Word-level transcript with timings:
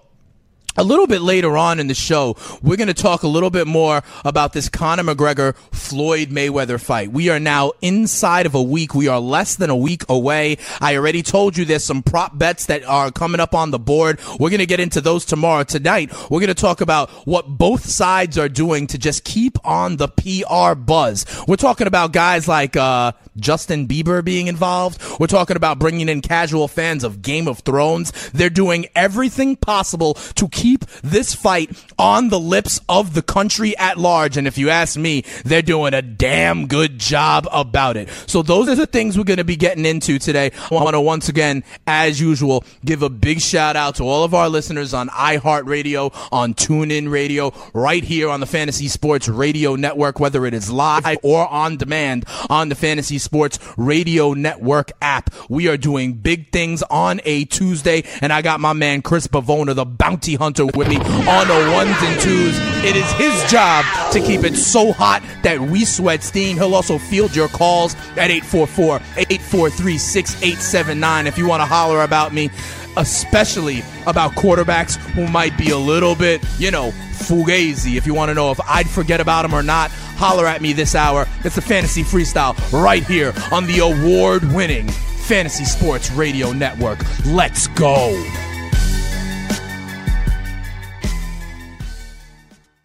a 0.80 0.84
little 0.84 1.08
bit 1.08 1.22
later 1.22 1.58
on 1.58 1.78
in 1.82 1.88
the 1.88 1.94
show, 1.94 2.38
we're 2.64 2.78
going 2.78 2.88
to 2.88 2.94
talk 2.94 3.24
a 3.24 3.28
little 3.28 3.50
bit 3.50 3.68
more 3.68 4.02
about 4.24 4.54
this 4.54 4.70
Conor 4.70 5.04
McGregor 5.04 5.54
Floyd 5.74 6.30
Mayweather 6.30 6.80
fight. 6.82 7.12
We 7.12 7.30
are 7.30 7.40
now 7.40 7.74
inside 7.82 8.46
of 8.46 8.56
a 8.56 8.62
week. 8.62 8.96
We 8.96 9.10
are 9.10 9.20
less 9.20 9.56
than 9.56 9.70
a 9.70 9.76
week 9.76 10.04
away. 10.08 10.58
I 10.80 10.96
already 10.96 11.22
told 11.22 11.58
you 11.58 11.66
there's 11.66 11.84
some 11.84 12.02
prop 12.02 12.38
bets 12.38 12.68
that 12.68 12.86
are 12.86 13.12
coming 13.12 13.42
up 13.42 13.54
on 13.54 13.72
the 13.72 13.80
board. 13.80 14.22
We're 14.40 14.50
going 14.50 14.60
to 14.60 14.66
get 14.66 14.80
into 14.80 15.02
those 15.02 15.26
tomorrow. 15.26 15.66
Tonight, 15.66 16.14
we're 16.30 16.40
going 16.40 16.48
to 16.48 16.54
talk 16.54 16.80
about 16.80 17.10
what 17.28 17.50
both 17.50 17.84
sides 17.84 18.38
are 18.38 18.48
doing 18.48 18.88
to 18.88 18.98
just 18.98 19.26
keep 19.26 19.58
on 19.68 19.98
the 19.98 20.08
PR 20.08 20.76
buzz. 20.80 21.26
We're 21.46 21.58
talking 21.58 21.88
about 21.88 22.14
guys 22.14 22.48
like 22.48 22.78
uh, 22.78 23.12
Justin 23.36 23.86
Bieber 23.86 24.24
being 24.24 24.48
involved. 24.48 25.02
We're 25.20 25.28
talking 25.28 25.58
about 25.58 25.78
bringing 25.80 26.08
in 26.08 26.22
casual 26.22 26.70
fans 26.70 27.04
of 27.04 27.22
Game 27.22 27.50
of 27.50 27.60
Thrones. 27.60 28.12
They're 28.32 28.50
doing 28.50 28.88
everything 28.96 29.58
possible 29.58 30.14
to 30.14 30.48
keep 30.48 30.69
this 30.78 31.34
fight 31.34 31.72
on 31.98 32.30
the 32.30 32.40
lips 32.40 32.80
of 32.90 33.14
the 33.14 33.22
country 33.22 33.78
at 33.78 33.98
large. 33.98 34.38
And 34.38 34.48
if 34.48 34.58
you 34.58 34.70
ask 34.70 34.98
me, 34.98 35.24
they're 35.46 35.62
doing 35.62 35.94
a 35.94 36.02
damn 36.02 36.68
good 36.68 37.00
job 37.00 37.48
about 37.52 37.98
it. 37.98 38.10
So 38.28 38.42
those 38.42 38.70
are 38.70 38.76
the 38.76 38.88
things 38.88 39.18
we're 39.18 39.24
going 39.24 39.38
to 39.38 39.44
be 39.44 39.56
getting 39.56 39.86
into 39.86 40.20
today. 40.20 40.52
I 40.72 40.74
want 40.74 40.94
to 40.94 41.02
once 41.02 41.30
again, 41.30 41.64
as 41.88 42.20
usual, 42.20 42.64
give 42.84 43.04
a 43.04 43.10
big 43.10 43.42
shout 43.42 43.76
out 43.76 43.96
to 43.96 44.04
all 44.04 44.24
of 44.24 44.34
our 44.34 44.50
listeners 44.50 44.94
on 44.94 45.10
iHeartRadio, 45.10 46.14
on 46.32 46.54
TuneIn 46.54 47.12
Radio, 47.12 47.54
right 47.74 48.04
here 48.04 48.30
on 48.30 48.40
the 48.40 48.46
Fantasy 48.46 48.88
Sports 48.88 49.28
Radio 49.28 49.76
Network, 49.76 50.20
whether 50.20 50.46
it 50.46 50.54
is 50.54 50.72
live 50.72 51.18
or 51.24 51.48
on 51.48 51.78
demand 51.78 52.26
on 52.50 52.70
the 52.70 52.76
Fantasy 52.76 53.18
Sports 53.18 53.60
Radio 53.78 54.34
Network 54.34 54.92
app. 55.02 55.34
We 55.50 55.68
are 55.68 55.78
doing 55.78 56.14
big 56.14 56.52
things 56.52 56.84
on 56.90 57.22
a 57.26 57.46
Tuesday, 57.46 58.04
and 58.22 58.34
I 58.34 58.42
got 58.42 58.60
my 58.60 58.74
man 58.74 59.02
Chris 59.02 59.28
Bavona, 59.28 59.74
the 59.76 59.86
bounty 59.86 60.36
hunter, 60.36 60.49
with 60.58 60.88
me 60.88 60.98
on 60.98 61.48
the 61.48 61.72
ones 61.72 61.96
and 62.02 62.20
twos. 62.20 62.58
It 62.84 62.96
is 62.96 63.12
his 63.14 63.52
job 63.52 63.86
to 64.12 64.20
keep 64.20 64.44
it 64.44 64.56
so 64.56 64.92
hot 64.92 65.22
that 65.44 65.60
we 65.60 65.86
sweat 65.86 66.24
steam. 66.24 66.58
He'll 66.58 66.74
also 66.74 66.98
field 66.98 67.36
your 67.36 67.50
calls 67.50 67.94
at 68.18 68.32
844-843-6879 68.32 71.28
if 71.28 71.38
you 71.38 71.48
want 71.48 71.62
to 71.62 71.66
holler 71.66 72.02
about 72.02 72.34
me, 72.34 72.50
especially 72.98 73.84
about 74.08 74.32
quarterbacks 74.32 74.96
who 74.96 75.28
might 75.28 75.56
be 75.58 75.70
a 75.70 75.78
little 75.78 76.16
bit, 76.16 76.44
you 76.58 76.72
know, 76.72 76.90
fugazi. 77.12 77.96
If 77.96 78.08
you 78.08 78.16
want 78.16 78.30
to 78.30 78.34
know 78.34 78.50
if 78.52 78.60
I'd 78.62 78.90
forget 78.90 79.22
about 79.22 79.46
him 79.46 79.54
or 79.54 79.62
not, 79.62 79.92
holler 79.92 80.48
at 80.48 80.62
me 80.62 80.74
this 80.74 80.96
hour. 80.96 81.28
It's 81.44 81.54
the 81.56 81.62
Fantasy 81.62 82.02
Freestyle 82.02 82.56
right 82.72 83.04
here 83.04 83.34
on 83.52 83.68
the 83.68 83.78
award-winning 83.80 84.88
Fantasy 84.88 85.66
Sports 85.66 86.10
Radio 86.12 86.54
Network. 86.54 87.00
Let's 87.26 87.68
go. 87.68 88.16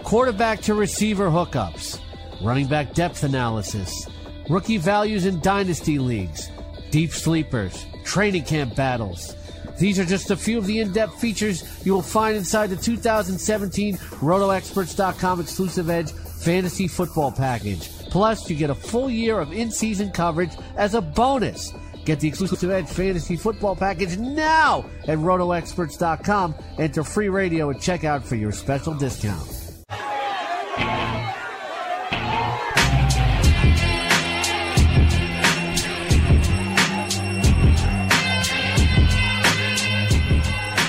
Quarterback 0.04 0.60
to 0.60 0.74
receiver 0.74 1.28
hookups, 1.28 1.98
running 2.42 2.66
back 2.66 2.92
depth 2.92 3.24
analysis, 3.24 4.06
rookie 4.48 4.76
values 4.76 5.24
in 5.24 5.40
dynasty 5.40 5.98
leagues, 5.98 6.50
deep 6.90 7.10
sleepers, 7.10 7.86
training 8.04 8.44
camp 8.44 8.76
battles. 8.76 9.34
These 9.78 9.98
are 9.98 10.04
just 10.04 10.30
a 10.30 10.36
few 10.36 10.58
of 10.58 10.66
the 10.66 10.78
in-depth 10.78 11.18
features 11.20 11.84
you 11.84 11.92
will 11.92 12.02
find 12.02 12.36
inside 12.36 12.68
the 12.68 12.76
2017 12.76 13.96
RotoExperts.com 13.96 15.40
exclusive 15.40 15.90
Edge 15.90 16.12
Fantasy 16.12 16.86
Football 16.86 17.32
Package. 17.32 17.88
Plus, 18.10 18.48
you 18.48 18.54
get 18.54 18.70
a 18.70 18.74
full 18.74 19.10
year 19.10 19.40
of 19.40 19.52
in-season 19.52 20.12
coverage 20.12 20.52
as 20.76 20.94
a 20.94 21.00
bonus. 21.00 21.72
Get 22.04 22.20
the 22.20 22.28
exclusive 22.28 22.70
Edge 22.70 22.88
Fantasy 22.88 23.36
Football 23.36 23.74
Package 23.74 24.18
now 24.18 24.84
at 25.08 25.18
RotoExperts.com. 25.18 26.54
Enter 26.78 27.02
free 27.02 27.30
radio 27.30 27.70
at 27.70 27.78
checkout 27.78 28.22
for 28.22 28.36
your 28.36 28.52
special 28.52 28.94
discount. 28.94 29.53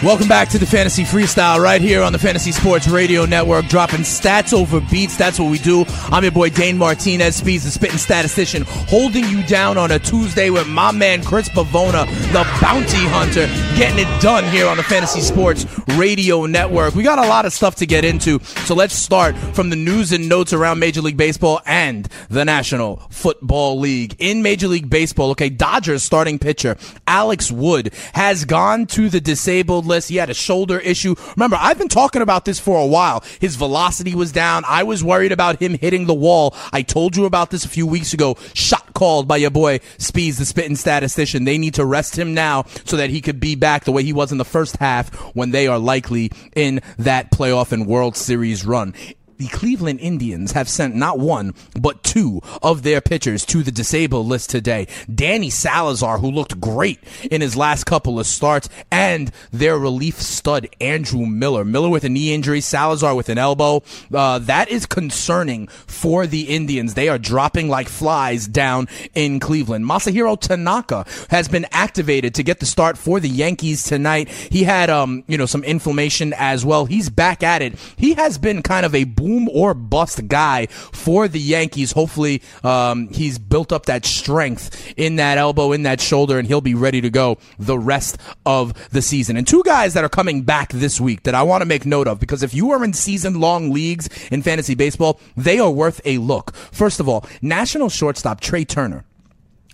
Welcome 0.06 0.28
back 0.28 0.50
to 0.50 0.60
the 0.60 0.68
Fantasy 0.68 1.02
Freestyle 1.02 1.60
right 1.60 1.82
here 1.82 2.04
on 2.04 2.14
the 2.14 2.20
Fantasy 2.20 2.52
Sports 2.52 2.88
Radio 2.88 3.26
Network, 3.26 3.66
dropping 3.66 4.02
stats 4.02 4.54
over 4.54 4.80
beats. 4.80 5.18
That's 5.18 5.40
what 5.40 5.50
we 5.50 5.58
do. 5.58 5.84
I'm 6.12 6.22
your 6.22 6.32
boy 6.32 6.52
Dane 6.52 6.78
Martinez, 6.78 7.38
Speeds, 7.38 7.64
the 7.64 7.72
spitting 7.72 7.98
statistician, 7.98 8.66
holding 8.68 9.26
you 9.26 9.42
down 9.48 9.80
on 9.80 9.90
a 9.90 9.98
Tuesday 9.98 10.52
with 10.52 10.68
my 10.68 10.92
man 10.92 11.24
Chris 11.24 11.50
Pavona, 11.50 12.06
the 12.32 12.44
bounty 12.62 13.04
hunter, 13.08 13.48
getting 13.76 13.98
it 13.98 14.22
done 14.22 14.44
here 14.52 14.68
on 14.68 14.78
the 14.78 14.84
Fantasy 14.84 15.22
Sports 15.22 15.66
Radio 15.98 16.46
Network. 16.46 16.94
We 16.94 17.02
got 17.02 17.18
a 17.18 17.28
lot 17.28 17.48
of 17.48 17.54
stuff 17.54 17.74
to 17.78 17.88
get 17.88 18.06
into, 18.06 18.38
so 18.44 18.76
let's 18.76 18.94
start 18.94 19.36
from 19.56 19.72
the 19.72 19.76
news 19.76 20.12
and 20.12 20.30
notes 20.30 20.54
around 20.54 20.78
Major 20.78 21.02
League 21.02 21.18
Baseball 21.18 21.62
and 21.66 22.08
the 22.30 22.46
National 22.46 22.98
Football 23.10 23.80
League. 23.80 24.16
In 24.20 24.44
Major 24.44 24.68
League 24.68 24.88
Baseball, 24.88 25.32
okay, 25.32 25.50
Dodgers 25.50 26.04
starting 26.04 26.38
pitcher 26.38 26.78
Alex 27.08 27.52
Wood 27.52 27.92
has 28.14 28.46
gone 28.46 28.86
to 28.86 29.10
the 29.10 29.20
disabled 29.20 29.88
list. 29.88 29.95
He 30.08 30.18
had 30.18 30.30
a 30.30 30.34
shoulder 30.34 30.80
issue. 30.80 31.16
Remember, 31.36 31.58
I've 31.60 31.78
been 31.78 31.88
talking 31.88 32.22
about 32.22 32.46
this 32.46 32.60
for 32.60 32.80
a 32.80 32.86
while. 32.86 33.24
His 33.40 33.56
velocity 33.56 34.16
was 34.16 34.32
down. 34.32 34.64
I 34.68 34.84
was 34.84 35.04
worried 35.04 35.32
about 35.32 35.62
him 35.62 35.78
hitting 35.78 36.06
the 36.06 36.14
wall. 36.14 36.56
I 36.74 36.82
told 36.82 37.16
you 37.16 37.26
about 37.26 37.52
this 37.52 37.66
a 37.66 37.70
few 37.70 37.88
weeks 37.88 38.14
ago. 38.14 38.38
Shot 38.54 38.94
called 38.94 39.28
by 39.28 39.38
your 39.38 39.52
boy 39.52 39.80
Speeds, 39.98 40.38
the 40.38 40.46
spitting 40.46 40.76
statistician. 40.76 41.46
They 41.46 41.58
need 41.58 41.76
to 41.76 41.86
rest 41.86 42.18
him 42.18 42.34
now 42.34 42.66
so 42.86 42.98
that 42.98 43.10
he 43.10 43.22
could 43.22 43.40
be 43.40 43.56
back 43.56 43.86
the 43.86 43.92
way 43.92 44.04
he 44.04 44.14
was 44.14 44.32
in 44.32 44.38
the 44.38 44.46
first 44.46 44.78
half 44.78 45.14
when 45.36 45.52
they 45.52 45.68
are 45.68 45.80
likely 45.80 46.32
in 46.56 46.82
that 46.98 47.32
playoff 47.32 47.72
and 47.72 47.88
World 47.88 48.16
Series 48.16 48.66
run 48.66 48.94
the 49.38 49.48
Cleveland 49.48 50.00
Indians 50.00 50.54
have 50.54 50.70
sent 50.70 50.96
not 50.96 51.20
one, 51.20 51.54
but 51.80 52.04
two 52.04 52.42
of 52.62 52.84
their 52.84 53.02
pitchers 53.02 53.46
to 53.48 53.64
the 53.64 53.72
disabled 53.72 54.28
list 54.28 54.50
today. 54.50 54.88
Danny 55.14 55.50
Salazar, 55.50 56.20
who 56.20 56.32
looked 56.32 56.60
great 56.60 57.00
in 57.30 57.42
his 57.42 57.56
last 57.56 57.86
couple 57.86 58.20
of 58.20 58.28
starts, 58.28 58.70
and 58.92 59.32
their 59.52 59.78
relief 59.78 60.22
stud, 60.22 60.68
Andrew 60.80 61.26
Miller. 61.26 61.66
Miller 61.66 61.90
with 61.90 62.04
a 62.04 62.10
knee 62.10 62.34
injury, 62.34 62.62
Salazar 62.62 63.16
with 63.16 63.30
an 63.30 63.38
elbow. 63.38 63.84
Uh, 64.14 64.40
that 64.40 64.70
is 64.70 64.86
concerning 64.86 65.68
for 65.68 66.28
the 66.28 66.44
Indians. 66.44 66.94
They 66.94 67.10
are 67.10 67.18
dropping 67.18 67.70
like 67.70 67.90
flies 67.90 68.48
down 68.48 68.88
in 69.14 69.40
Cleveland. 69.40 69.86
Masahiro 69.86 70.40
Tanaka 70.40 71.06
has 71.30 71.48
been 71.48 71.66
activated 71.72 72.36
to 72.36 72.44
get 72.44 72.60
the 72.60 72.66
start 72.66 72.98
for 72.98 73.20
the 73.20 73.30
Yankees 73.30 73.84
tonight. 73.84 74.30
He 74.30 74.64
had, 74.64 74.90
um, 74.90 75.24
you 75.28 75.38
know, 75.38 75.46
some 75.46 75.64
inflammation 75.64 76.34
as 76.38 76.66
well. 76.66 76.86
He's 76.86 77.10
back 77.10 77.44
at 77.44 77.62
it. 77.62 77.76
He 77.98 78.14
has 78.14 78.38
been 78.38 78.62
kind 78.62 78.86
of 78.86 78.96
a 78.96 79.04
boom 79.26 79.50
or 79.50 79.74
bust 79.74 80.28
guy 80.28 80.68
for 80.68 81.28
the 81.28 81.40
Yankees. 81.40 81.92
Hopefully, 81.92 82.42
um, 82.64 83.08
he's 83.10 83.40
built 83.40 83.72
up 83.72 83.88
that 83.88 84.06
strength 84.06 84.94
in 84.96 85.16
that 85.16 85.38
elbow, 85.38 85.72
in 85.72 85.84
that 85.84 86.00
shoulder, 86.00 86.38
and 86.38 86.48
he'll 86.48 86.62
be 86.62 86.76
ready 86.76 87.02
to 87.02 87.10
go 87.10 87.38
the 87.58 87.78
rest 87.78 88.18
of 88.46 88.74
the 88.92 89.02
season. 89.02 89.36
And 89.36 89.48
two 89.48 89.64
guys 89.64 89.96
that 89.96 90.04
are 90.04 90.10
coming 90.10 90.44
back 90.44 90.72
this 90.72 91.02
week 91.02 91.24
that 91.24 91.34
I 91.34 91.42
want 91.42 91.62
to 91.62 91.66
make 91.66 91.86
note 91.86 92.08
of 92.08 92.20
because 92.20 92.44
if 92.44 92.54
you 92.54 92.72
are 92.72 92.84
in 92.84 92.94
season 92.94 93.40
long 93.40 93.72
leagues 93.72 94.08
in 94.32 94.44
fantasy 94.44 94.76
baseball, 94.76 95.20
they 95.36 95.58
are 95.60 95.72
worth 95.72 96.00
a 96.06 96.20
look. 96.20 96.54
First 96.56 97.00
of 97.00 97.10
all, 97.10 97.26
national 97.42 97.90
shortstop 97.90 98.42
Trea 98.42 98.66
Turner 98.66 99.06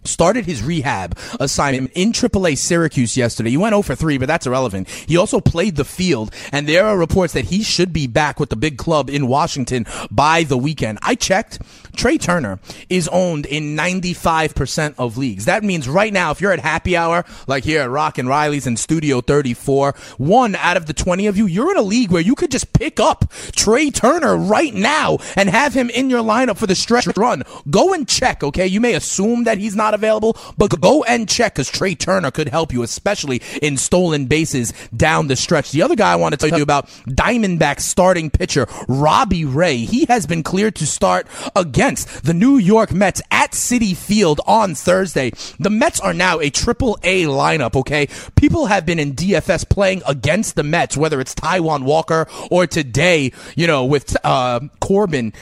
started 0.03 0.45
his 0.45 0.63
rehab 0.63 1.17
assignment 1.39 1.91
in 1.93 2.11
AAA 2.11 2.57
Syracuse 2.57 3.17
yesterday. 3.17 3.51
He 3.51 3.57
went 3.57 3.73
0 3.73 3.81
for 3.81 3.95
3, 3.95 4.17
but 4.17 4.27
that's 4.27 4.47
irrelevant. 4.47 4.89
He 4.89 5.17
also 5.17 5.39
played 5.39 5.75
the 5.75 5.85
field, 5.85 6.33
and 6.51 6.67
there 6.67 6.85
are 6.85 6.97
reports 6.97 7.33
that 7.33 7.45
he 7.45 7.63
should 7.63 7.93
be 7.93 8.07
back 8.07 8.39
with 8.39 8.49
the 8.49 8.55
big 8.55 8.77
club 8.77 9.09
in 9.09 9.27
Washington 9.27 9.85
by 10.09 10.43
the 10.43 10.57
weekend. 10.57 10.99
I 11.01 11.15
checked. 11.15 11.59
Trea 11.95 12.17
Turner 12.17 12.59
is 12.89 13.07
owned 13.09 13.45
in 13.45 13.75
95% 13.75 14.95
of 14.97 15.17
leagues. 15.17 15.45
That 15.45 15.63
means 15.63 15.89
right 15.89 16.13
now, 16.13 16.31
if 16.31 16.39
you're 16.39 16.53
at 16.53 16.59
happy 16.59 16.95
hour, 16.95 17.25
like 17.47 17.63
here 17.65 17.81
at 17.81 17.89
Rock 17.89 18.17
and 18.17 18.29
Riley's 18.29 18.65
in 18.65 18.77
Studio 18.77 19.19
34, 19.21 19.93
one 20.17 20.55
out 20.55 20.77
of 20.77 20.85
the 20.85 20.93
20 20.93 21.27
of 21.27 21.37
you, 21.37 21.45
you're 21.45 21.71
in 21.71 21.77
a 21.77 21.81
league 21.81 22.11
where 22.11 22.21
you 22.21 22.35
could 22.35 22.51
just 22.51 22.71
pick 22.73 22.99
up 22.99 23.31
Trea 23.55 23.91
Turner 23.91 24.37
right 24.37 24.73
now 24.73 25.17
and 25.35 25.49
have 25.49 25.73
him 25.73 25.89
in 25.89 26.09
your 26.09 26.23
lineup 26.23 26.57
for 26.57 26.67
the 26.67 26.75
stretch 26.75 27.07
run. 27.17 27.43
Go 27.69 27.93
and 27.93 28.07
check, 28.07 28.43
okay? 28.43 28.67
You 28.67 28.79
may 28.79 28.93
assume 28.93 29.43
that 29.43 29.57
he's 29.57 29.75
not 29.75 29.90
available, 29.93 30.37
but 30.57 30.79
go 30.79 31.03
and 31.03 31.27
check 31.27 31.55
because 31.55 31.69
Trea 31.69 31.95
Turner 31.95 32.31
could 32.31 32.49
help 32.49 32.73
you, 32.73 32.83
especially 32.83 33.41
in 33.61 33.77
stolen 33.77 34.25
bases 34.25 34.73
down 34.95 35.27
the 35.27 35.35
stretch. 35.35 35.71
The 35.71 35.81
other 35.81 35.95
guy 35.95 36.11
I 36.13 36.15
want 36.15 36.33
to 36.33 36.49
tell 36.49 36.57
you 36.57 36.63
about, 36.63 36.87
Diamondback 37.07 37.79
starting 37.79 38.29
pitcher 38.29 38.67
Robbie 38.87 39.45
Ray. 39.45 39.77
He 39.77 40.05
has 40.05 40.25
been 40.25 40.43
cleared 40.43 40.75
to 40.75 40.85
start 40.85 41.27
against 41.55 42.23
the 42.23 42.33
New 42.33 42.57
York 42.57 42.91
Mets 42.91 43.21
at 43.31 43.51
Citi 43.51 43.95
Field 43.95 44.41
on 44.45 44.75
Thursday. 44.75 45.31
The 45.59 45.69
Mets 45.69 45.99
are 45.99 46.13
now 46.13 46.39
a 46.39 46.49
triple 46.49 46.97
A 47.03 47.25
lineup, 47.25 47.75
okay? 47.75 48.07
People 48.35 48.67
have 48.67 48.85
been 48.85 48.99
in 48.99 49.13
DFS 49.13 49.67
playing 49.69 50.01
against 50.07 50.55
the 50.55 50.63
Mets, 50.63 50.97
whether 50.97 51.19
it's 51.19 51.35
Taijuan 51.35 51.83
Walker 51.83 52.27
or 52.49 52.67
today, 52.67 53.31
you 53.55 53.67
know, 53.67 53.85
with 53.85 54.15
uh, 54.25 54.59
Corbin 54.79 55.33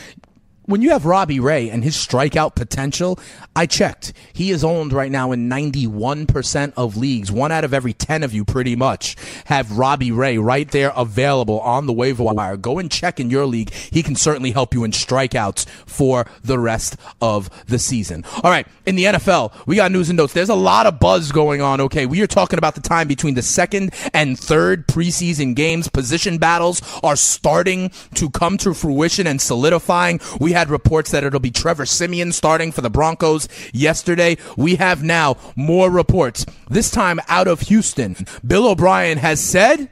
when 0.69 0.83
you 0.83 0.91
have 0.91 1.03
Robbie 1.03 1.39
Ray 1.39 1.67
and 1.71 1.83
his 1.83 1.95
strikeout 1.95 2.53
potential, 2.53 3.19
I 3.55 3.65
checked. 3.65 4.13
He 4.31 4.51
is 4.51 4.63
owned 4.63 4.93
right 4.93 5.11
now 5.11 5.31
in 5.31 5.49
91% 5.49 6.73
of 6.77 6.95
leagues. 6.95 7.31
One 7.31 7.51
out 7.51 7.63
of 7.63 7.73
every 7.73 7.91
10 7.91 8.21
of 8.21 8.33
you 8.33 8.45
pretty 8.45 8.75
much 8.75 9.15
have 9.45 9.79
Robbie 9.79 10.11
Ray 10.11 10.37
right 10.37 10.69
there 10.69 10.93
available 10.95 11.59
on 11.61 11.87
the 11.87 11.93
waiver 11.93 12.23
wire. 12.23 12.55
Go 12.55 12.77
and 12.77 12.91
check 12.91 13.19
in 13.19 13.31
your 13.31 13.47
league. 13.47 13.73
He 13.73 14.03
can 14.03 14.15
certainly 14.15 14.51
help 14.51 14.75
you 14.75 14.83
in 14.83 14.91
strikeouts 14.91 15.67
for 15.87 16.27
the 16.43 16.59
rest 16.59 16.97
of 17.19 17.49
the 17.65 17.79
season. 17.79 18.23
All 18.43 18.51
right. 18.51 18.67
In 18.85 18.95
the 18.95 19.05
NFL, 19.05 19.65
we 19.65 19.75
got 19.75 19.91
news 19.91 20.09
and 20.09 20.17
notes. 20.17 20.33
There's 20.33 20.49
a 20.49 20.55
lot 20.55 20.85
of 20.85 20.99
buzz 20.99 21.31
going 21.31 21.61
on. 21.61 21.81
Okay. 21.81 22.05
We 22.05 22.21
are 22.21 22.27
talking 22.27 22.59
about 22.59 22.75
the 22.75 22.81
time 22.81 23.07
between 23.07 23.33
the 23.33 23.41
second 23.41 23.91
and 24.13 24.37
third 24.37 24.87
preseason 24.87 25.55
games. 25.55 25.89
Position 25.89 26.37
battles 26.37 26.83
are 27.01 27.15
starting 27.15 27.89
to 28.13 28.29
come 28.29 28.59
to 28.59 28.75
fruition 28.75 29.25
and 29.25 29.41
solidifying. 29.41 30.19
We 30.39 30.58
had 30.59 30.69
reports 30.69 31.11
that 31.11 31.23
it'll 31.23 31.39
be 31.39 31.51
Trevor 31.51 31.85
Siemian 31.85 32.33
starting 32.33 32.73
for 32.73 32.81
the 32.81 32.89
Broncos 32.89 33.47
yesterday. 33.71 34.35
We 34.57 34.75
have 34.75 35.01
now 35.01 35.37
more 35.55 35.89
reports, 35.89 36.45
this 36.69 36.91
time 36.91 37.21
out 37.29 37.47
of 37.47 37.61
Houston. 37.61 38.17
Bill 38.45 38.67
O'Brien 38.67 39.19
has 39.19 39.39
said 39.39 39.89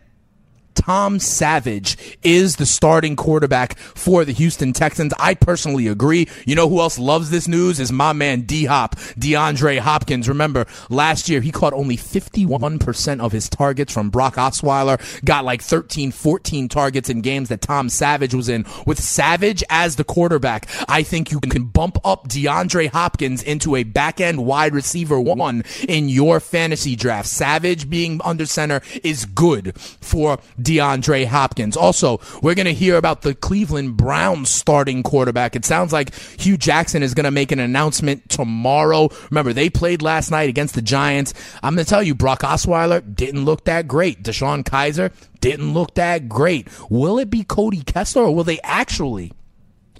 Tom 0.77 1.19
Savage 1.19 1.97
is 2.21 2.57
the 2.57 2.65
starting 2.65 3.15
quarterback 3.15 3.77
for 3.77 4.23
the 4.23 4.31
Houston 4.31 4.73
Texans. 4.73 5.11
I 5.19 5.33
personally 5.33 5.87
agree. 5.87 6.29
You 6.45 6.55
know 6.55 6.69
who 6.69 6.79
else 6.79 6.99
loves 6.99 7.31
this 7.31 7.47
news 7.47 7.79
is 7.79 7.91
my 7.91 8.13
man 8.13 8.41
D 8.41 8.65
Hop, 8.65 8.95
DeAndre 8.95 9.79
Hopkins. 9.79 10.29
Remember, 10.29 10.67
last 10.89 11.29
year 11.29 11.41
he 11.41 11.51
caught 11.51 11.73
only 11.73 11.97
51% 11.97 13.19
of 13.19 13.31
his 13.31 13.49
targets 13.49 13.91
from 13.91 14.11
Brock 14.11 14.35
Osweiler, 14.35 15.01
got 15.25 15.43
like 15.43 15.63
13, 15.63 16.11
14 16.11 16.69
targets 16.69 17.09
in 17.09 17.21
games 17.21 17.49
that 17.49 17.61
Tom 17.61 17.89
Savage 17.89 18.35
was 18.35 18.47
in. 18.47 18.63
With 18.85 19.01
Savage 19.01 19.63
as 19.69 19.95
the 19.95 20.03
quarterback, 20.03 20.67
I 20.87 21.01
think 21.01 21.31
you 21.31 21.39
can 21.39 21.65
bump 21.65 21.97
up 22.05 22.27
DeAndre 22.27 22.89
Hopkins 22.89 23.41
into 23.41 23.75
a 23.75 23.83
back 23.83 24.21
end 24.21 24.45
wide 24.45 24.75
receiver 24.75 25.19
one 25.19 25.63
in 25.89 26.07
your 26.07 26.39
fantasy 26.39 26.95
draft. 26.95 27.27
Savage 27.27 27.89
being 27.89 28.21
under 28.23 28.45
center 28.45 28.81
is 29.03 29.25
good 29.25 29.75
for 29.79 30.37
DeAndre 30.67 31.25
Hopkins. 31.25 31.77
Also, 31.77 32.19
we're 32.41 32.53
going 32.53 32.65
to 32.65 32.73
hear 32.73 32.97
about 32.97 33.21
the 33.21 33.33
Cleveland 33.33 33.95
Browns 33.95 34.49
starting 34.49 35.01
quarterback. 35.01 35.55
It 35.55 35.63
sounds 35.63 35.93
like 35.93 36.13
Hue 36.13 36.57
Jackson 36.57 37.01
is 37.01 37.13
going 37.13 37.23
to 37.23 37.31
make 37.31 37.53
an 37.53 37.59
announcement 37.59 38.29
tomorrow. 38.29 39.09
Remember, 39.31 39.53
they 39.53 39.69
played 39.69 40.01
last 40.01 40.29
night 40.29 40.49
against 40.49 40.75
the 40.75 40.81
Giants. 40.81 41.33
I'm 41.63 41.75
going 41.75 41.85
to 41.85 41.89
tell 41.89 42.03
you, 42.03 42.13
Brock 42.13 42.41
Osweiler 42.41 43.01
didn't 43.15 43.45
look 43.45 43.63
that 43.63 43.87
great. 43.87 44.23
DeShone 44.23 44.65
Kizer 44.65 45.13
didn't 45.39 45.73
look 45.73 45.93
that 45.95 46.27
great. 46.27 46.67
Will 46.89 47.17
it 47.17 47.29
be 47.29 47.45
Cody 47.45 47.81
Kessler 47.81 48.23
or 48.23 48.35
will 48.35 48.43
they 48.43 48.59
actually 48.61 49.31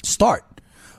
start 0.04 0.44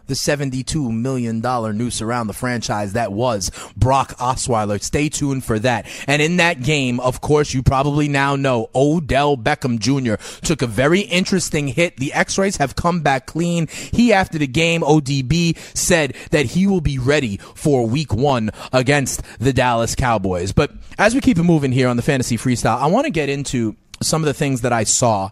the 0.08 0.14
$72 0.14 0.90
million 0.90 1.40
noose 1.40 2.02
around 2.02 2.26
the 2.26 2.32
franchise 2.32 2.94
that 2.94 3.12
was 3.12 3.50
Brock 3.76 4.16
Osweiler. 4.18 4.82
Stay 4.82 5.08
tuned 5.08 5.44
for 5.44 5.58
that. 5.60 5.86
And 6.06 6.20
in 6.20 6.38
that 6.38 6.62
game, 6.62 6.98
of 7.00 7.20
course, 7.20 7.54
you 7.54 7.62
probably 7.62 8.08
now 8.08 8.36
know 8.36 8.70
Odell 8.74 9.36
Beckham 9.36 9.78
Jr. 9.78 10.22
took 10.44 10.62
a 10.62 10.66
very 10.66 11.00
interesting 11.00 11.68
hit. 11.68 11.96
The 11.98 12.12
x-rays 12.12 12.56
have 12.56 12.74
come 12.74 13.00
back 13.00 13.26
clean. 13.26 13.68
He, 13.68 14.12
after 14.12 14.38
the 14.38 14.46
game, 14.46 14.82
ODB 14.82 15.56
said 15.76 16.16
that 16.30 16.46
he 16.46 16.66
will 16.66 16.80
be 16.80 16.98
ready 16.98 17.36
for 17.36 17.86
week 17.86 18.12
one 18.12 18.50
against 18.72 19.22
the 19.38 19.52
Dallas 19.52 19.94
Cowboys. 19.94 20.52
But 20.52 20.72
as 20.98 21.14
we 21.14 21.20
keep 21.20 21.38
it 21.38 21.44
moving 21.44 21.72
here 21.72 21.88
on 21.88 21.96
the 21.96 22.02
fantasy 22.02 22.36
freestyle, 22.36 22.78
I 22.78 22.86
want 22.86 23.04
to 23.04 23.10
get 23.10 23.28
into 23.28 23.76
some 24.02 24.22
of 24.22 24.26
the 24.26 24.34
things 24.34 24.62
that 24.62 24.72
I 24.72 24.84
saw 24.84 25.30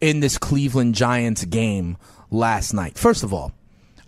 in 0.00 0.20
this 0.20 0.38
Cleveland 0.38 0.94
Giants 0.94 1.44
game 1.44 1.96
last 2.30 2.72
night. 2.72 2.98
First 2.98 3.22
of 3.22 3.32
all, 3.32 3.52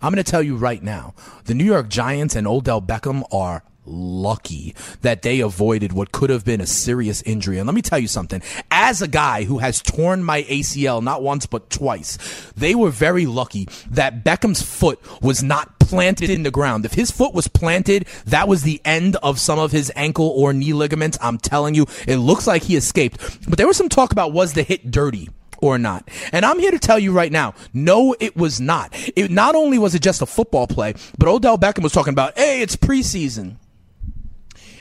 I'm 0.03 0.13
going 0.13 0.23
to 0.23 0.31
tell 0.31 0.43
you 0.43 0.57
right 0.57 0.83
now, 0.83 1.15
the 1.45 1.55
New 1.55 1.65
York 1.65 1.89
Giants 1.89 2.37
and 2.37 2.47
Odell 2.47 2.83
Beckham 2.83 3.25
are 3.33 3.63
lucky 3.87 4.75
that 5.03 5.23
they 5.23 5.41
avoided 5.41 5.93
what 5.93 6.13
could 6.13 6.31
have 6.31 6.45
been 6.45 6.61
a 6.61 6.67
serious 6.67 7.23
injury. 7.23 7.59
And 7.59 7.67
let 7.67 7.75
me 7.75 7.83
tell 7.83 7.99
you 7.99 8.09
something. 8.09 8.43
As 8.71 9.01
a 9.01 9.09
guy 9.09 9.45
who 9.45 9.59
has 9.59 9.81
torn 9.81 10.23
my 10.23 10.43
ACL 10.45 11.03
not 11.03 11.23
once 11.23 11.47
but 11.47 11.71
twice, 11.71 12.19
they 12.57 12.75
were 12.75 12.91
very 12.91 13.27
lucky 13.27 13.69
that 13.91 14.25
Beckham's 14.25 14.63
foot 14.63 15.01
was 15.23 15.43
not 15.43 15.79
planted 15.79 16.31
in 16.31 16.43
the 16.43 16.51
ground. 16.51 16.85
If 16.85 16.95
his 16.95 17.11
foot 17.11 17.33
was 17.33 17.49
planted, 17.49 18.07
that 18.27 18.49
was 18.49 18.63
the 18.63 18.81
end 18.85 19.17
of 19.17 19.39
some 19.39 19.59
of 19.59 19.73
his 19.73 19.93
ankle 19.95 20.29
or 20.29 20.53
knee 20.53 20.73
ligaments. 20.73 21.17
I'm 21.21 21.39
telling 21.39 21.75
you, 21.75 21.87
it 22.07 22.17
looks 22.17 22.47
like 22.47 22.65
he 22.65 22.77
escaped. 22.77 23.49
But 23.49 23.57
there 23.57 23.67
was 23.67 23.77
some 23.77 23.89
talk 23.89 24.13
about 24.13 24.33
was 24.33 24.53
the 24.53 24.63
hit 24.63 24.91
dirty? 24.91 25.29
Or 25.59 25.79
not. 25.79 26.09
And 26.33 26.45
I'm 26.45 26.59
here 26.59 26.71
to 26.71 26.79
tell 26.79 26.99
you 26.99 27.13
right 27.13 27.33
now, 27.33 27.55
no, 27.73 28.15
it 28.21 28.37
was 28.37 28.61
not. 28.61 28.91
It 29.17 29.31
not 29.31 29.55
only 29.55 29.79
was 29.79 29.95
it 29.95 30.03
just 30.03 30.23
a 30.23 30.27
football 30.27 30.67
play, 30.67 30.95
but 31.19 31.29
Odell 31.29 31.59
Beckham 31.59 31.83
was 31.83 31.93
talking 31.93 32.13
about, 32.13 32.37
hey, 32.39 32.63
it's 32.63 32.77
preseason. 32.77 33.57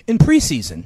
In 0.08 0.18
preseason, 0.18 0.86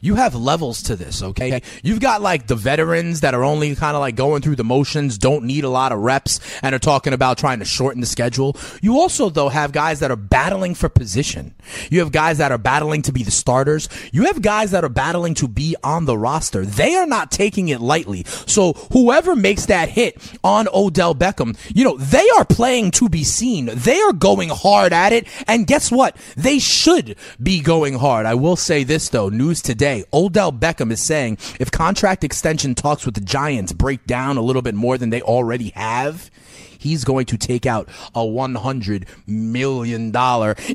you 0.00 0.14
have 0.16 0.34
levels 0.34 0.82
to 0.84 0.96
this, 0.96 1.22
okay? 1.22 1.62
You've 1.82 2.00
got 2.00 2.22
like 2.22 2.46
the 2.46 2.56
veterans 2.56 3.20
that 3.20 3.34
are 3.34 3.44
only 3.44 3.74
kind 3.74 3.96
of 3.96 4.00
like 4.00 4.16
going 4.16 4.42
through 4.42 4.56
the 4.56 4.64
motions, 4.64 5.18
don't 5.18 5.44
need 5.44 5.64
a 5.64 5.68
lot 5.68 5.92
of 5.92 5.98
reps, 6.00 6.40
and 6.62 6.74
are 6.74 6.78
talking 6.78 7.12
about 7.12 7.38
trying 7.38 7.58
to 7.60 7.64
shorten 7.64 8.00
the 8.00 8.06
schedule. 8.06 8.56
You 8.80 8.98
also, 8.98 9.30
though, 9.30 9.48
have 9.48 9.72
guys 9.72 10.00
that 10.00 10.10
are 10.10 10.16
battling 10.16 10.74
for 10.74 10.88
position. 10.88 11.54
You 11.90 12.00
have 12.00 12.12
guys 12.12 12.38
that 12.38 12.52
are 12.52 12.58
battling 12.58 13.02
to 13.02 13.12
be 13.12 13.22
the 13.22 13.30
starters. 13.30 13.88
You 14.12 14.24
have 14.24 14.42
guys 14.42 14.70
that 14.70 14.84
are 14.84 14.88
battling 14.88 15.34
to 15.34 15.48
be 15.48 15.76
on 15.82 16.06
the 16.06 16.18
roster. 16.18 16.64
They 16.64 16.94
are 16.94 17.06
not 17.06 17.30
taking 17.30 17.68
it 17.68 17.80
lightly. 17.80 18.24
So 18.46 18.72
whoever 18.92 19.36
makes 19.36 19.66
that 19.66 19.88
hit 19.88 20.16
on 20.42 20.68
Odell 20.72 21.14
Beckham, 21.14 21.56
you 21.74 21.84
know, 21.84 21.96
they 21.96 22.26
are 22.38 22.44
playing 22.44 22.90
to 22.92 23.08
be 23.08 23.24
seen. 23.24 23.70
They 23.72 24.00
are 24.00 24.12
going 24.12 24.48
hard 24.48 24.92
at 24.92 25.12
it. 25.12 25.26
And 25.46 25.66
guess 25.66 25.90
what? 25.90 26.16
They 26.36 26.58
should 26.58 27.16
be 27.42 27.60
going 27.60 27.94
hard. 27.94 28.26
I 28.26 28.34
will 28.34 28.56
say 28.56 28.84
this, 28.84 29.08
though. 29.08 29.28
News 29.28 29.62
today 29.62 29.73
today. 29.74 30.04
Odell 30.12 30.52
Beckham 30.52 30.92
is 30.92 31.02
saying 31.02 31.36
if 31.58 31.68
contract 31.68 32.22
extension 32.22 32.76
talks 32.76 33.04
with 33.04 33.16
the 33.16 33.20
Giants 33.20 33.72
break 33.72 34.06
down 34.06 34.36
a 34.36 34.40
little 34.40 34.62
bit 34.62 34.76
more 34.76 34.96
than 34.96 35.10
they 35.10 35.20
already 35.20 35.70
have, 35.70 36.30
he's 36.78 37.02
going 37.02 37.26
to 37.26 37.36
take 37.36 37.66
out 37.66 37.88
a 38.14 38.20
$100 38.20 39.08
million 39.26 40.14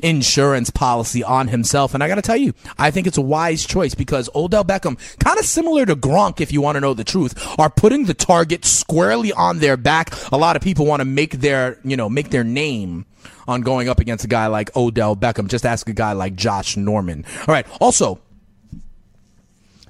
insurance 0.02 0.68
policy 0.68 1.24
on 1.24 1.48
himself. 1.48 1.94
And 1.94 2.04
I 2.04 2.08
got 2.08 2.16
to 2.16 2.22
tell 2.22 2.36
you, 2.36 2.52
I 2.76 2.90
think 2.90 3.06
it's 3.06 3.16
a 3.16 3.22
wise 3.22 3.64
choice 3.64 3.94
because 3.94 4.28
Odell 4.34 4.66
Beckham, 4.66 4.98
kind 5.18 5.38
of 5.38 5.46
similar 5.46 5.86
to 5.86 5.96
Gronk, 5.96 6.42
if 6.42 6.52
you 6.52 6.60
want 6.60 6.76
to 6.76 6.80
know 6.80 6.92
the 6.92 7.02
truth, 7.02 7.58
are 7.58 7.70
putting 7.70 8.04
the 8.04 8.12
target 8.12 8.66
squarely 8.66 9.32
on 9.32 9.60
their 9.60 9.78
back. 9.78 10.12
A 10.30 10.36
lot 10.36 10.56
of 10.56 10.62
people 10.62 10.84
want 10.84 11.00
to 11.00 11.06
make 11.06 11.40
their, 11.40 11.78
you 11.84 11.96
know, 11.96 12.10
make 12.10 12.28
their 12.28 12.44
name 12.44 13.06
on 13.48 13.62
going 13.62 13.88
up 13.88 13.98
against 13.98 14.24
a 14.26 14.28
guy 14.28 14.46
like 14.48 14.76
Odell 14.76 15.16
Beckham. 15.16 15.48
Just 15.48 15.64
ask 15.64 15.88
a 15.88 15.94
guy 15.94 16.12
like 16.12 16.34
Josh 16.34 16.76
Norman. 16.76 17.24
All 17.40 17.54
right. 17.54 17.66
Also, 17.80 18.20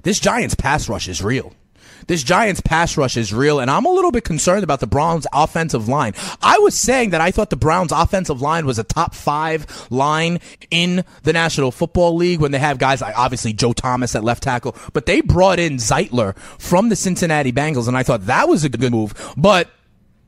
this 0.02 0.20
Giants 0.20 0.54
pass 0.54 0.88
rush 0.88 1.08
is 1.08 1.22
real. 1.22 1.54
This 2.06 2.22
Giants 2.22 2.60
pass 2.60 2.96
rush 2.96 3.16
is 3.16 3.32
real, 3.32 3.60
and 3.60 3.70
I'm 3.70 3.84
a 3.84 3.90
little 3.90 4.10
bit 4.10 4.24
concerned 4.24 4.64
about 4.64 4.80
the 4.80 4.86
Browns 4.86 5.26
offensive 5.32 5.88
line. 5.88 6.14
I 6.42 6.58
was 6.58 6.74
saying 6.74 7.10
that 7.10 7.20
I 7.20 7.30
thought 7.30 7.50
the 7.50 7.56
Browns 7.56 7.92
offensive 7.92 8.40
line 8.40 8.66
was 8.66 8.78
a 8.78 8.84
top 8.84 9.14
five 9.14 9.66
line 9.90 10.40
in 10.70 11.04
the 11.22 11.32
National 11.32 11.70
Football 11.70 12.16
League 12.16 12.40
when 12.40 12.52
they 12.52 12.58
have 12.58 12.78
guys 12.78 13.00
like 13.00 13.16
obviously 13.16 13.52
Joe 13.52 13.72
Thomas 13.72 14.14
at 14.14 14.24
left 14.24 14.42
tackle, 14.42 14.76
but 14.92 15.06
they 15.06 15.20
brought 15.20 15.58
in 15.58 15.76
Zeitler 15.76 16.36
from 16.58 16.88
the 16.88 16.96
Cincinnati 16.96 17.52
Bengals, 17.52 17.88
and 17.88 17.96
I 17.96 18.02
thought 18.02 18.26
that 18.26 18.48
was 18.48 18.64
a 18.64 18.68
good 18.68 18.90
move. 18.90 19.34
But 19.36 19.68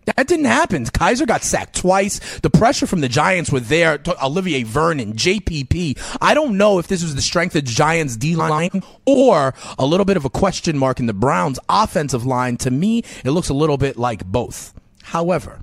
that 0.04 0.26
didn't 0.26 0.46
happen. 0.46 0.84
Kizer 0.84 1.26
got 1.26 1.42
sacked 1.42 1.76
twice. 1.76 2.40
The 2.40 2.50
pressure 2.50 2.86
from 2.86 3.00
the 3.00 3.08
Giants 3.08 3.50
were 3.52 3.60
there. 3.60 4.00
Olivier 4.22 4.62
Vernon, 4.64 5.12
JPP. 5.14 5.98
I 6.20 6.34
don't 6.34 6.56
know 6.56 6.78
if 6.78 6.88
this 6.88 7.02
was 7.02 7.14
the 7.14 7.22
strength 7.22 7.54
of 7.54 7.64
Giants 7.64 8.16
D 8.16 8.34
line 8.34 8.82
or 9.06 9.54
a 9.78 9.86
little 9.86 10.04
bit 10.04 10.16
of 10.16 10.24
a 10.24 10.30
question 10.30 10.76
mark 10.76 10.98
in 10.98 11.06
the 11.06 11.12
Browns 11.12 11.58
offensive 11.68 12.26
line. 12.26 12.56
To 12.58 12.70
me, 12.70 13.04
it 13.24 13.30
looks 13.30 13.48
a 13.48 13.54
little 13.54 13.78
bit 13.78 13.96
like 13.96 14.24
both. 14.24 14.74
However, 15.02 15.60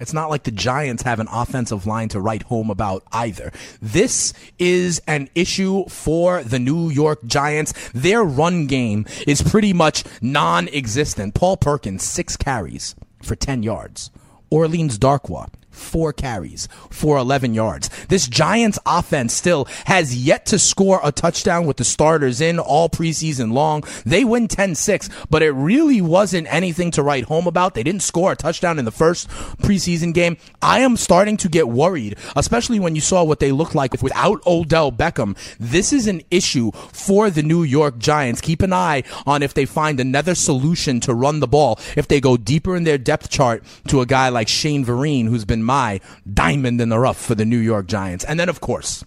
it's 0.00 0.12
not 0.12 0.30
like 0.30 0.42
the 0.42 0.50
Giants 0.50 1.04
have 1.04 1.20
an 1.20 1.28
offensive 1.30 1.86
line 1.86 2.08
to 2.08 2.20
write 2.20 2.42
home 2.42 2.70
about 2.70 3.04
either. 3.12 3.52
This 3.80 4.34
is 4.58 5.00
an 5.06 5.30
issue 5.34 5.84
for 5.86 6.42
the 6.42 6.58
New 6.58 6.90
York 6.90 7.24
Giants. 7.24 7.72
Their 7.94 8.24
run 8.24 8.66
game 8.66 9.06
is 9.28 9.40
pretty 9.42 9.72
much 9.72 10.02
non 10.20 10.68
existent. 10.68 11.34
Paul 11.34 11.56
Perkins, 11.56 12.02
six 12.02 12.36
carries 12.36 12.96
for 13.22 13.36
10 13.36 13.62
yards. 13.62 14.10
Orleans 14.50 14.98
Darkwa, 14.98 15.48
four 15.72 16.12
carries 16.12 16.68
for 16.90 17.16
11 17.16 17.54
yards. 17.54 17.88
This 18.06 18.28
Giants 18.28 18.78
offense 18.86 19.32
still 19.32 19.66
has 19.86 20.16
yet 20.16 20.46
to 20.46 20.58
score 20.58 21.00
a 21.02 21.12
touchdown 21.12 21.66
with 21.66 21.78
the 21.78 21.84
starters 21.84 22.40
in 22.40 22.58
all 22.58 22.88
preseason 22.88 23.52
long. 23.52 23.84
They 24.04 24.24
win 24.24 24.48
10-6, 24.48 25.10
but 25.30 25.42
it 25.42 25.52
really 25.52 26.00
wasn't 26.00 26.52
anything 26.52 26.90
to 26.92 27.02
write 27.02 27.24
home 27.24 27.46
about. 27.46 27.74
They 27.74 27.82
didn't 27.82 28.02
score 28.02 28.32
a 28.32 28.36
touchdown 28.36 28.78
in 28.78 28.84
the 28.84 28.90
first 28.90 29.28
preseason 29.58 30.14
game. 30.14 30.36
I 30.60 30.80
am 30.80 30.96
starting 30.96 31.36
to 31.38 31.48
get 31.48 31.68
worried, 31.68 32.16
especially 32.36 32.78
when 32.80 32.94
you 32.94 33.00
saw 33.00 33.24
what 33.24 33.40
they 33.40 33.52
looked 33.52 33.74
like 33.74 34.00
without 34.02 34.46
Odell 34.46 34.92
Beckham. 34.92 35.36
This 35.58 35.92
is 35.92 36.06
an 36.06 36.22
issue 36.30 36.70
for 36.72 37.30
the 37.30 37.42
New 37.42 37.62
York 37.62 37.98
Giants. 37.98 38.40
Keep 38.40 38.62
an 38.62 38.72
eye 38.72 39.02
on 39.26 39.42
if 39.42 39.54
they 39.54 39.64
find 39.64 39.98
another 40.00 40.34
solution 40.34 41.00
to 41.00 41.14
run 41.14 41.40
the 41.40 41.48
ball. 41.48 41.78
If 41.96 42.08
they 42.08 42.20
go 42.20 42.36
deeper 42.36 42.76
in 42.76 42.84
their 42.84 42.98
depth 42.98 43.30
chart 43.30 43.64
to 43.88 44.00
a 44.00 44.06
guy 44.06 44.28
like 44.28 44.48
Shane 44.48 44.84
Vereen, 44.84 45.28
who's 45.28 45.44
been 45.44 45.61
my 45.64 46.00
diamond 46.32 46.80
in 46.80 46.88
the 46.88 46.98
rough 46.98 47.20
for 47.20 47.34
the 47.34 47.44
New 47.44 47.58
York 47.58 47.86
Giants. 47.86 48.24
And 48.24 48.38
then, 48.38 48.48
of 48.48 48.60
course, 48.60 49.04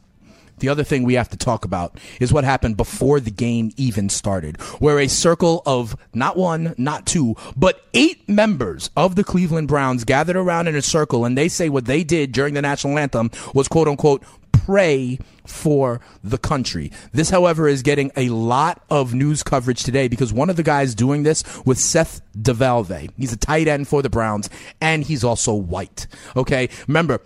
the 0.59 0.69
other 0.69 0.83
thing 0.83 1.03
we 1.03 1.15
have 1.15 1.29
to 1.29 1.37
talk 1.37 1.65
about 1.65 1.99
is 2.19 2.31
what 2.31 2.43
happened 2.43 2.77
before 2.77 3.19
the 3.19 3.31
game 3.31 3.71
even 3.77 4.09
started, 4.09 4.59
where 4.79 4.99
a 4.99 5.07
circle 5.07 5.61
of 5.65 5.95
not 6.13 6.37
one, 6.37 6.73
not 6.77 7.05
two, 7.05 7.35
but 7.57 7.81
eight 7.93 8.27
members 8.29 8.89
of 8.95 9.15
the 9.15 9.23
Cleveland 9.23 9.67
Browns 9.67 10.05
gathered 10.05 10.37
around 10.37 10.67
in 10.67 10.75
a 10.75 10.81
circle 10.81 11.25
and 11.25 11.37
they 11.37 11.49
say 11.49 11.67
what 11.67 11.85
they 11.85 12.03
did 12.03 12.31
during 12.31 12.53
the 12.53 12.61
national 12.61 12.97
anthem 12.97 13.31
was 13.53 13.67
quote 13.67 13.87
unquote 13.87 14.23
pray 14.65 15.19
for 15.45 16.01
the 16.23 16.37
country. 16.37 16.91
This, 17.11 17.29
however, 17.29 17.67
is 17.67 17.81
getting 17.81 18.11
a 18.15 18.29
lot 18.29 18.83
of 18.89 19.13
news 19.13 19.43
coverage 19.43 19.83
today 19.83 20.07
because 20.07 20.33
one 20.33 20.49
of 20.49 20.55
the 20.55 20.63
guys 20.63 20.95
doing 20.95 21.23
this 21.23 21.43
was 21.65 21.83
Seth 21.83 22.21
DeValve. 22.37 23.11
He's 23.17 23.33
a 23.33 23.37
tight 23.37 23.67
end 23.67 23.87
for 23.87 24.01
the 24.01 24.09
Browns 24.09 24.49
and 24.81 25.03
he's 25.03 25.23
also 25.23 25.53
white. 25.53 26.07
Okay. 26.35 26.69
Remember, 26.87 27.21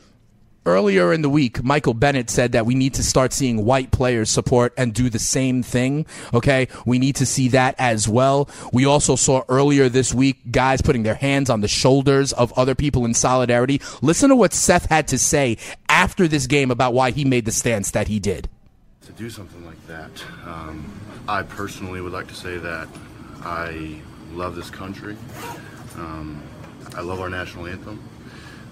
earlier 0.65 1.13
in 1.13 1.21
the 1.21 1.29
week, 1.29 1.63
Michael 1.63 1.93
Bennett 1.93 2.29
said 2.29 2.51
that 2.51 2.65
we 2.65 2.75
need 2.75 2.93
to 2.95 3.03
start 3.03 3.33
seeing 3.33 3.65
white 3.65 3.91
players 3.91 4.29
support 4.29 4.73
and 4.77 4.93
do 4.93 5.09
the 5.09 5.19
same 5.19 5.63
thing. 5.63 6.05
Okay. 6.33 6.67
We 6.85 6.99
need 6.99 7.15
to 7.17 7.25
see 7.25 7.47
that 7.49 7.75
as 7.77 8.07
well. 8.07 8.49
We 8.71 8.85
also 8.85 9.15
saw 9.15 9.43
earlier 9.49 9.89
this 9.89 10.13
week 10.13 10.51
guys 10.51 10.81
putting 10.81 11.03
their 11.03 11.15
hands 11.15 11.49
on 11.49 11.61
the 11.61 11.67
shoulders 11.67 12.33
of 12.33 12.51
other 12.57 12.75
people 12.75 13.05
in 13.05 13.13
solidarity. 13.13 13.81
Listen 14.01 14.29
to 14.29 14.35
what 14.35 14.53
Seth 14.53 14.85
had 14.85 15.07
to 15.09 15.17
say 15.17 15.57
after 15.87 16.27
this 16.27 16.47
game 16.47 16.71
about 16.71 16.93
why 16.93 17.11
he 17.11 17.25
made 17.25 17.45
the 17.45 17.51
stance 17.51 17.91
that 17.91 18.07
he 18.07 18.19
did. 18.19 18.49
To 19.05 19.11
do 19.13 19.29
something 19.29 19.65
like 19.65 19.87
that, 19.87 20.11
um, 20.45 20.91
I 21.27 21.43
personally 21.43 22.01
would 22.01 22.13
like 22.13 22.27
to 22.27 22.35
say 22.35 22.57
that 22.57 22.87
I 23.41 24.01
love 24.33 24.55
this 24.55 24.69
country. 24.69 25.17
Um, 25.95 26.41
I 26.95 27.01
love 27.01 27.19
our 27.19 27.29
national 27.29 27.67
anthem. 27.67 27.99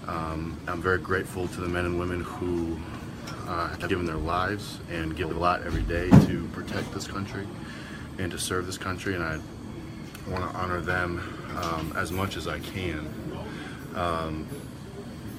Um, 0.07 0.57
I'm 0.67 0.81
very 0.81 0.99
grateful 0.99 1.47
to 1.49 1.61
the 1.61 1.67
men 1.67 1.85
and 1.85 1.99
women 1.99 2.21
who 2.21 2.79
uh, 3.47 3.67
have 3.67 3.89
given 3.89 4.05
their 4.05 4.15
lives 4.15 4.79
and 4.89 5.15
give 5.15 5.35
a 5.35 5.39
lot 5.39 5.63
every 5.63 5.81
day 5.81 6.09
to 6.09 6.49
protect 6.53 6.93
this 6.93 7.07
country 7.07 7.45
and 8.17 8.31
to 8.31 8.39
serve 8.39 8.65
this 8.65 8.77
country, 8.77 9.15
and 9.15 9.23
I 9.23 9.39
want 10.29 10.49
to 10.49 10.57
honor 10.57 10.79
them 10.79 11.21
um, 11.61 11.93
as 11.97 12.11
much 12.11 12.37
as 12.37 12.47
I 12.47 12.59
can. 12.59 13.09
Um, 13.95 14.47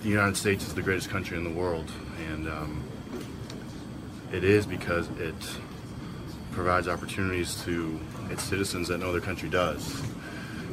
the 0.02 0.08
United 0.08 0.36
States 0.36 0.66
is 0.66 0.74
the 0.74 0.82
greatest 0.82 1.08
country 1.08 1.38
in 1.38 1.44
the 1.44 1.50
world, 1.50 1.90
and 2.30 2.48
um, 2.48 2.82
it 4.32 4.44
is 4.44 4.66
because 4.66 5.08
it 5.18 5.34
provides 6.52 6.88
opportunities 6.88 7.62
to 7.64 7.98
its 8.30 8.42
citizens 8.42 8.88
that 8.88 8.98
no 8.98 9.08
other 9.08 9.20
country 9.20 9.48
does. 9.48 10.02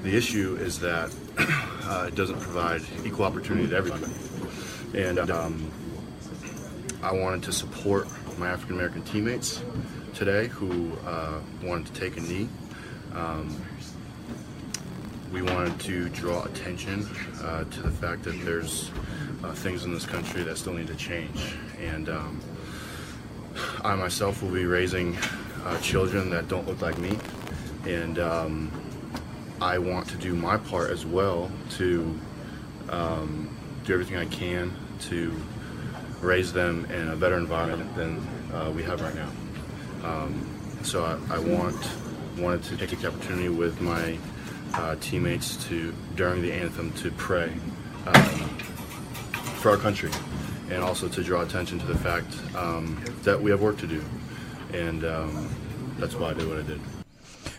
The 0.04 0.16
issue 0.16 0.58
is 0.60 0.80
that 0.80 1.16
uh, 1.84 2.06
it 2.08 2.16
doesn't 2.16 2.40
provide 2.40 2.82
equal 3.06 3.26
opportunity 3.26 3.68
to 3.68 3.76
everybody. 3.76 4.06
And 4.94 5.30
um, 5.30 5.72
I 7.04 7.12
wanted 7.12 7.44
to 7.44 7.52
support 7.52 8.08
my 8.38 8.48
African 8.48 8.76
American 8.76 9.04
teammates 9.04 9.62
today 10.14 10.48
who 10.48 10.94
uh, 11.06 11.40
wanted 11.64 11.94
to 11.94 12.00
take 12.00 12.18
a 12.18 12.22
knee. 12.22 12.48
Um, 13.14 13.56
we 15.32 15.42
wanted 15.42 15.78
to 15.82 16.08
draw 16.10 16.44
attention 16.44 17.06
uh, 17.42 17.66
to 17.66 17.82
the 17.82 17.92
fact 17.92 18.24
that 18.24 18.40
there's 18.46 18.92
uh, 19.44 19.54
things 19.54 19.84
in 19.84 19.94
this 19.94 20.06
country 20.06 20.44
that 20.44 20.58
still 20.58 20.74
need 20.74 20.88
to 20.88 20.96
change. 20.96 21.56
And 21.82 22.08
um, 22.08 22.42
I 23.84 23.96
myself 23.96 24.42
will 24.42 24.52
be 24.52 24.66
raising 24.66 25.18
uh, 25.66 25.80
children 25.82 26.30
that 26.30 26.48
don't 26.48 26.68
look 26.68 26.82
like 26.82 26.98
me. 26.98 27.18
And 27.86 28.20
um, 28.20 28.72
I 29.62 29.78
want 29.78 30.10
to 30.10 30.18
do 30.18 30.36
my 30.36 30.58
part 30.58 30.92
as 30.92 31.06
well 31.06 31.52
to 31.78 32.20
um, 32.90 33.56
do 33.86 33.94
everything 33.94 34.18
I 34.18 34.26
can 34.26 34.74
to 35.02 35.34
raise 36.22 36.52
them 36.54 36.86
in 36.86 37.10
a 37.10 37.16
better 37.16 37.38
environment 37.38 37.96
than 37.96 38.28
uh, 38.54 38.72
we 38.72 38.84
have 38.84 39.02
right 39.02 39.16
now. 39.16 39.30
Um, 40.04 40.50
so 40.84 41.04
I, 41.04 41.36
I, 41.36 41.40
want 41.40 41.78
wanted 42.38 42.64
to 42.64 42.78
take 42.78 43.00
the 43.00 43.08
opportunity 43.08 43.50
with 43.50 43.82
my 43.82 44.18
uh, 44.74 44.96
teammates 45.00 45.64
to 45.68 45.94
during 46.16 46.42
the 46.42 46.52
anthem 46.52 46.92
to 46.94 47.12
pray 47.12 47.52
um, 48.06 48.24
for 49.60 49.72
our 49.72 49.78
country 49.78 50.12
and 50.70 50.84
also 50.84 51.08
to 51.08 51.24
draw 51.24 51.42
attention 51.42 51.80
to 51.80 51.86
the 51.86 51.98
fact 51.98 52.28
um, 52.56 53.04
that 53.24 53.42
we 53.42 53.52
have 53.52 53.62
work 53.62 53.78
to 53.78 53.88
do 53.88 54.04
and 54.74 55.06
um, 55.06 55.50
that's 55.98 56.16
why 56.16 56.32
I 56.32 56.34
did 56.34 56.48
what 56.48 56.60
I 56.60 56.64
did. 56.64 56.80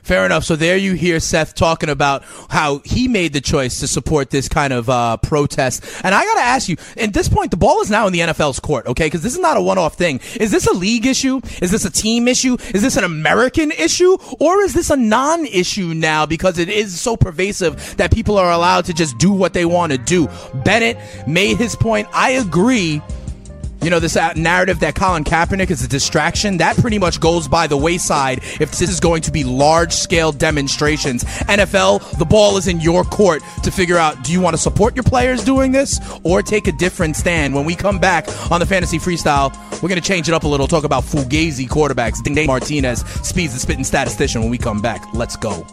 Fair 0.07 0.25
enough. 0.25 0.45
So 0.45 0.55
there 0.55 0.77
you 0.77 0.93
hear 0.93 1.19
Seth 1.19 1.57
talking 1.57 1.89
about 1.89 2.23
how 2.49 2.79
he 2.85 3.09
made 3.09 3.33
the 3.33 3.41
choice 3.41 3.81
to 3.81 3.89
support 3.89 4.31
this 4.31 4.49
kind 4.49 4.73
of 4.73 4.89
uh, 4.89 5.17
protest. 5.17 5.85
And 6.05 6.15
I 6.15 6.25
got 6.25 6.35
to 6.37 6.43
ask 6.43 6.69
you, 6.69 6.77
at 6.97 7.13
this 7.13 7.29
point, 7.29 7.51
the 7.51 7.57
ball 7.57 7.81
is 7.81 7.91
now 7.91 8.07
in 8.07 8.13
the 8.13 8.21
NFL's 8.21 8.61
court, 8.61 8.87
okay? 8.87 9.07
Because 9.07 9.25
this 9.25 9.33
is 9.33 9.41
not 9.41 9.57
a 9.57 9.61
one-off 9.61 9.97
thing. 9.97 10.21
Is 10.39 10.53
this 10.53 10.69
a 10.69 10.73
league 10.75 11.07
issue? 11.07 11.41
Is 11.61 11.73
this 11.73 11.85
a 11.85 11.91
team 11.91 12.29
issue? 12.29 12.57
Is 12.73 12.83
this 12.83 12.97
an 12.97 13.03
American 13.03 13.73
issue? 13.73 14.17
Or 14.39 14.61
is 14.63 14.75
this 14.75 14.91
a 14.91 14.97
non-issue 14.97 15.93
now 15.93 16.25
because 16.25 16.61
it 16.61 16.69
is 16.69 17.01
so 17.01 17.17
pervasive 17.17 17.97
that 17.97 18.13
people 18.13 18.39
are 18.39 18.53
allowed 18.53 18.85
to 18.85 18.95
just 18.95 19.19
do 19.19 19.33
what 19.33 19.55
they 19.55 19.65
want 19.65 19.91
to 19.91 19.99
do? 19.99 20.29
Bennett 20.55 20.99
made 21.27 21.57
his 21.57 21.75
point. 21.75 22.07
I 22.13 22.31
agree 22.31 23.03
you 23.87 23.91
know, 23.91 24.01
this 24.01 24.17
uh, 24.17 24.33
narrative 24.33 24.81
that 24.81 24.97
Colin 24.97 25.23
Kaepernick 25.23 25.71
is 25.71 25.81
a 25.81 25.87
distraction, 25.87 26.57
that 26.57 26.77
pretty 26.77 26.99
much 26.99 27.21
goes 27.21 27.47
by 27.47 27.69
the 27.69 27.77
wayside 27.77 28.39
if 28.61 28.73
this 28.73 28.91
is 28.91 28.99
going 28.99 29.23
to 29.23 29.31
be 29.31 29.45
large 29.45 29.93
scale 29.93 30.33
demonstrations. 30.33 31.23
NFL, 31.23 32.19
the 32.19 32.25
ball 32.25 32.57
is 32.57 32.67
in 32.67 32.81
your 32.81 33.05
court 33.05 33.45
to 33.63 33.71
figure 33.71 33.97
out 33.97 34.25
do 34.25 34.33
you 34.33 34.41
want 34.41 34.55
to 34.55 34.59
support 34.61 34.97
your 34.97 35.05
players 35.05 35.45
doing 35.45 35.71
this 35.71 36.01
or 36.25 36.43
take 36.43 36.67
a 36.67 36.73
different 36.73 37.15
stand? 37.15 37.55
When 37.55 37.65
we 37.65 37.77
come 37.77 38.01
back 38.01 38.27
on 38.51 38.59
the 38.59 38.67
Fantasy 38.67 38.99
Freestyle, 38.99 39.55
we're 39.81 39.89
going 39.89 40.03
to 40.03 40.09
change 40.09 40.27
it 40.29 40.35
up 40.35 40.43
a 40.43 40.49
little, 40.49 40.67
talk 40.67 40.83
about 40.83 41.05
Fugazi 41.05 41.69
quarterbacks. 41.69 42.21
Dane 42.25 42.49
Martinez 42.49 43.03
speeds 43.23 43.55
the 43.55 43.61
spitting 43.61 43.85
statistician 43.85 44.41
when 44.41 44.51
we 44.51 44.59
come 44.59 44.83
back. 44.83 45.15
Let's 45.15 45.37
go. 45.37 45.65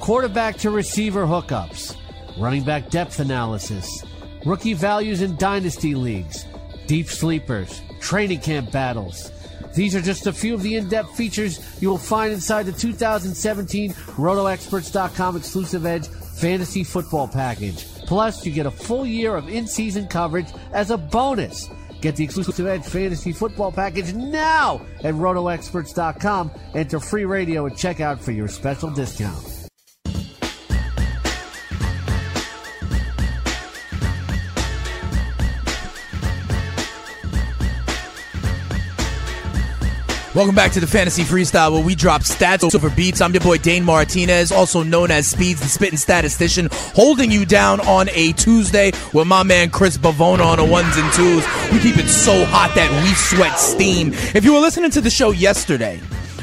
Quarterback 0.00 0.56
to 0.56 0.70
receiver 0.70 1.24
hookups, 1.24 1.96
running 2.36 2.64
back 2.64 2.90
depth 2.90 3.20
analysis 3.20 4.02
rookie 4.44 4.74
values 4.74 5.22
in 5.22 5.36
dynasty 5.36 5.94
leagues, 5.94 6.44
deep 6.86 7.08
sleepers, 7.08 7.82
training 8.00 8.40
camp 8.40 8.70
battles. 8.70 9.30
These 9.74 9.96
are 9.96 10.00
just 10.00 10.26
a 10.26 10.32
few 10.32 10.54
of 10.54 10.62
the 10.62 10.76
in 10.76 10.88
depth 10.88 11.16
features 11.16 11.82
you 11.82 11.88
will 11.88 11.98
find 11.98 12.32
inside 12.32 12.64
the 12.64 12.72
2017 12.72 13.92
RotoExperts.com 13.92 15.36
exclusive 15.36 15.84
Edge 15.84 16.06
Fantasy 16.06 16.84
Football 16.84 17.28
Package. 17.28 17.84
Plus, 18.06 18.44
you 18.46 18.52
get 18.52 18.66
a 18.66 18.70
full 18.70 19.06
year 19.06 19.34
of 19.34 19.48
in 19.48 19.66
season 19.66 20.06
coverage 20.06 20.48
as 20.72 20.90
a 20.90 20.98
bonus. 20.98 21.68
Get 22.00 22.16
the 22.16 22.24
exclusive 22.24 22.66
Edge 22.66 22.84
Fantasy 22.84 23.32
Football 23.32 23.72
Package 23.72 24.12
now 24.12 24.82
at 25.02 25.14
RotoExperts.com. 25.14 26.50
Enter 26.74 27.00
free 27.00 27.24
radio 27.24 27.66
at 27.66 27.72
checkout 27.72 28.20
for 28.20 28.30
your 28.30 28.48
special 28.48 28.90
discount. 28.90 29.53
Welcome 40.34 40.56
back 40.56 40.72
to 40.72 40.80
the 40.80 40.88
Fantasy 40.88 41.22
Freestyle, 41.22 41.70
where 41.70 41.84
we 41.84 41.94
drop 41.94 42.22
stats 42.22 42.74
over 42.74 42.90
beats. 42.90 43.20
I'm 43.20 43.32
your 43.32 43.40
boy 43.40 43.56
Dane 43.56 43.84
Martinez, 43.84 44.50
also 44.50 44.82
known 44.82 45.12
as 45.12 45.28
Speeds, 45.28 45.60
the 45.60 45.68
spitting 45.68 45.96
statistician, 45.96 46.68
holding 46.72 47.30
you 47.30 47.46
down 47.46 47.78
on 47.82 48.08
a 48.10 48.32
Tuesday 48.32 48.90
with 49.12 49.28
my 49.28 49.44
man 49.44 49.70
Chris 49.70 49.96
Bavona 49.96 50.44
on 50.44 50.58
the 50.58 50.64
ones 50.64 50.96
and 50.96 51.12
twos. 51.12 51.46
We 51.72 51.78
keep 51.78 51.98
it 51.98 52.08
so 52.08 52.44
hot 52.46 52.74
that 52.74 52.90
we 53.04 53.14
sweat 53.14 53.60
steam. 53.60 54.12
If 54.34 54.44
you 54.44 54.52
were 54.54 54.58
listening 54.58 54.90
to 54.90 55.00
the 55.00 55.08
show 55.08 55.30
yesterday, 55.30 56.00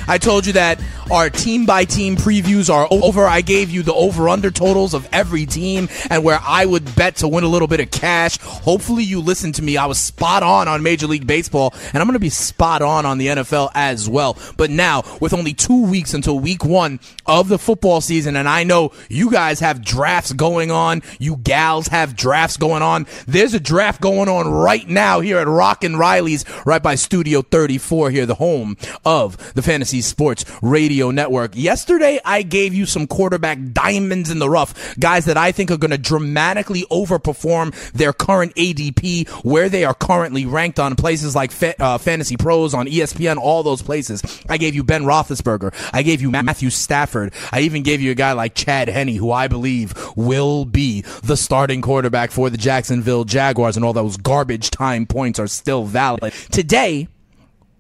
I 0.07 0.17
told 0.17 0.45
you 0.45 0.53
that 0.53 0.79
our 1.11 1.29
team 1.29 1.65
by 1.65 1.83
team 1.83 2.15
previews 2.15 2.73
are 2.73 2.87
over. 2.89 3.27
I 3.27 3.41
gave 3.41 3.69
you 3.69 3.83
the 3.83 3.93
over 3.93 4.29
under 4.29 4.49
totals 4.49 4.93
of 4.93 5.07
every 5.11 5.45
team 5.45 5.89
and 6.09 6.23
where 6.23 6.39
I 6.41 6.65
would 6.65 6.95
bet 6.95 7.17
to 7.17 7.27
win 7.27 7.43
a 7.43 7.49
little 7.49 7.67
bit 7.67 7.81
of 7.81 7.91
cash. 7.91 8.39
Hopefully, 8.39 9.03
you 9.03 9.19
listened 9.19 9.55
to 9.55 9.61
me. 9.61 9.75
I 9.75 9.87
was 9.87 9.99
spot 9.99 10.41
on 10.41 10.69
on 10.69 10.81
Major 10.83 11.07
League 11.07 11.27
Baseball, 11.27 11.73
and 11.93 11.97
I'm 11.97 12.07
going 12.07 12.13
to 12.13 12.19
be 12.19 12.29
spot 12.29 12.81
on 12.81 13.05
on 13.05 13.17
the 13.17 13.27
NFL 13.27 13.71
as 13.75 14.07
well. 14.07 14.37
But 14.55 14.69
now, 14.69 15.03
with 15.19 15.33
only 15.33 15.53
two 15.53 15.85
weeks 15.85 16.13
until 16.13 16.39
week 16.39 16.63
one 16.63 17.01
of 17.25 17.49
the 17.49 17.59
football 17.59 17.99
season, 17.99 18.37
and 18.37 18.47
I 18.47 18.63
know 18.63 18.93
you 19.09 19.29
guys 19.31 19.59
have 19.59 19.83
drafts 19.83 20.31
going 20.31 20.71
on, 20.71 21.01
you 21.19 21.35
gals 21.35 21.87
have 21.87 22.15
drafts 22.15 22.55
going 22.55 22.83
on. 22.83 23.05
There's 23.27 23.53
a 23.53 23.59
draft 23.59 23.99
going 23.99 24.29
on 24.29 24.49
right 24.49 24.87
now 24.87 25.19
here 25.19 25.39
at 25.39 25.47
Rock 25.47 25.83
and 25.83 25.99
Riley's, 25.99 26.45
right 26.65 26.81
by 26.81 26.95
Studio 26.95 27.41
34 27.41 28.11
here, 28.11 28.25
the 28.25 28.35
home 28.35 28.77
of 29.03 29.53
the 29.55 29.61
Fantasy 29.61 29.99
Sports 29.99 30.45
Radio 30.61 31.00
Radio 31.01 31.09
Network. 31.09 31.53
Yesterday, 31.55 32.19
I 32.23 32.43
gave 32.43 32.75
you 32.75 32.85
some 32.85 33.07
quarterback 33.07 33.57
diamonds 33.73 34.29
in 34.29 34.37
the 34.37 34.47
rough, 34.47 34.95
guys 34.99 35.25
that 35.25 35.35
I 35.35 35.51
think 35.51 35.71
are 35.71 35.77
going 35.77 35.89
to 35.89 35.97
dramatically 35.97 36.83
overperform 36.91 37.73
their 37.93 38.13
current 38.13 38.53
ADP, 38.53 39.27
where 39.43 39.67
they 39.67 39.83
are 39.83 39.95
currently 39.95 40.45
ranked 40.45 40.79
on 40.79 40.95
places 40.95 41.35
like 41.35 41.51
uh, 41.79 41.97
Fantasy 41.97 42.37
Pros, 42.37 42.75
on 42.75 42.85
ESPN, 42.85 43.37
all 43.37 43.63
those 43.63 43.81
places. 43.81 44.21
I 44.47 44.57
gave 44.57 44.75
you 44.75 44.83
Ben 44.83 45.01
Roethlisberger. 45.01 45.73
I 45.91 46.03
gave 46.03 46.21
you 46.21 46.29
Matthew 46.29 46.69
Stafford. 46.69 47.33
I 47.51 47.61
even 47.61 47.81
gave 47.81 47.99
you 47.99 48.11
a 48.11 48.15
guy 48.15 48.33
like 48.33 48.53
Chad 48.53 48.87
Henne, 48.87 49.15
who 49.15 49.31
I 49.31 49.47
believe 49.47 49.95
will 50.15 50.65
be 50.65 51.01
the 51.23 51.35
starting 51.35 51.81
quarterback 51.81 52.29
for 52.29 52.51
the 52.51 52.57
Jacksonville 52.57 53.23
Jaguars, 53.23 53.75
and 53.75 53.83
all 53.83 53.93
those 53.93 54.17
garbage 54.17 54.69
time 54.69 55.07
points 55.07 55.39
are 55.39 55.47
still 55.47 55.85
valid. 55.85 56.31
Today, 56.51 57.07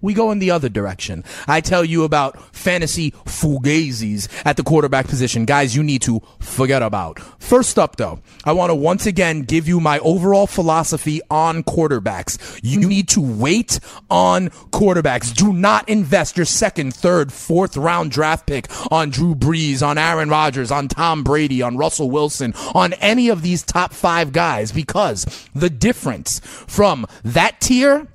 we 0.01 0.13
go 0.13 0.31
in 0.31 0.39
the 0.39 0.51
other 0.51 0.69
direction. 0.69 1.23
I 1.47 1.61
tell 1.61 1.85
you 1.85 2.03
about 2.03 2.39
fantasy 2.55 3.11
fugazis 3.25 4.27
at 4.45 4.57
the 4.57 4.63
quarterback 4.63 5.07
position, 5.07 5.45
guys 5.45 5.75
you 5.75 5.83
need 5.83 6.01
to 6.03 6.21
forget 6.39 6.81
about. 6.81 7.19
First 7.39 7.77
up, 7.77 7.95
though, 7.97 8.19
I 8.43 8.51
want 8.53 8.69
to 8.69 8.75
once 8.75 9.05
again 9.05 9.41
give 9.41 9.67
you 9.67 9.79
my 9.79 9.99
overall 9.99 10.47
philosophy 10.47 11.21
on 11.29 11.63
quarterbacks. 11.63 12.59
You 12.63 12.79
mm-hmm. 12.79 12.89
need 12.89 13.09
to 13.09 13.21
wait 13.21 13.79
on 14.09 14.49
quarterbacks. 14.71 15.33
Do 15.33 15.53
not 15.53 15.87
invest 15.87 16.37
your 16.37 16.45
second, 16.45 16.93
third, 16.93 17.31
fourth 17.31 17.77
round 17.77 18.11
draft 18.11 18.47
pick 18.47 18.67
on 18.91 19.09
Drew 19.09 19.35
Brees, 19.35 19.85
on 19.85 19.97
Aaron 19.97 20.29
Rodgers, 20.29 20.71
on 20.71 20.87
Tom 20.87 21.23
Brady, 21.23 21.61
on 21.61 21.77
Russell 21.77 22.09
Wilson, 22.09 22.53
on 22.73 22.93
any 22.93 23.29
of 23.29 23.41
these 23.41 23.63
top 23.63 23.93
five 23.93 24.31
guys 24.31 24.71
because 24.71 25.25
the 25.53 25.69
difference 25.69 26.39
from 26.39 27.05
that 27.23 27.59
tier 27.61 28.07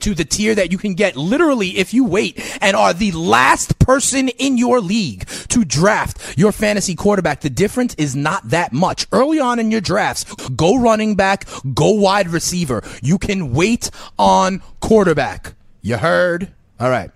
to 0.00 0.14
the 0.14 0.24
tier 0.24 0.54
that 0.54 0.72
you 0.72 0.78
can 0.78 0.94
get 0.94 1.16
literally 1.16 1.78
if 1.78 1.94
you 1.94 2.04
wait 2.04 2.40
and 2.60 2.76
are 2.76 2.92
the 2.92 3.12
last 3.12 3.78
person 3.78 4.28
in 4.28 4.56
your 4.56 4.80
league 4.80 5.26
to 5.48 5.64
draft 5.64 6.38
your 6.38 6.52
fantasy 6.52 6.94
quarterback. 6.94 7.40
The 7.40 7.50
difference 7.50 7.94
is 7.96 8.16
not 8.16 8.48
that 8.50 8.72
much. 8.72 9.06
Early 9.12 9.40
on 9.40 9.58
in 9.58 9.70
your 9.70 9.80
drafts, 9.80 10.24
go 10.50 10.76
running 10.76 11.14
back, 11.14 11.46
go 11.74 11.90
wide 11.90 12.28
receiver. 12.28 12.82
You 13.02 13.18
can 13.18 13.52
wait 13.52 13.90
on 14.18 14.62
quarterback. 14.80 15.54
You 15.82 15.98
heard? 15.98 16.52
All 16.80 16.90
right. 16.90 17.10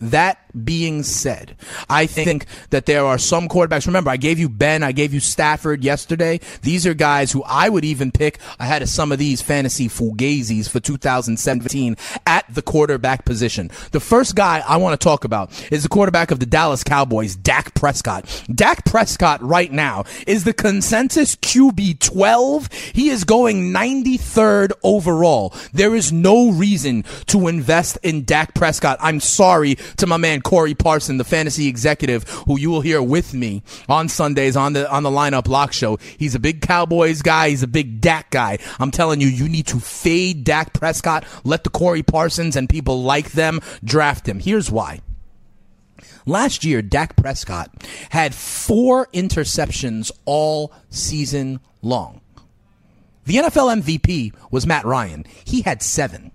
That 0.00 0.43
being 0.62 1.02
said, 1.02 1.56
I 1.88 2.06
think 2.06 2.46
that 2.70 2.86
there 2.86 3.04
are 3.04 3.18
some 3.18 3.48
quarterbacks. 3.48 3.86
Remember, 3.86 4.10
I 4.10 4.16
gave 4.16 4.38
you 4.38 4.48
Ben, 4.48 4.82
I 4.82 4.92
gave 4.92 5.12
you 5.12 5.20
Stafford 5.20 5.82
yesterday. 5.82 6.40
These 6.62 6.86
are 6.86 6.94
guys 6.94 7.32
who 7.32 7.42
I 7.44 7.68
would 7.68 7.84
even 7.84 8.12
pick 8.12 8.38
ahead 8.58 8.82
of 8.82 8.88
some 8.88 9.12
of 9.12 9.18
these 9.18 9.42
fantasy 9.42 9.88
fugazis 9.88 10.68
for 10.68 10.80
2017 10.80 11.96
at 12.26 12.44
the 12.52 12.62
quarterback 12.62 13.24
position. 13.24 13.70
The 13.92 14.00
first 14.00 14.34
guy 14.34 14.62
I 14.66 14.76
want 14.76 14.98
to 14.98 15.04
talk 15.04 15.24
about 15.24 15.50
is 15.72 15.82
the 15.82 15.88
quarterback 15.88 16.30
of 16.30 16.40
the 16.40 16.46
Dallas 16.46 16.84
Cowboys, 16.84 17.36
Dak 17.36 17.74
Prescott. 17.74 18.24
Dak 18.52 18.84
Prescott 18.84 19.42
right 19.42 19.72
now 19.72 20.04
is 20.26 20.44
the 20.44 20.52
consensus 20.52 21.36
QB 21.36 22.00
12. 22.00 22.72
He 22.72 23.08
is 23.08 23.24
going 23.24 23.72
93rd 23.72 24.72
overall. 24.82 25.54
There 25.72 25.94
is 25.94 26.12
no 26.12 26.50
reason 26.50 27.04
to 27.26 27.48
invest 27.48 27.98
in 28.02 28.24
Dak 28.24 28.54
Prescott. 28.54 28.98
I'm 29.00 29.20
sorry 29.20 29.76
to 29.96 30.06
my 30.06 30.16
man 30.16 30.40
Corey 30.44 30.74
Parson, 30.74 31.16
the 31.16 31.24
fantasy 31.24 31.66
executive, 31.66 32.22
who 32.46 32.58
you 32.58 32.70
will 32.70 32.82
hear 32.82 33.02
with 33.02 33.34
me 33.34 33.62
on 33.88 34.08
Sundays 34.08 34.56
on 34.56 34.74
the 34.74 34.88
on 34.90 35.02
the 35.02 35.10
lineup 35.10 35.48
lock 35.48 35.72
show. 35.72 35.98
He's 36.18 36.34
a 36.34 36.40
big 36.40 36.60
Cowboys 36.60 37.22
guy. 37.22 37.48
He's 37.48 37.62
a 37.64 37.66
big 37.68 38.00
Dak 38.00 38.30
guy. 38.30 38.58
I'm 38.78 38.90
telling 38.90 39.20
you, 39.20 39.28
you 39.28 39.48
need 39.48 39.66
to 39.68 39.80
fade 39.80 40.44
Dak 40.44 40.72
Prescott. 40.72 41.24
Let 41.42 41.64
the 41.64 41.70
Corey 41.70 42.02
Parsons 42.02 42.54
and 42.54 42.68
people 42.68 43.02
like 43.02 43.32
them 43.32 43.60
draft 43.82 44.28
him. 44.28 44.38
Here's 44.38 44.70
why. 44.70 45.00
Last 46.26 46.64
year, 46.64 46.80
Dak 46.80 47.16
Prescott 47.16 47.70
had 48.10 48.34
four 48.34 49.08
interceptions 49.08 50.10
all 50.24 50.72
season 50.88 51.60
long. 51.82 52.20
The 53.26 53.36
NFL 53.36 53.82
MVP 53.82 54.32
was 54.50 54.66
Matt 54.66 54.84
Ryan. 54.84 55.24
He 55.44 55.62
had 55.62 55.82
seven. 55.82 56.30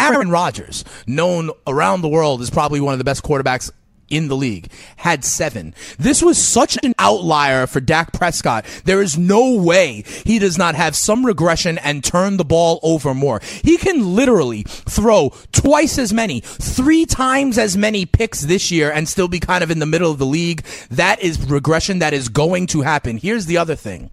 Aaron 0.00 0.30
Rodgers, 0.30 0.84
known 1.06 1.50
around 1.66 2.00
the 2.00 2.08
world 2.08 2.40
as 2.40 2.50
probably 2.50 2.80
one 2.80 2.94
of 2.94 2.98
the 2.98 3.04
best 3.04 3.22
quarterbacks 3.22 3.70
in 4.08 4.28
the 4.28 4.36
league 4.36 4.70
had 4.96 5.24
seven. 5.24 5.74
This 5.98 6.22
was 6.22 6.36
such 6.36 6.76
an 6.82 6.94
outlier 6.98 7.66
for 7.66 7.80
Dak 7.80 8.12
Prescott. 8.12 8.64
There 8.84 9.00
is 9.00 9.16
no 9.16 9.54
way 9.54 10.04
he 10.26 10.38
does 10.38 10.58
not 10.58 10.74
have 10.74 10.96
some 10.96 11.24
regression 11.24 11.78
and 11.78 12.02
turn 12.02 12.36
the 12.36 12.44
ball 12.44 12.80
over 12.82 13.14
more. 13.14 13.40
He 13.62 13.76
can 13.76 14.16
literally 14.16 14.64
throw 14.66 15.32
twice 15.52 15.96
as 15.96 16.12
many, 16.12 16.40
three 16.40 17.06
times 17.06 17.56
as 17.56 17.76
many 17.76 18.04
picks 18.04 18.42
this 18.42 18.70
year 18.70 18.90
and 18.90 19.08
still 19.08 19.28
be 19.28 19.38
kind 19.38 19.62
of 19.62 19.70
in 19.70 19.78
the 19.78 19.86
middle 19.86 20.10
of 20.10 20.18
the 20.18 20.26
league. 20.26 20.64
That 20.90 21.22
is 21.22 21.48
regression 21.48 22.00
that 22.00 22.12
is 22.12 22.28
going 22.28 22.66
to 22.68 22.82
happen. 22.82 23.16
Here's 23.16 23.46
the 23.46 23.58
other 23.58 23.76
thing. 23.76 24.10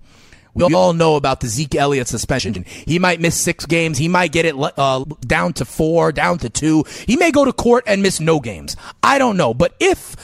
We 0.58 0.74
all 0.74 0.94
know 0.94 1.16
about 1.16 1.42
the 1.42 1.48
Zeke 1.48 1.76
Elliott 1.76 2.08
suspension. 2.08 2.64
He 2.64 3.00
might 3.00 3.20
miss 3.20 3.36
six 3.36 3.66
games. 3.66 3.98
He 3.98 4.08
might 4.08 4.32
get 4.32 4.46
it 4.46 4.56
uh, 4.58 5.06
down 5.22 5.54
to 5.54 5.66
four, 5.66 6.12
down 6.12 6.40
to 6.40 6.50
two. 6.50 6.84
He 7.06 7.16
may 7.16 7.32
go 7.32 7.46
to 7.46 7.54
court 7.54 7.84
and 7.88 8.02
miss 8.02 8.20
no 8.20 8.40
games. 8.40 8.76
I 9.04 9.20
don't 9.20 9.38
know. 9.38 9.54
But 9.54 9.76
if 9.80 10.16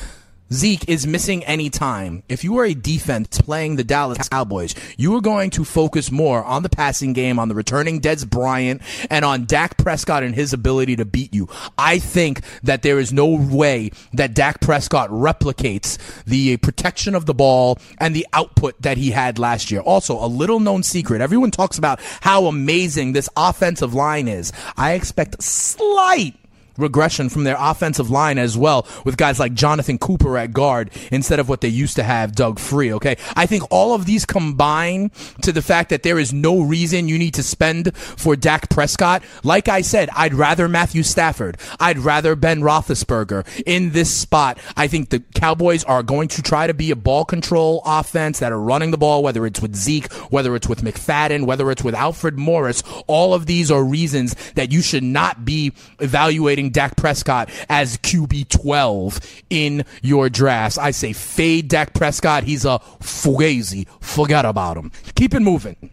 Zeke 0.54 0.88
is 0.88 1.08
missing 1.08 1.44
any 1.46 1.72
time, 1.72 2.22
if 2.30 2.44
you 2.44 2.58
are 2.60 2.66
a 2.66 2.76
defense 2.76 3.42
playing 3.42 3.76
the 3.76 3.84
Dallas 3.84 4.30
Cowboys, 4.30 4.76
you 4.98 5.16
are 5.16 5.22
going 5.22 5.50
to 5.50 5.66
focus 5.66 6.12
more 6.12 6.44
on 6.44 6.62
the 6.62 6.70
passing 6.70 7.13
game, 7.13 7.39
on 7.39 7.50
the 7.50 7.56
returning 7.56 8.00
Dez 8.00 8.30
Bryant, 8.30 8.84
and 9.10 9.26
on 9.26 9.46
Dak 9.46 9.78
Prescott 9.78 10.22
and 10.22 10.36
his 10.36 10.54
ability 10.54 10.96
to 10.98 11.06
beat 11.06 11.34
you. 11.34 11.50
I 11.76 11.98
think 11.98 12.42
that 12.62 12.84
there 12.84 13.00
is 13.00 13.12
no 13.12 13.26
way 13.26 13.92
that 14.13 14.36
Dak 14.36 14.62
Prescott 14.62 15.10
replicates 15.10 15.98
the 16.26 16.58
protection 16.58 17.16
of 17.16 17.26
the 17.26 17.34
ball 17.34 17.80
and 17.98 18.16
the 18.16 18.28
output 18.32 18.80
that 18.84 18.98
he 18.98 19.10
had 19.10 19.39
last 19.39 19.72
year. 19.72 19.82
Also, 19.82 20.24
a 20.24 20.28
little 20.28 20.60
known 20.60 20.84
secret. 20.84 21.20
Everyone 21.20 21.50
talks 21.50 21.80
about 21.80 22.00
how 22.22 22.46
amazing 22.46 23.13
this 23.13 23.28
offensive 23.36 23.96
line 23.96 24.28
is. 24.28 24.54
I 24.78 24.94
expect 24.94 25.42
slight 25.42 26.36
regression 26.77 27.29
from 27.29 27.43
their 27.43 27.57
offensive 27.59 28.09
line 28.09 28.38
as 28.38 28.57
well 28.57 28.88
with 29.05 29.17
guys 29.17 29.39
like 29.39 29.53
Jonathan 29.53 29.97
Cooper 29.97 30.38
at 30.38 30.53
guard 30.53 30.89
instead 31.12 31.39
of 31.39 31.49
what 31.49 31.62
they 31.62 31.67
used 31.67 31.95
to 31.95 32.03
have 32.03 32.36
Doug 32.36 32.59
Free, 32.59 32.93
okay? 32.93 33.17
I 33.36 33.45
think 33.45 33.63
all 33.69 33.93
of 33.93 34.05
these 34.05 34.25
combine 34.25 35.12
to 35.41 35.51
the 35.51 35.62
fact 35.62 35.89
that 35.89 36.03
there 36.03 36.19
is 36.19 36.33
no 36.33 36.62
reason 36.62 37.07
you 37.07 37.17
need 37.17 37.33
to 37.36 37.43
spend 37.43 37.95
for 37.95 38.36
Dak 38.36 38.69
Prescott. 38.69 39.23
Like 39.43 39.67
I 39.67 39.81
said, 39.81 40.09
I'd 40.15 40.33
rather 40.33 40.67
Matthew 40.67 41.03
Stafford. 41.03 41.57
I'd 41.79 41.99
rather 41.99 42.36
Ben 42.36 42.62
Roethlisberger 42.62 43.63
in 43.65 43.91
this 43.91 44.13
spot. 44.15 44.57
I 44.75 44.88
think 44.88 45.09
the 45.09 45.19
Cowboys 45.36 45.83
are 45.83 46.03
going 46.03 46.27
to 46.29 46.41
try 46.41 46.67
to 46.67 46.73
be 46.73 46.91
a 46.91 46.95
ball 46.95 47.25
control 47.25 47.81
offense 47.86 48.39
that 48.39 48.51
are 48.51 48.59
running 48.59 48.91
the 48.91 48.97
ball, 48.97 49.23
whether 49.23 49.45
it's 49.45 49.62
with 49.62 49.75
Zeke, 49.75 50.12
whether 50.31 50.55
it's 50.55 50.67
with 50.67 50.81
McFadden, 50.81 51.45
whether 51.45 51.69
it's 51.71 51.83
with 51.83 51.95
Alfred 51.95 52.38
Morris. 52.38 52.83
All 53.07 53.33
of 53.33 53.45
these 53.45 53.71
are 53.71 53.83
reasons 53.83 54.36
that 54.53 54.71
you 54.71 54.81
should 54.81 55.03
not 55.03 55.45
be 55.45 55.73
evaluating 55.99 56.62
Dak 56.69 56.95
Prescott 56.95 57.49
as 57.69 57.97
QB 57.97 58.49
12 58.49 59.19
in 59.49 59.86
your 60.02 60.30
drafts. 60.30 60.78
I 60.78 60.91
say 60.91 61.13
fade 61.13 61.67
Dak 61.67 61.93
Prescott. 61.93 62.43
He's 62.43 62.65
a 62.65 62.80
fugazi. 62.99 63.88
Forget 63.99 64.45
about 64.45 64.78
him. 64.78 64.91
Keep 65.15 65.34
it 65.34 65.41
moving. 65.41 65.91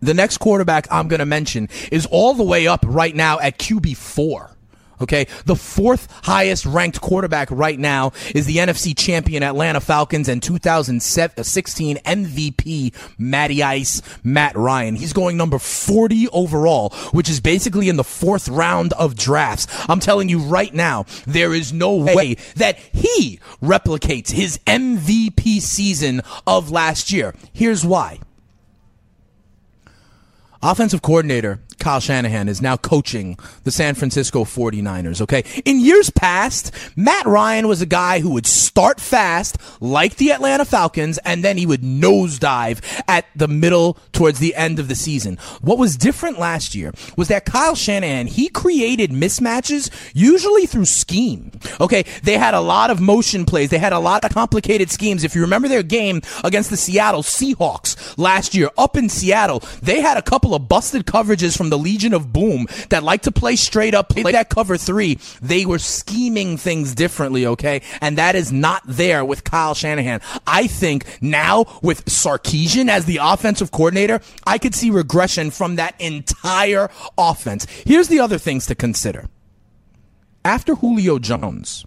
The 0.00 0.14
next 0.14 0.38
quarterback 0.38 0.86
I'm 0.90 1.08
going 1.08 1.20
to 1.20 1.26
mention 1.26 1.68
is 1.90 2.06
all 2.06 2.34
the 2.34 2.44
way 2.44 2.66
up 2.66 2.84
right 2.86 3.14
now 3.14 3.38
at 3.40 3.58
QB 3.58 3.96
4. 3.96 4.55
Okay. 5.00 5.26
The 5.44 5.56
fourth 5.56 6.08
highest 6.24 6.64
ranked 6.66 7.00
quarterback 7.00 7.50
right 7.50 7.78
now 7.78 8.12
is 8.34 8.46
the 8.46 8.56
NFC 8.56 8.96
champion 8.96 9.42
Atlanta 9.42 9.80
Falcons 9.80 10.28
and 10.28 10.42
2016 10.42 11.96
MVP 11.98 12.94
Matty 13.18 13.62
Ice, 13.62 14.02
Matt 14.24 14.56
Ryan. 14.56 14.96
He's 14.96 15.12
going 15.12 15.36
number 15.36 15.58
40 15.58 16.28
overall, 16.28 16.90
which 17.12 17.28
is 17.28 17.40
basically 17.40 17.88
in 17.88 17.96
the 17.96 18.04
fourth 18.04 18.48
round 18.48 18.92
of 18.94 19.16
drafts. 19.16 19.66
I'm 19.88 20.00
telling 20.00 20.28
you 20.28 20.38
right 20.38 20.72
now, 20.72 21.04
there 21.26 21.52
is 21.52 21.72
no 21.72 21.96
way 21.96 22.36
that 22.56 22.78
he 22.78 23.40
replicates 23.62 24.30
his 24.30 24.58
MVP 24.66 25.60
season 25.60 26.22
of 26.46 26.70
last 26.70 27.12
year. 27.12 27.34
Here's 27.52 27.84
why. 27.84 28.20
Offensive 30.62 31.02
coordinator 31.02 31.60
Kyle 31.78 32.00
Shanahan 32.00 32.48
is 32.48 32.62
now 32.62 32.76
coaching 32.76 33.38
the 33.64 33.70
San 33.70 33.94
Francisco 33.94 34.44
49ers, 34.44 35.20
okay? 35.20 35.44
In 35.64 35.80
years 35.80 36.10
past, 36.10 36.72
Matt 36.96 37.26
Ryan 37.26 37.68
was 37.68 37.80
a 37.80 37.86
guy 37.86 38.20
who 38.20 38.30
would 38.30 38.46
start 38.46 39.00
fast, 39.00 39.56
like 39.80 40.16
the 40.16 40.32
Atlanta 40.32 40.64
Falcons, 40.64 41.18
and 41.18 41.44
then 41.44 41.56
he 41.56 41.66
would 41.66 41.82
nosedive 41.82 42.80
at 43.06 43.26
the 43.36 43.48
middle 43.48 43.98
towards 44.12 44.38
the 44.38 44.54
end 44.54 44.78
of 44.78 44.88
the 44.88 44.94
season. 44.94 45.38
What 45.60 45.78
was 45.78 45.96
different 45.96 46.38
last 46.38 46.74
year 46.74 46.92
was 47.16 47.28
that 47.28 47.44
Kyle 47.44 47.74
Shanahan, 47.74 48.26
he 48.26 48.48
created 48.48 49.10
mismatches, 49.10 49.90
usually 50.14 50.66
through 50.66 50.86
scheme, 50.86 51.52
okay? 51.80 52.04
They 52.22 52.38
had 52.38 52.54
a 52.54 52.60
lot 52.60 52.90
of 52.90 53.00
motion 53.00 53.44
plays. 53.44 53.70
They 53.70 53.78
had 53.78 53.92
a 53.92 53.98
lot 53.98 54.24
of 54.24 54.32
complicated 54.32 54.90
schemes. 54.90 55.24
If 55.24 55.34
you 55.34 55.42
remember 55.42 55.68
their 55.68 55.82
game 55.82 56.22
against 56.42 56.70
the 56.70 56.76
Seattle 56.76 57.22
Seahawks 57.22 58.16
last 58.18 58.54
year, 58.54 58.70
up 58.76 58.96
in 58.96 59.08
Seattle, 59.08 59.62
they 59.82 60.00
had 60.00 60.16
a 60.16 60.22
couple 60.22 60.54
of 60.54 60.68
busted 60.68 61.06
coverages 61.06 61.56
from 61.56 61.65
the 61.70 61.78
Legion 61.78 62.14
of 62.14 62.32
Boom 62.32 62.66
that 62.90 63.02
like 63.02 63.22
to 63.22 63.32
play 63.32 63.56
straight 63.56 63.94
up, 63.94 64.08
play 64.10 64.32
that 64.32 64.48
cover 64.50 64.76
three. 64.76 65.18
They 65.40 65.66
were 65.66 65.78
scheming 65.78 66.56
things 66.56 66.94
differently, 66.94 67.46
okay? 67.46 67.82
And 68.00 68.18
that 68.18 68.34
is 68.34 68.52
not 68.52 68.82
there 68.86 69.24
with 69.24 69.44
Kyle 69.44 69.74
Shanahan. 69.74 70.20
I 70.46 70.66
think 70.66 71.04
now 71.20 71.66
with 71.82 72.04
Sarkisian 72.06 72.88
as 72.88 73.04
the 73.04 73.20
offensive 73.22 73.70
coordinator, 73.70 74.20
I 74.46 74.58
could 74.58 74.74
see 74.74 74.90
regression 74.90 75.50
from 75.50 75.76
that 75.76 75.94
entire 76.00 76.90
offense. 77.16 77.66
Here's 77.84 78.08
the 78.08 78.20
other 78.20 78.38
things 78.38 78.66
to 78.66 78.74
consider. 78.74 79.28
After 80.44 80.76
Julio 80.76 81.18
Jones, 81.18 81.84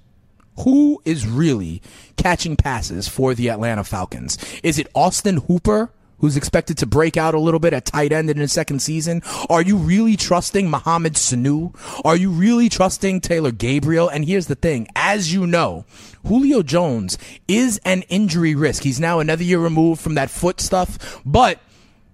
who 0.64 1.02
is 1.06 1.26
really 1.26 1.82
catching 2.18 2.56
passes 2.58 3.08
for 3.08 3.34
the 3.34 3.50
Atlanta 3.50 3.84
Falcons? 3.84 4.38
Is 4.64 4.78
it 4.78 4.88
Austin 4.94 5.38
Hooper? 5.38 5.92
Who's 6.20 6.38
expected 6.38 6.78
to 6.78 6.86
break 6.86 7.18
out 7.18 7.34
a 7.34 7.40
little 7.40 7.60
bit 7.60 7.74
at 7.74 7.86
tight 7.86 8.12
end 8.12 8.30
in 8.30 8.38
his 8.38 8.52
second 8.52 8.82
season? 8.82 9.22
Are 9.50 9.62
you 9.62 9.78
really 9.78 10.16
trusting 10.16 10.70
Mohamed 10.70 11.14
Sanu? 11.14 11.76
Are 12.06 12.16
you 12.16 12.30
really 12.30 12.70
trusting 12.70 13.22
Taylor 13.22 13.52
Gabriel? 13.52 14.10
And 14.10 14.26
here's 14.26 14.48
the 14.48 14.56
thing, 14.56 14.88
as 14.96 15.34
you 15.34 15.48
know, 15.48 15.86
Julio 16.26 16.64
Jones 16.64 17.18
is 17.48 17.80
an 17.86 18.04
injury 18.04 18.56
risk. 18.56 18.84
He's 18.84 19.00
now 19.00 19.20
another 19.20 19.44
year 19.44 19.60
removed 19.60 20.02
from 20.02 20.16
that 20.16 20.30
foot 20.30 20.60
stuff. 20.60 21.22
But 21.26 21.60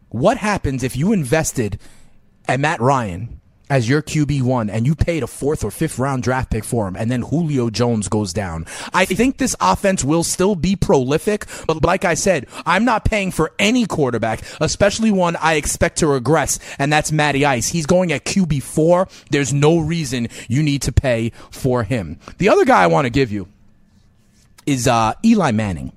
what 0.09 0.37
happens 0.37 0.83
if 0.83 0.95
you 0.95 1.11
invested 1.11 1.79
at 2.47 2.59
Matt 2.59 2.79
Ryan 2.79 3.41
as 3.69 3.89
your 3.89 4.01
QB1 4.01 4.69
and 4.71 4.85
you 4.85 4.95
paid 4.95 5.23
a 5.23 5.27
fourth 5.27 5.63
or 5.63 5.71
fifth 5.71 5.97
round 5.99 6.23
draft 6.23 6.51
pick 6.51 6.63
for 6.63 6.87
him 6.87 6.95
and 6.95 7.09
then 7.09 7.21
Julio 7.21 7.69
Jones 7.69 8.07
goes 8.07 8.33
down. 8.33 8.65
I 8.93 9.05
think 9.05 9.37
this 9.37 9.55
offense 9.59 10.03
will 10.03 10.23
still 10.23 10.55
be 10.55 10.75
prolific, 10.75 11.45
but 11.67 11.83
like 11.83 12.05
I 12.05 12.13
said, 12.13 12.47
I'm 12.65 12.85
not 12.85 13.05
paying 13.05 13.31
for 13.31 13.51
any 13.59 13.85
quarterback, 13.85 14.41
especially 14.61 15.11
one 15.11 15.35
I 15.37 15.55
expect 15.55 15.99
to 15.99 16.07
regress, 16.07 16.59
and 16.79 16.91
that's 16.91 17.11
Matty 17.11 17.45
Ice. 17.45 17.69
He's 17.69 17.85
going 17.85 18.11
at 18.11 18.25
QB4. 18.25 19.27
There's 19.29 19.53
no 19.53 19.79
reason 19.79 20.27
you 20.47 20.63
need 20.63 20.81
to 20.83 20.91
pay 20.91 21.31
for 21.51 21.83
him. 21.83 22.19
The 22.37 22.49
other 22.49 22.65
guy 22.65 22.83
I 22.83 22.87
want 22.87 23.05
to 23.05 23.09
give 23.09 23.31
you 23.31 23.47
is 24.65 24.87
uh, 24.87 25.13
Eli 25.23 25.51
Manning. 25.51 25.91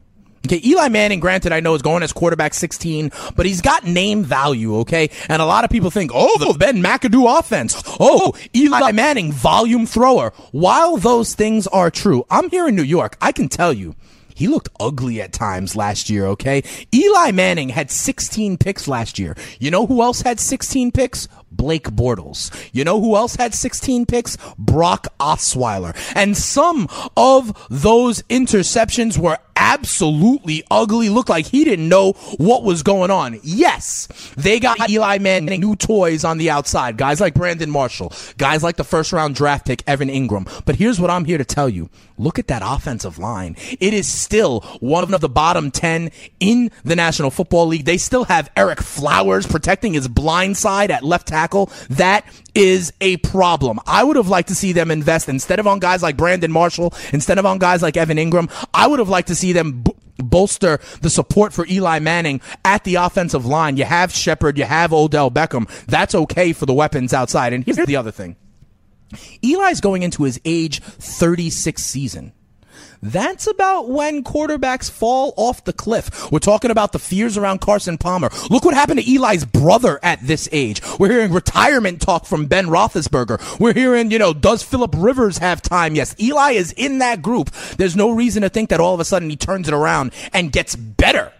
Okay, 0.47 0.61
Eli 0.65 0.89
Manning, 0.89 1.21
granted, 1.21 1.53
I 1.53 1.61
know 1.61 1.75
is 1.75 1.83
going 1.83 2.03
as 2.03 2.13
quarterback 2.13 2.55
16, 2.55 3.11
but 3.35 3.45
he's 3.45 3.61
got 3.61 3.85
name 3.85 4.23
value, 4.23 4.77
okay? 4.79 5.11
And 5.29 5.43
a 5.43 5.47
lot 5.47 5.65
of 5.65 5.71
people 5.71 5.91
think, 5.91 6.11
oh, 6.15 6.39
the 6.39 6.57
Ben 6.59 6.83
McAdoo 6.83 7.39
offense. 7.39 7.83
Oh, 8.01 8.35
Eli 8.55 8.93
Manning, 8.93 9.33
volume 9.33 9.85
thrower. 9.85 10.33
While 10.53 10.97
those 10.97 11.35
things 11.35 11.67
are 11.67 11.91
true, 11.91 12.25
I'm 12.31 12.51
here 12.51 12.69
in 12.69 12.77
New 12.77 12.83
York. 12.83 13.17
I 13.21 13.33
can 13.33 13.49
tell 13.49 13.73
you, 13.73 13.95
he 14.39 14.47
looked 14.47 14.69
ugly 14.79 15.21
at 15.21 15.33
times 15.33 15.75
last 15.75 16.09
year, 16.09 16.25
okay? 16.27 16.63
Eli 16.95 17.33
Manning 17.33 17.71
had 17.71 17.91
16 17.91 18.57
picks 18.57 18.87
last 18.87 19.19
year. 19.19 19.37
You 19.59 19.73
know 19.73 19.85
who 19.85 20.01
else 20.01 20.23
had 20.23 20.39
16 20.39 20.93
picks? 20.93 21.27
Blake 21.51 21.91
Bortles. 21.91 22.53
You 22.73 22.85
know 22.85 23.01
who 23.01 23.17
else 23.17 23.35
had 23.35 23.53
16 23.53 24.07
picks? 24.07 24.37
Brock 24.57 25.09
Osweiler. 25.19 25.97
And 26.15 26.37
some 26.37 26.89
of 27.17 27.67
those 27.69 28.23
interceptions 28.23 29.19
were 29.19 29.39
absolutely 29.59 30.63
ugly. 30.71 31.09
Looked 31.09 31.29
like 31.29 31.47
he 31.47 31.65
didn't 31.65 31.89
know 31.89 32.13
what 32.39 32.63
was 32.63 32.83
going 32.83 33.11
on. 33.11 33.39
Yes, 33.43 34.09
they 34.37 34.61
got 34.61 34.89
Eli 34.89 35.19
Manning 35.19 35.61
new 35.61 35.77
toys 35.77 36.25
on 36.25 36.39
the 36.39 36.51
outside. 36.51 36.97
Guys 36.97 37.21
like 37.21 37.35
Brandon 37.35 37.71
Marshall, 37.71 38.13
guys 38.39 38.63
like 38.63 38.77
the 38.77 38.85
first 38.85 39.13
round 39.13 39.35
draft 39.35 39.67
pick 39.67 39.83
Evan 39.87 40.09
Engram. 40.09 40.49
But 40.65 40.77
here's 40.77 41.01
what 41.01 41.11
I'm 41.11 41.25
here 41.25 41.39
to 41.39 41.45
tell 41.45 41.69
you. 41.69 41.91
Look 42.17 42.39
at 42.39 42.49
that 42.49 42.63
offensive 42.65 43.19
line. 43.19 43.57
It 43.81 43.95
is 43.95 44.13
still 44.13 44.61
one 44.81 45.15
of 45.15 45.21
the 45.21 45.29
bottom 45.29 45.71
10 45.71 46.11
in 46.41 46.71
the 46.85 46.97
National 46.97 47.31
Football 47.31 47.67
League. 47.67 47.85
They 47.85 47.99
still 47.99 48.25
have 48.25 48.53
Ereck 48.57 48.83
Flowers 48.83 49.47
protecting 49.47 49.95
his 49.95 50.09
blind 50.09 50.57
side 50.57 50.91
at 50.91 51.05
left 51.05 51.29
tackle. 51.29 51.71
That 51.91 52.27
is 52.59 52.93
a 53.01 53.17
problem. 53.19 53.79
I 53.87 54.05
would 54.05 54.17
have 54.17 54.29
liked 54.29 54.49
to 54.49 54.55
see 54.55 54.73
them 54.73 54.91
invest 54.91 55.29
instead 55.29 55.59
of 55.61 55.67
on 55.67 55.79
guys 55.79 56.03
like 56.03 56.17
Brandon 56.17 56.53
Marshall, 56.53 56.93
instead 57.13 57.39
of 57.39 57.47
on 57.47 57.59
guys 57.59 57.83
like 57.83 57.97
Evan 57.97 58.19
Engram. 58.19 58.51
I 58.75 58.87
would 58.87 58.99
have 58.99 59.09
liked 59.09 59.29
to 59.29 59.35
see 59.35 59.53
them 59.53 59.83
b- 59.83 59.93
bolster 60.19 60.81
the 61.01 61.11
support 61.11 61.53
for 61.53 61.67
Eli 61.69 61.99
Manning 62.01 62.41
at 62.65 62.85
the 62.85 62.97
offensive 62.97 63.47
line. 63.47 63.77
You 63.77 63.85
have 63.85 64.13
Shepard, 64.13 64.59
you 64.59 64.65
have 64.65 64.93
Odell 64.93 65.31
Beckham. 65.31 65.69
That's 65.87 66.15
okay 66.15 66.53
for 66.53 66.67
the 66.67 66.75
weapons 66.75 67.13
outside. 67.15 67.53
And 67.53 67.65
here's 67.65 67.79
the 67.79 67.97
other 67.97 68.11
thing. 68.11 68.37
Eli's 69.43 69.81
going 69.81 70.03
into 70.03 70.25
his 70.25 70.41
age 70.45 70.81
36 70.83 71.83
season. 71.83 72.33
That's 73.03 73.47
about 73.47 73.89
when 73.89 74.25
quarterbacks 74.25 74.91
fall 74.91 75.35
off 75.37 75.65
the 75.65 75.73
cliff. 75.73 76.31
We're 76.31 76.39
talking 76.39 76.71
about 76.71 76.93
the 76.93 76.99
fears 76.99 77.37
around 77.37 77.61
Carson 77.61 77.99
Palmer. 77.99 78.31
Look 78.51 78.65
what 78.65 78.75
happened 78.75 79.01
to 79.01 79.15
Eli's 79.15 79.45
brother 79.45 80.01
at 80.03 80.21
this 80.27 80.49
age. 80.53 80.81
We're 80.99 81.11
hearing 81.11 81.33
retirement 81.33 82.01
talk 82.01 82.27
from 82.27 82.47
Ben 82.47 82.67
Roethlisberger. 82.67 83.61
We're 83.61 83.75
hearing, 83.75 84.11
you 84.11 84.19
know, 84.19 84.33
does 84.33 84.63
Philip 84.63 84.95
Rivers 84.97 85.39
have 85.39 85.63
time? 85.63 85.95
Yes, 85.95 86.15
Eli 86.21 86.53
is 86.53 86.73
in 86.73 86.99
that 86.99 87.23
group. 87.23 87.51
There's 87.77 87.97
no 87.97 88.11
reason 88.11 88.43
to 88.43 88.49
think 88.49 88.71
that 88.71 88.81
all 88.81 88.95
of 88.95 89.01
a 89.01 89.05
sudden 89.05 89.31
he 89.31 89.37
turns 89.37 89.69
it 89.69 89.75
around 89.75 90.13
and 90.33 90.53
gets 90.53 90.75
better 90.75 91.33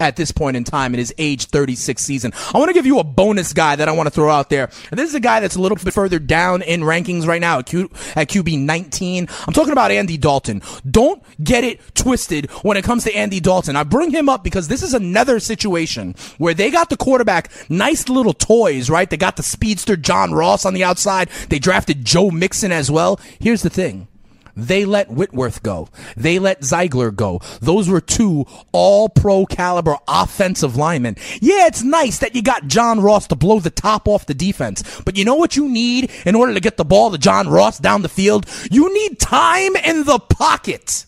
at 0.00 0.16
this 0.16 0.32
point 0.32 0.56
in 0.56 0.64
time 0.64 0.94
in 0.94 0.98
his 0.98 1.14
age 1.18 1.46
36 1.46 2.02
season. 2.02 2.32
I 2.54 2.58
want 2.58 2.68
to 2.68 2.74
give 2.74 2.86
you 2.86 2.98
a 2.98 3.04
bonus 3.04 3.52
guy 3.52 3.76
that 3.76 3.88
I 3.88 3.92
want 3.92 4.06
to 4.06 4.10
throw 4.10 4.30
out 4.30 4.50
there. 4.50 4.70
This 4.90 5.08
is 5.08 5.14
a 5.14 5.20
guy 5.20 5.40
that's 5.40 5.56
a 5.56 5.60
little 5.60 5.76
bit 5.76 5.92
further 5.92 6.18
down 6.18 6.62
in 6.62 6.82
rankings 6.82 7.26
right 7.26 7.40
now 7.40 7.58
at, 7.58 7.66
Q, 7.66 7.90
at 8.14 8.28
QB 8.28 8.60
19. 8.60 9.28
I'm 9.46 9.52
talking 9.52 9.72
about 9.72 9.90
Andy 9.90 10.16
Dalton. 10.16 10.62
Don't 10.90 11.22
get 11.42 11.64
it 11.64 11.80
twisted 11.94 12.50
when 12.62 12.76
it 12.76 12.84
comes 12.84 13.04
to 13.04 13.14
Andy 13.14 13.40
Dalton. 13.40 13.76
I 13.76 13.84
bring 13.84 14.10
him 14.10 14.28
up 14.28 14.44
because 14.44 14.68
this 14.68 14.82
is 14.82 14.94
another 14.94 15.40
situation 15.40 16.14
where 16.38 16.54
they 16.54 16.70
got 16.70 16.90
the 16.90 16.96
quarterback 16.96 17.50
nice 17.68 18.08
little 18.08 18.32
toys, 18.32 18.90
right? 18.90 19.08
They 19.08 19.16
got 19.16 19.36
the 19.36 19.42
speedster 19.42 19.96
John 19.96 20.32
Ross 20.32 20.64
on 20.64 20.74
the 20.74 20.84
outside. 20.84 21.28
They 21.48 21.58
drafted 21.58 22.04
Joe 22.04 22.30
Mixon 22.30 22.72
as 22.72 22.90
well. 22.90 23.20
Here's 23.40 23.62
the 23.62 23.70
thing. 23.70 24.08
They 24.56 24.86
let 24.86 25.10
Whitworth 25.10 25.62
go. 25.62 25.88
They 26.16 26.38
let 26.38 26.62
Zeigler 26.62 27.14
go. 27.14 27.40
Those 27.60 27.88
were 27.88 28.00
two 28.00 28.46
all 28.72 29.08
pro 29.08 29.44
caliber 29.44 29.96
offensive 30.08 30.76
linemen. 30.76 31.16
Yeah, 31.40 31.66
it's 31.66 31.82
nice 31.82 32.18
that 32.18 32.34
you 32.34 32.42
got 32.42 32.66
John 32.66 33.00
Ross 33.00 33.26
to 33.28 33.36
blow 33.36 33.60
the 33.60 33.70
top 33.70 34.08
off 34.08 34.26
the 34.26 34.34
defense. 34.34 34.82
But 35.04 35.18
you 35.18 35.24
know 35.24 35.34
what 35.34 35.56
you 35.56 35.68
need 35.68 36.10
in 36.24 36.34
order 36.34 36.54
to 36.54 36.60
get 36.60 36.78
the 36.78 36.84
ball 36.84 37.10
to 37.10 37.18
John 37.18 37.48
Ross 37.48 37.78
down 37.78 38.02
the 38.02 38.08
field? 38.08 38.46
You 38.70 38.92
need 38.92 39.20
time 39.20 39.76
in 39.76 40.04
the 40.04 40.18
pocket. 40.18 41.04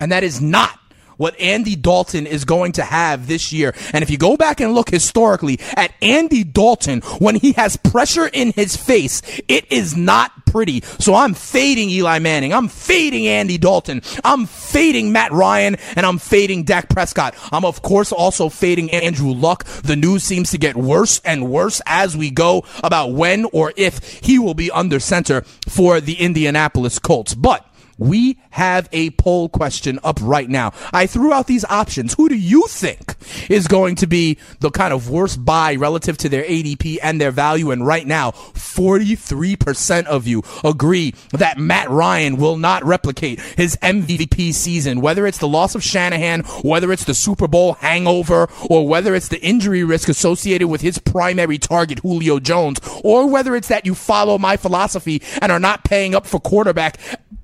And 0.00 0.10
that 0.10 0.24
is 0.24 0.40
not 0.40 0.78
what 1.18 1.38
Andy 1.38 1.76
Dalton 1.76 2.26
is 2.26 2.46
going 2.46 2.72
to 2.72 2.82
have 2.82 3.26
this 3.26 3.52
year. 3.52 3.74
And 3.92 4.02
if 4.02 4.08
you 4.08 4.16
go 4.16 4.38
back 4.38 4.60
and 4.60 4.72
look 4.72 4.88
historically 4.88 5.60
at 5.76 5.92
Andy 6.00 6.44
Dalton 6.44 7.02
when 7.18 7.34
he 7.34 7.52
has 7.52 7.76
pressure 7.76 8.26
in 8.26 8.52
his 8.52 8.76
face, 8.76 9.20
it 9.48 9.70
is 9.70 9.96
not 9.96 10.46
pretty. 10.46 10.80
So 10.98 11.14
I'm 11.14 11.34
fading 11.34 11.90
Eli 11.90 12.18
Manning. 12.20 12.54
I'm 12.54 12.68
fading 12.68 13.26
Andy 13.26 13.58
Dalton. 13.58 14.02
I'm 14.24 14.46
fading 14.46 15.12
Matt 15.12 15.32
Ryan 15.32 15.76
and 15.94 16.06
I'm 16.06 16.18
fading 16.18 16.64
Dak 16.64 16.88
Prescott. 16.88 17.34
I'm 17.52 17.64
of 17.64 17.82
course 17.82 18.12
also 18.12 18.48
fading 18.48 18.90
Andrew 18.90 19.32
Luck. 19.32 19.64
The 19.64 19.96
news 19.96 20.24
seems 20.24 20.50
to 20.52 20.58
get 20.58 20.76
worse 20.76 21.20
and 21.24 21.50
worse 21.50 21.82
as 21.86 22.16
we 22.16 22.30
go 22.30 22.64
about 22.82 23.12
when 23.12 23.44
or 23.52 23.72
if 23.76 24.20
he 24.20 24.38
will 24.38 24.54
be 24.54 24.70
under 24.70 25.00
center 25.00 25.42
for 25.68 26.00
the 26.00 26.14
Indianapolis 26.14 26.98
Colts. 26.98 27.34
But 27.34 27.67
we 27.98 28.38
have 28.50 28.88
a 28.92 29.10
poll 29.10 29.48
question 29.48 29.98
up 30.02 30.18
right 30.22 30.48
now. 30.48 30.72
I 30.92 31.06
threw 31.06 31.32
out 31.32 31.46
these 31.46 31.64
options. 31.64 32.14
Who 32.14 32.28
do 32.28 32.36
you 32.36 32.66
think 32.68 33.16
is 33.50 33.68
going 33.68 33.96
to 33.96 34.06
be 34.06 34.38
the 34.60 34.70
kind 34.70 34.92
of 34.92 35.10
worst 35.10 35.44
buy 35.44 35.74
relative 35.74 36.16
to 36.18 36.28
their 36.28 36.44
ADP 36.44 36.98
and 37.02 37.20
their 37.20 37.30
value? 37.30 37.70
And 37.70 37.86
right 37.86 38.06
now, 38.06 38.30
43% 38.30 40.06
of 40.06 40.26
you 40.26 40.42
agree 40.64 41.14
that 41.32 41.58
Matt 41.58 41.90
Ryan 41.90 42.36
will 42.36 42.56
not 42.56 42.84
replicate 42.84 43.40
his 43.40 43.76
MVP 43.82 44.54
season, 44.54 45.00
whether 45.00 45.26
it's 45.26 45.38
the 45.38 45.48
loss 45.48 45.74
of 45.74 45.82
Shanahan, 45.82 46.42
whether 46.62 46.92
it's 46.92 47.04
the 47.04 47.14
Super 47.14 47.48
Bowl 47.48 47.74
hangover, 47.74 48.48
or 48.70 48.86
whether 48.86 49.14
it's 49.14 49.28
the 49.28 49.40
injury 49.44 49.84
risk 49.84 50.08
associated 50.08 50.68
with 50.68 50.80
his 50.80 50.98
primary 50.98 51.58
target, 51.58 51.98
Julio 52.00 52.38
Jones, 52.38 52.78
or 53.02 53.28
whether 53.28 53.56
it's 53.56 53.68
that 53.68 53.86
you 53.86 53.94
follow 53.94 54.38
my 54.38 54.56
philosophy 54.56 55.22
and 55.42 55.50
are 55.50 55.58
not 55.58 55.84
paying 55.84 56.14
up 56.14 56.26
for 56.26 56.38
quarterback 56.40 56.98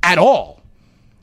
at 0.05 0.19
all. 0.19 0.61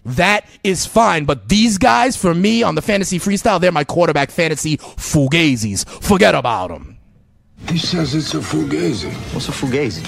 That 0.03 0.45
is 0.63 0.85
fine. 0.85 1.25
But 1.25 1.47
these 1.47 1.77
guys, 1.77 2.17
for 2.17 2.33
me, 2.33 2.63
on 2.63 2.75
the 2.75 2.81
fantasy 2.81 3.19
freestyle, 3.19 3.61
they're 3.61 3.71
my 3.71 3.83
quarterback 3.83 4.31
fantasy 4.31 4.77
fugazis. 4.77 5.87
Forget 6.03 6.33
about 6.35 6.69
them. 6.69 6.97
He 7.69 7.77
says 7.77 8.15
it's 8.15 8.33
a 8.33 8.39
fugazi. 8.39 9.13
What's 9.33 9.47
a 9.47 9.51
fugazi? 9.51 10.03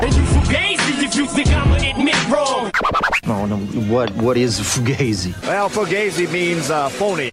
And 0.00 0.14
you 0.14 0.22
fugazi 0.22 1.02
if 1.02 1.16
you 1.16 1.26
think 1.26 1.48
I'ma 1.48 1.74
admit 1.74 2.28
wrong. 2.28 2.70
No, 3.26 3.46
no. 3.46 3.56
What 3.92 4.14
what 4.14 4.36
is 4.36 4.60
a 4.60 4.62
fugazi? 4.62 5.34
Well, 5.42 5.68
fugazi 5.68 6.30
means 6.32 6.70
uh, 6.70 6.88
phony. 6.88 7.32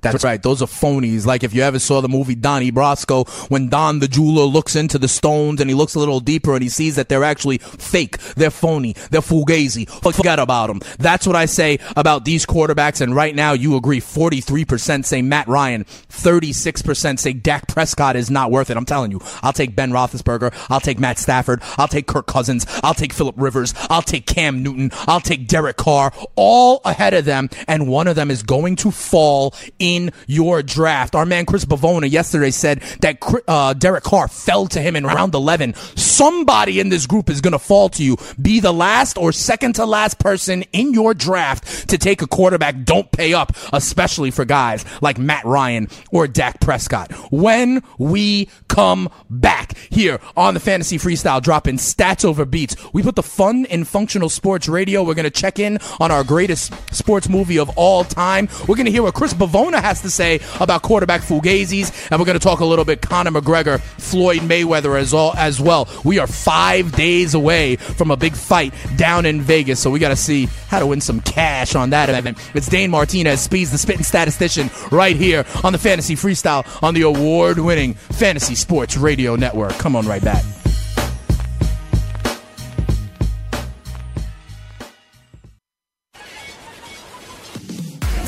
That's 0.00 0.24
right. 0.24 0.42
Those 0.42 0.62
are 0.62 0.66
phonies. 0.66 1.26
Like 1.26 1.42
if 1.42 1.54
you 1.54 1.62
ever 1.62 1.78
saw 1.78 2.00
the 2.00 2.08
movie 2.08 2.34
Donnie 2.34 2.70
Brasco, 2.70 3.28
when 3.50 3.68
Don 3.68 3.98
the 3.98 4.08
jeweler 4.08 4.44
looks 4.44 4.76
into 4.76 4.98
the 4.98 5.08
stones 5.08 5.60
and 5.60 5.68
he 5.68 5.74
looks 5.74 5.94
a 5.94 5.98
little 5.98 6.20
deeper 6.20 6.54
and 6.54 6.62
he 6.62 6.68
sees 6.68 6.96
that 6.96 7.08
they're 7.08 7.24
actually 7.24 7.58
fake. 7.58 8.18
They're 8.36 8.50
phony. 8.50 8.94
They're 9.10 9.20
fugazi. 9.20 9.88
Forget 10.14 10.38
about 10.38 10.68
them. 10.68 10.80
That's 10.98 11.26
what 11.26 11.36
I 11.36 11.46
say 11.46 11.78
about 11.96 12.24
these 12.24 12.46
quarterbacks. 12.46 13.00
And 13.00 13.14
right 13.14 13.34
now 13.34 13.52
you 13.52 13.76
agree 13.76 14.00
43% 14.00 15.04
say 15.04 15.22
Matt 15.22 15.48
Ryan, 15.48 15.84
36% 15.84 17.18
say 17.18 17.32
Dak 17.32 17.66
Prescott 17.68 18.16
is 18.16 18.30
not 18.30 18.50
worth 18.50 18.70
it. 18.70 18.76
I'm 18.76 18.84
telling 18.84 19.10
you, 19.10 19.20
I'll 19.42 19.52
take 19.52 19.74
Ben 19.74 19.90
Roethlisberger. 19.90 20.54
I'll 20.70 20.80
take 20.80 20.98
Matt 20.98 21.18
Stafford. 21.18 21.60
I'll 21.76 21.88
take 21.88 22.06
Kirk 22.06 22.26
Cousins. 22.26 22.66
I'll 22.82 22.94
take 22.94 23.12
Philip 23.12 23.34
Rivers. 23.38 23.74
I'll 23.90 24.02
take 24.02 24.26
Cam 24.26 24.62
Newton. 24.62 24.90
I'll 25.08 25.20
take 25.20 25.48
Derek 25.48 25.76
Carr 25.76 26.12
all 26.36 26.80
ahead 26.84 27.14
of 27.14 27.24
them. 27.24 27.48
And 27.66 27.88
one 27.88 28.06
of 28.06 28.16
them 28.16 28.30
is 28.30 28.42
going 28.42 28.76
to 28.76 28.90
fall 28.90 29.54
in 29.78 29.87
in 29.96 30.12
your 30.26 30.62
draft. 30.62 31.14
Our 31.14 31.26
man 31.26 31.46
Chris 31.46 31.64
Bavona 31.64 32.10
yesterday 32.10 32.50
said 32.50 32.80
that 33.00 33.18
uh, 33.46 33.74
Derek 33.74 34.04
Carr 34.04 34.28
fell 34.28 34.66
to 34.68 34.80
him 34.80 34.96
in 34.96 35.04
round 35.04 35.34
11. 35.34 35.74
Somebody 35.96 36.80
in 36.80 36.88
this 36.88 37.06
group 37.06 37.30
is 37.30 37.40
going 37.40 37.52
to 37.52 37.58
fall 37.58 37.88
to 37.90 38.04
you. 38.04 38.16
Be 38.40 38.60
the 38.60 38.72
last 38.72 39.16
or 39.16 39.32
second 39.32 39.74
to 39.76 39.86
last 39.86 40.18
person 40.18 40.62
in 40.72 40.92
your 40.92 41.14
draft 41.14 41.88
to 41.88 41.98
take 41.98 42.22
a 42.22 42.26
quarterback. 42.26 42.84
Don't 42.84 43.10
pay 43.10 43.34
up, 43.34 43.52
especially 43.72 44.30
for 44.30 44.44
guys 44.44 44.84
like 45.00 45.18
Matt 45.18 45.44
Ryan 45.44 45.88
or 46.12 46.26
Dak 46.26 46.60
Prescott. 46.60 47.12
When 47.32 47.82
we 47.98 48.48
come 48.78 49.10
back 49.28 49.76
here 49.90 50.20
on 50.36 50.54
the 50.54 50.60
Fantasy 50.60 50.98
Freestyle, 50.98 51.42
dropping 51.42 51.78
stats 51.78 52.24
over 52.24 52.44
beats, 52.44 52.76
we 52.92 53.02
put 53.02 53.16
the 53.16 53.24
fun 53.24 53.64
in 53.64 53.82
functional 53.82 54.28
sports 54.28 54.68
radio. 54.68 55.02
We're 55.02 55.14
going 55.14 55.24
to 55.24 55.32
check 55.32 55.58
in 55.58 55.78
on 55.98 56.12
our 56.12 56.22
greatest 56.22 56.72
sports 56.94 57.28
movie 57.28 57.58
of 57.58 57.68
all 57.70 58.04
time. 58.04 58.48
We're 58.68 58.76
going 58.76 58.86
to 58.86 58.92
hear 58.92 59.02
what 59.02 59.14
Chris 59.14 59.34
Bavona 59.34 59.82
has 59.82 60.00
to 60.02 60.10
say 60.10 60.38
about 60.60 60.82
quarterback 60.82 61.22
Fugazis, 61.22 62.08
and 62.08 62.20
we're 62.20 62.24
going 62.24 62.38
to 62.38 62.44
talk 62.44 62.60
a 62.60 62.64
little 62.64 62.84
bit 62.84 63.02
Conor 63.02 63.32
McGregor, 63.32 63.80
Floyd 63.80 64.42
Mayweather 64.42 64.96
as, 64.96 65.12
all, 65.12 65.34
as 65.34 65.60
well. 65.60 65.88
We 66.04 66.20
are 66.20 66.28
five 66.28 66.92
days 66.92 67.34
away 67.34 67.74
from 67.74 68.12
a 68.12 68.16
big 68.16 68.34
fight 68.34 68.72
down 68.94 69.26
in 69.26 69.40
Vegas, 69.40 69.80
so 69.80 69.90
we 69.90 69.98
got 69.98 70.10
to 70.10 70.16
see 70.16 70.46
how 70.68 70.78
to 70.78 70.86
win 70.86 71.00
some 71.00 71.20
cash 71.22 71.74
on 71.74 71.90
that 71.90 72.08
event. 72.10 72.38
It's 72.54 72.68
Dane 72.68 72.92
Martinez, 72.92 73.40
Speeds 73.40 73.72
the 73.72 73.78
Spitting 73.78 74.04
Statistician, 74.04 74.70
right 74.92 75.16
here 75.16 75.44
on 75.64 75.72
the 75.72 75.78
Fantasy 75.80 76.14
Freestyle 76.14 76.64
on 76.80 76.94
the 76.94 77.02
award 77.02 77.58
winning 77.58 77.94
Fantasy 77.94 78.54
Sports 78.68 78.98
Radio 78.98 79.34
Network. 79.34 79.72
Come 79.78 79.96
on 79.96 80.06
right 80.06 80.22
back. 80.22 80.44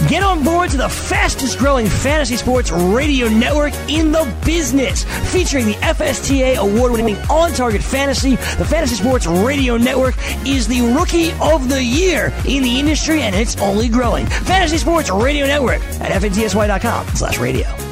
Get 0.08 0.22
on 0.22 0.42
board 0.42 0.70
to 0.70 0.78
the 0.78 0.88
fastest 0.88 1.58
growing 1.58 1.86
fantasy 1.86 2.36
sports 2.36 2.72
radio 2.72 3.28
network 3.28 3.74
in 3.90 4.12
the 4.12 4.34
business. 4.46 5.04
Featuring 5.30 5.66
the 5.66 5.74
FSTA 5.74 6.56
award 6.56 6.92
winning 6.92 7.16
on 7.28 7.52
target 7.52 7.82
fantasy, 7.82 8.36
the 8.36 8.64
Fantasy 8.64 8.94
Sports 8.94 9.26
Radio 9.26 9.76
Network 9.76 10.14
is 10.46 10.66
the 10.66 10.80
rookie 10.98 11.32
of 11.32 11.68
the 11.68 11.84
year 11.84 12.32
in 12.48 12.62
the 12.62 12.80
industry 12.80 13.20
and 13.20 13.36
it's 13.36 13.60
only 13.60 13.90
growing. 13.90 14.24
Fantasy 14.24 14.78
Sports 14.78 15.10
Radio 15.10 15.44
Network 15.44 15.82
at 16.00 16.10
FNTSY.com 16.12 17.08
slash 17.08 17.38
radio. 17.38 17.89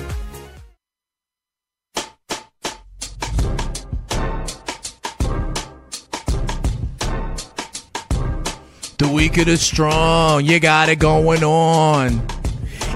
Weak 9.28 9.46
of 9.46 9.58
strong. 9.58 10.42
You 10.42 10.58
got 10.58 10.88
it 10.88 10.98
going 10.98 11.44
on. 11.44 12.37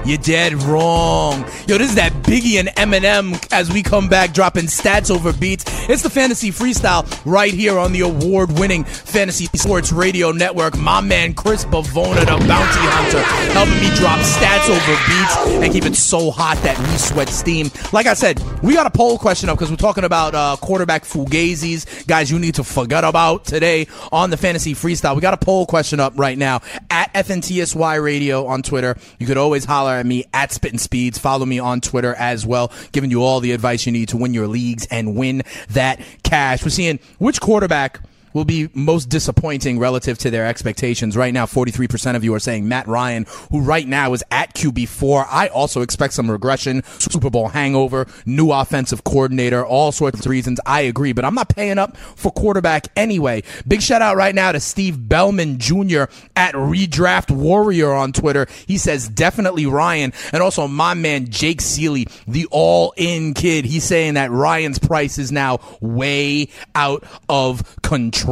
You're 0.05 0.17
dead 0.17 0.53
wrong. 0.63 1.45
Yo, 1.65 1.77
this 1.77 1.89
is 1.89 1.95
that 1.95 2.11
Biggie 2.23 2.59
and 2.59 2.67
Eminem 2.69 3.41
as 3.53 3.71
we 3.71 3.81
come 3.81 4.09
back 4.09 4.33
dropping 4.33 4.65
stats 4.65 5.09
over 5.09 5.31
beats. 5.31 5.63
It's 5.89 6.01
the 6.01 6.09
Fantasy 6.09 6.51
Freestyle 6.51 7.07
right 7.25 7.53
here 7.53 7.77
on 7.77 7.93
the 7.93 8.01
award 8.01 8.51
winning 8.59 8.83
Fantasy 8.83 9.45
Sports 9.55 9.93
Radio 9.93 10.31
Network. 10.33 10.77
My 10.77 10.99
man 10.99 11.33
Chris 11.33 11.63
Bavona, 11.63 12.19
the 12.19 12.45
bounty 12.47 12.83
hunter, 12.83 13.21
helping 13.53 13.79
me 13.79 13.95
drop 13.95 14.19
stats 14.19 14.69
over 14.69 14.93
beats 15.07 15.63
and 15.63 15.71
keep 15.71 15.85
it 15.85 15.95
so 15.95 16.31
hot 16.31 16.57
that 16.63 16.77
we 16.79 16.97
sweat 16.97 17.29
steam. 17.29 17.71
Like 17.93 18.05
I 18.05 18.13
said, 18.13 18.41
we 18.61 18.73
got 18.73 18.85
a 18.85 18.91
poll 18.91 19.17
question 19.17 19.47
up 19.47 19.57
because 19.57 19.71
we're 19.71 19.77
talking 19.77 20.03
about 20.03 20.35
uh, 20.35 20.57
quarterback 20.59 21.03
fugazis, 21.05 22.05
guys 22.07 22.29
you 22.29 22.39
need 22.39 22.55
to 22.55 22.65
forget 22.65 23.05
about 23.05 23.45
today 23.45 23.87
on 24.11 24.31
the 24.31 24.37
Fantasy 24.37 24.73
Freestyle. 24.73 25.15
We 25.15 25.21
got 25.21 25.33
a 25.33 25.37
poll 25.37 25.65
question 25.65 26.01
up 26.01 26.11
right 26.17 26.37
now 26.37 26.61
at 26.89 27.13
FNTSY 27.13 28.03
Radio 28.03 28.45
on 28.47 28.63
Twitter. 28.63 28.97
You 29.17 29.27
could 29.27 29.37
always 29.37 29.63
holler 29.63 29.92
at 29.99 30.05
me 30.05 30.25
at 30.33 30.51
Spittin' 30.51 30.79
Speeds. 30.79 31.17
Follow 31.17 31.45
me 31.45 31.59
on 31.59 31.81
Twitter 31.81 32.15
as 32.15 32.45
well, 32.45 32.71
giving 32.91 33.11
you 33.11 33.23
all 33.23 33.39
the 33.39 33.51
advice 33.51 33.85
you 33.85 33.91
need 33.91 34.09
to 34.09 34.17
win 34.17 34.33
your 34.33 34.47
leagues 34.47 34.85
and 34.87 35.15
win 35.15 35.43
that 35.69 35.99
cash. 36.23 36.63
We're 36.63 36.69
seeing 36.69 36.99
which 37.19 37.41
quarterback 37.41 37.99
will 38.33 38.45
be 38.45 38.69
most 38.73 39.09
disappointing 39.09 39.79
relative 39.79 40.17
to 40.19 40.31
their 40.31 40.45
expectations. 40.45 41.15
Right 41.15 41.33
now, 41.33 41.45
43% 41.45 42.15
of 42.15 42.23
you 42.23 42.33
are 42.33 42.39
saying 42.39 42.67
Matt 42.67 42.87
Ryan, 42.87 43.25
who 43.51 43.61
right 43.61 43.87
now 43.87 44.13
is 44.13 44.23
at 44.31 44.53
QB4. 44.55 45.27
I 45.29 45.47
also 45.47 45.81
expect 45.81 46.13
some 46.13 46.29
regression, 46.29 46.83
Super 46.99 47.29
Bowl 47.29 47.49
hangover, 47.49 48.07
new 48.25 48.51
offensive 48.51 49.03
coordinator, 49.03 49.65
all 49.65 49.91
sorts 49.91 50.19
of 50.19 50.25
reasons. 50.27 50.59
I 50.65 50.81
agree, 50.81 51.13
but 51.13 51.25
I'm 51.25 51.35
not 51.35 51.49
paying 51.49 51.77
up 51.77 51.95
for 51.97 52.31
quarterback 52.31 52.87
anyway. 52.95 53.43
Big 53.67 53.81
shout 53.81 54.01
out 54.01 54.17
right 54.17 54.35
now 54.35 54.51
to 54.51 54.59
Steve 54.59 55.07
Bellman 55.07 55.59
Jr. 55.59 56.03
at 56.35 56.53
Redraft 56.55 57.31
Warrior 57.31 57.93
on 57.93 58.13
Twitter. 58.13 58.47
He 58.67 58.77
says 58.77 59.07
definitely 59.07 59.65
Ryan, 59.65 60.13
and 60.31 60.41
also 60.41 60.67
my 60.67 60.93
man 60.93 61.29
Jake 61.29 61.61
Seeley, 61.61 62.07
the 62.27 62.47
all 62.51 62.93
in 62.97 63.33
kid. 63.33 63.65
He's 63.65 63.83
saying 63.83 64.15
that 64.15 64.31
Ryan's 64.31 64.79
price 64.79 65.17
is 65.17 65.31
now 65.31 65.59
way 65.81 66.49
out 66.75 67.03
of 67.29 67.81
control. 67.81 68.22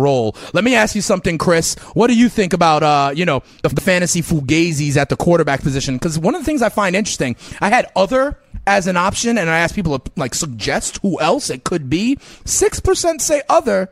Let 0.54 0.64
me 0.64 0.76
ask 0.76 0.96
you 0.96 1.02
something, 1.02 1.38
Chris. 1.38 1.76
What 1.94 2.08
do 2.08 2.16
you 2.16 2.30
think 2.30 2.54
about, 2.54 2.84
uh, 2.84 3.12
you 3.16 3.26
know, 3.26 3.44
the, 3.64 3.70
the 3.70 3.82
fantasy 3.82 4.22
fugazis 4.22 4.98
at 4.98 5.10
the 5.10 5.16
quarterback 5.16 5.62
position? 5.62 5.96
Because 5.96 6.18
one 6.20 6.36
of 6.36 6.42
the 6.42 6.46
things 6.46 6.62
I 6.62 6.70
find 6.70 6.96
interesting, 6.96 7.36
I 7.60 7.70
had 7.70 7.88
other 7.96 8.38
as 8.68 8.88
an 8.88 8.98
option, 8.98 9.38
and 9.38 9.50
I 9.50 9.60
asked 9.60 9.76
people 9.76 9.98
to 9.98 10.12
like 10.16 10.36
suggest 10.36 11.00
who 11.02 11.20
else 11.20 11.50
it 11.50 11.64
could 11.64 11.90
be. 11.90 12.18
Six 12.46 12.80
percent 12.80 13.22
say 13.22 13.42
other 13.50 13.90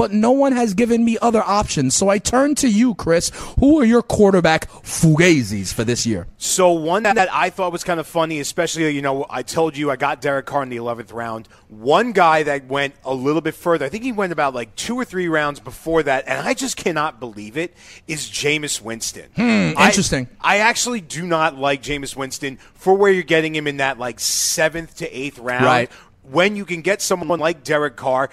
but 0.00 0.12
no 0.12 0.30
one 0.30 0.52
has 0.52 0.72
given 0.72 1.04
me 1.04 1.18
other 1.20 1.42
options. 1.42 1.94
So 1.94 2.08
I 2.08 2.16
turn 2.16 2.54
to 2.54 2.68
you, 2.70 2.94
Chris. 2.94 3.30
Who 3.58 3.78
are 3.80 3.84
your 3.84 4.00
quarterback 4.00 4.70
fugazis 4.70 5.74
for 5.74 5.84
this 5.84 6.06
year? 6.06 6.26
So 6.38 6.72
one 6.72 7.02
that 7.02 7.30
I 7.30 7.50
thought 7.50 7.70
was 7.70 7.84
kind 7.84 8.00
of 8.00 8.06
funny, 8.06 8.40
especially 8.40 8.88
you 8.88 9.02
know 9.02 9.26
I 9.28 9.42
told 9.42 9.76
you 9.76 9.90
I 9.90 9.96
got 9.96 10.22
Derek 10.22 10.46
Carr 10.46 10.62
in 10.62 10.70
the 10.70 10.78
eleventh 10.78 11.12
round. 11.12 11.48
One 11.68 12.12
guy 12.12 12.44
that 12.44 12.64
went 12.64 12.94
a 13.04 13.12
little 13.12 13.42
bit 13.42 13.54
further, 13.54 13.84
I 13.84 13.90
think 13.90 14.02
he 14.02 14.10
went 14.10 14.32
about 14.32 14.54
like 14.54 14.74
two 14.74 14.98
or 14.98 15.04
three 15.04 15.28
rounds 15.28 15.60
before 15.60 16.02
that, 16.04 16.26
and 16.26 16.48
I 16.48 16.54
just 16.54 16.78
cannot 16.78 17.20
believe 17.20 17.58
it. 17.58 17.74
Is 18.08 18.26
Jameis 18.26 18.80
Winston? 18.80 19.28
Hmm, 19.36 19.78
interesting. 19.78 20.28
I, 20.40 20.54
I 20.54 20.58
actually 20.60 21.02
do 21.02 21.26
not 21.26 21.58
like 21.58 21.82
Jameis 21.82 22.16
Winston 22.16 22.56
for 22.72 22.94
where 22.94 23.12
you're 23.12 23.22
getting 23.22 23.54
him 23.54 23.66
in 23.66 23.76
that 23.76 23.98
like 23.98 24.18
seventh 24.18 24.96
to 24.96 25.14
eighth 25.14 25.38
round. 25.38 25.66
Right. 25.66 25.90
When 26.22 26.56
you 26.56 26.64
can 26.64 26.80
get 26.80 27.02
someone 27.02 27.38
like 27.38 27.64
Derek 27.64 27.96
Carr 27.96 28.30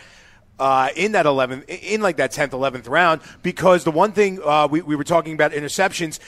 uh, 0.60 0.90
in 0.96 1.12
that 1.14 1.26
11th, 1.26 1.68
in 1.68 2.02
like 2.02 2.18
that 2.18 2.32
10th, 2.32 2.50
11th 2.50 2.90
round, 2.90 3.22
because 3.44 3.84
the 3.84 3.92
one 3.92 4.12
thing 4.12 4.40
uh, 4.44 4.68
we, 4.70 4.82
we 4.82 4.96
were 4.96 5.04
talking 5.04 5.34
about 5.34 5.52
interceptions. 5.52 6.20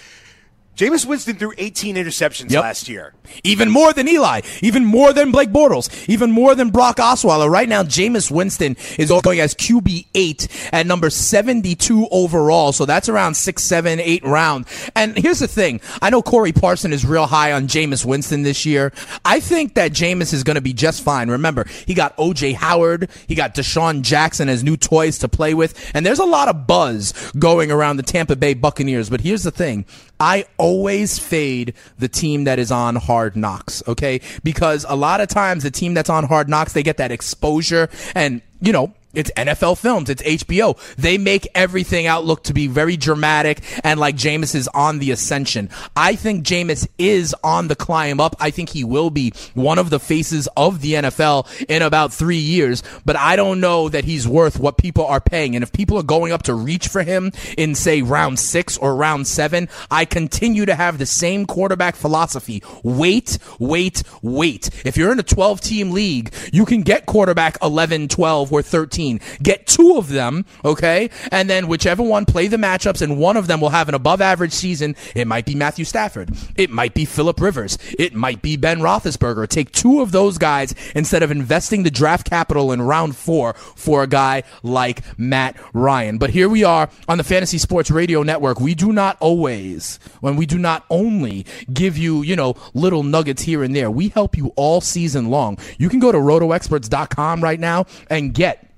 Jameis 0.80 1.06
Winston 1.06 1.36
threw 1.36 1.52
18 1.58 1.98
interceptions 1.98 2.52
Yep. 2.52 2.62
last 2.62 2.88
year. 2.88 3.14
Even 3.44 3.70
more 3.70 3.92
than 3.92 4.08
Eli, 4.08 4.40
even 4.62 4.86
more 4.86 5.12
than 5.12 5.30
Blake 5.30 5.50
Bortles, 5.50 5.90
even 6.08 6.32
more 6.32 6.56
than 6.56 6.70
Brock 6.70 6.98
Osweiler. 6.98 7.50
Right 7.52 7.68
now, 7.68 7.84
Jameis 7.84 8.32
Winston 8.32 8.78
is 8.98 9.12
going 9.22 9.42
as 9.42 9.54
QB 9.54 10.06
eight 10.16 10.48
at 10.72 10.88
number 10.88 11.10
seventy-two 11.10 12.08
overall. 12.12 12.72
So 12.72 12.86
that's 12.86 13.10
around 13.10 13.34
six, 13.36 13.64
seven, 13.64 14.00
eight 14.00 14.24
round. 14.24 14.68
And 14.96 15.18
here's 15.18 15.40
the 15.40 15.50
thing: 15.50 15.82
I 16.02 16.10
know 16.12 16.22
Corey 16.22 16.54
Parson 16.54 16.94
is 16.94 17.06
real 17.06 17.26
high 17.28 17.52
on 17.52 17.68
Jameis 17.68 18.06
Winston 18.06 18.44
this 18.44 18.66
year. 18.66 18.94
I 19.26 19.42
think 19.42 19.74
that 19.76 19.92
Jameis 19.92 20.34
is 20.34 20.44
going 20.46 20.56
to 20.56 20.62
be 20.62 20.72
just 20.74 21.04
fine. 21.04 21.30
Remember, 21.30 21.66
he 21.86 21.94
got 21.94 22.16
OJ 22.16 22.54
Howard, 22.56 23.10
he 23.28 23.36
got 23.36 23.54
DeSean 23.54 24.02
Jackson 24.02 24.48
as 24.48 24.64
new 24.64 24.78
toys 24.78 25.18
to 25.20 25.28
play 25.28 25.54
with, 25.54 25.92
and 25.94 26.06
there's 26.06 26.20
a 26.20 26.26
lot 26.26 26.48
of 26.48 26.66
buzz 26.68 27.14
going 27.38 27.70
around 27.70 27.98
the 27.98 28.04
Tampa 28.04 28.38
Bay 28.38 28.54
Buccaneers. 28.54 29.10
But 29.10 29.22
here's 29.22 29.44
the 29.44 29.52
thing: 29.52 29.86
I 30.20 30.46
always 30.58 31.18
fade 31.18 31.74
the 31.98 32.10
team 32.10 32.44
that 32.44 32.60
is 32.60 32.72
on 32.72 32.96
hard 32.98 33.36
knocks, 33.36 33.82
okay? 33.88 34.22
Because 34.44 34.86
a 34.90 34.96
lot 34.96 35.22
of 35.22 35.30
times 35.30 35.64
the 35.64 35.72
team 35.72 35.94
that's 35.94 36.10
on 36.10 36.26
hard 36.26 36.50
knocks, 36.50 36.74
they 36.74 36.84
get 36.84 36.98
that 36.98 37.12
exposure 37.12 37.90
and, 38.16 38.42
you 38.62 38.74
know, 38.74 38.94
it's 39.14 39.32
NFL 39.32 39.80
films. 39.80 40.10
It's 40.10 40.22
HBO. 40.22 40.78
They 40.96 41.18
make 41.18 41.48
everything 41.56 42.06
out 42.06 42.26
look 42.26 42.44
to 42.44 42.54
be 42.54 42.68
very 42.68 42.96
dramatic 42.96 43.62
and 43.84 44.00
like 44.00 44.16
Jameis 44.16 44.54
is 44.54 44.68
on 44.68 45.00
the 45.00 45.10
ascension. 45.10 45.70
I 45.96 46.16
think 46.16 46.46
Jameis 46.46 46.88
is 47.00 47.36
on 47.44 47.70
the 47.70 47.76
climb 47.76 48.20
up. 48.20 48.36
I 48.40 48.52
think 48.52 48.70
he 48.70 48.84
will 48.84 49.10
be 49.10 49.34
one 49.56 49.80
of 49.80 49.90
the 49.90 50.00
faces 50.00 50.48
of 50.56 50.82
the 50.82 50.94
NFL 50.94 51.66
in 51.68 51.82
about 51.82 52.14
three 52.14 52.38
years, 52.38 52.84
but 53.04 53.16
I 53.16 53.36
don't 53.36 53.60
know 53.60 53.90
that 53.90 54.06
he's 54.06 54.28
worth 54.28 54.60
what 54.60 54.78
people 54.78 55.06
are 55.08 55.22
paying. 55.22 55.56
And 55.56 55.64
if 55.64 55.72
people 55.72 55.98
are 55.98 56.04
going 56.04 56.32
up 56.32 56.44
to 56.44 56.54
reach 56.54 56.88
for 56.88 57.02
him 57.02 57.32
in 57.58 57.74
say 57.74 58.04
round 58.04 58.38
six 58.38 58.78
or 58.78 58.96
round 58.96 59.26
seven, 59.26 59.70
I 59.90 60.06
continue 60.06 60.68
to 60.68 60.76
have 60.76 61.00
the 61.00 61.08
same 61.08 61.48
quarterback 61.48 61.96
philosophy. 61.96 62.62
Wait, 62.84 63.40
wait, 63.58 64.04
wait. 64.22 64.70
If 64.86 64.98
you're 64.98 65.12
in 65.12 65.20
a 65.20 65.24
12 65.24 65.62
team 65.62 65.92
league, 65.92 66.32
you 66.54 66.66
can 66.66 66.84
get 66.84 67.08
quarterback 67.08 67.58
11, 67.64 68.10
12, 68.10 68.54
or 68.54 68.62
13. 68.62 68.99
Get 69.42 69.66
two 69.66 69.96
of 69.98 70.10
them, 70.10 70.46
okay? 70.66 71.10
And 71.32 71.50
then 71.50 71.68
whichever 71.68 72.04
one 72.04 72.26
play 72.26 72.48
the 72.48 72.58
matchups 72.58 73.02
and 73.02 73.18
one 73.18 73.38
of 73.38 73.48
them 73.48 73.62
will 73.62 73.70
have 73.70 73.88
an 73.88 73.96
above 73.96 74.22
average 74.22 74.52
season. 74.52 74.96
It 75.16 75.28
might 75.28 75.46
be 75.46 75.56
Matthew 75.56 75.86
Stafford. 75.86 76.32
It 76.58 76.70
might 76.70 76.94
be 76.94 77.06
Philip 77.06 77.40
Rivers. 77.40 77.78
It 77.98 78.14
might 78.14 78.42
be 78.42 78.58
Ben 78.58 78.80
Roethlisberger. 78.80 79.48
Take 79.48 79.72
two 79.72 80.02
of 80.02 80.12
those 80.12 80.38
guys 80.38 80.76
instead 80.96 81.24
of 81.24 81.32
investing 81.32 81.84
the 81.84 81.92
draft 81.92 82.30
capital 82.30 82.72
in 82.72 82.82
round 82.82 83.16
four 83.16 83.54
for 83.54 84.04
a 84.04 84.08
guy 84.08 84.44
like 84.64 85.02
Matt 85.18 85.56
Ryan. 85.74 86.18
But 86.18 86.32
here 86.32 86.50
we 86.50 86.64
are 86.64 86.90
on 87.08 87.18
the 87.18 87.24
Fantasy 87.24 87.58
Sports 87.58 87.90
Radio 87.90 88.24
Network. 88.24 88.60
We 88.60 88.76
do 88.76 88.92
not 88.92 89.18
always, 89.20 90.00
when 90.20 90.36
we 90.36 90.46
do 90.46 90.58
not 90.58 90.86
only 90.90 91.46
give 91.72 91.98
you, 91.98 92.22
you 92.22 92.36
know, 92.36 92.56
little 92.74 93.04
nuggets 93.04 93.44
here 93.44 93.64
and 93.64 93.76
there, 93.76 93.90
we 93.90 94.10
help 94.10 94.36
you 94.36 94.52
all 94.56 94.82
season 94.82 95.30
long. 95.30 95.58
You 95.78 95.90
can 95.90 96.00
go 96.00 96.12
to 96.12 96.18
rotoexperts.com 96.18 97.42
right 97.42 97.60
now 97.60 97.86
and 98.10 98.34
get 98.34 98.69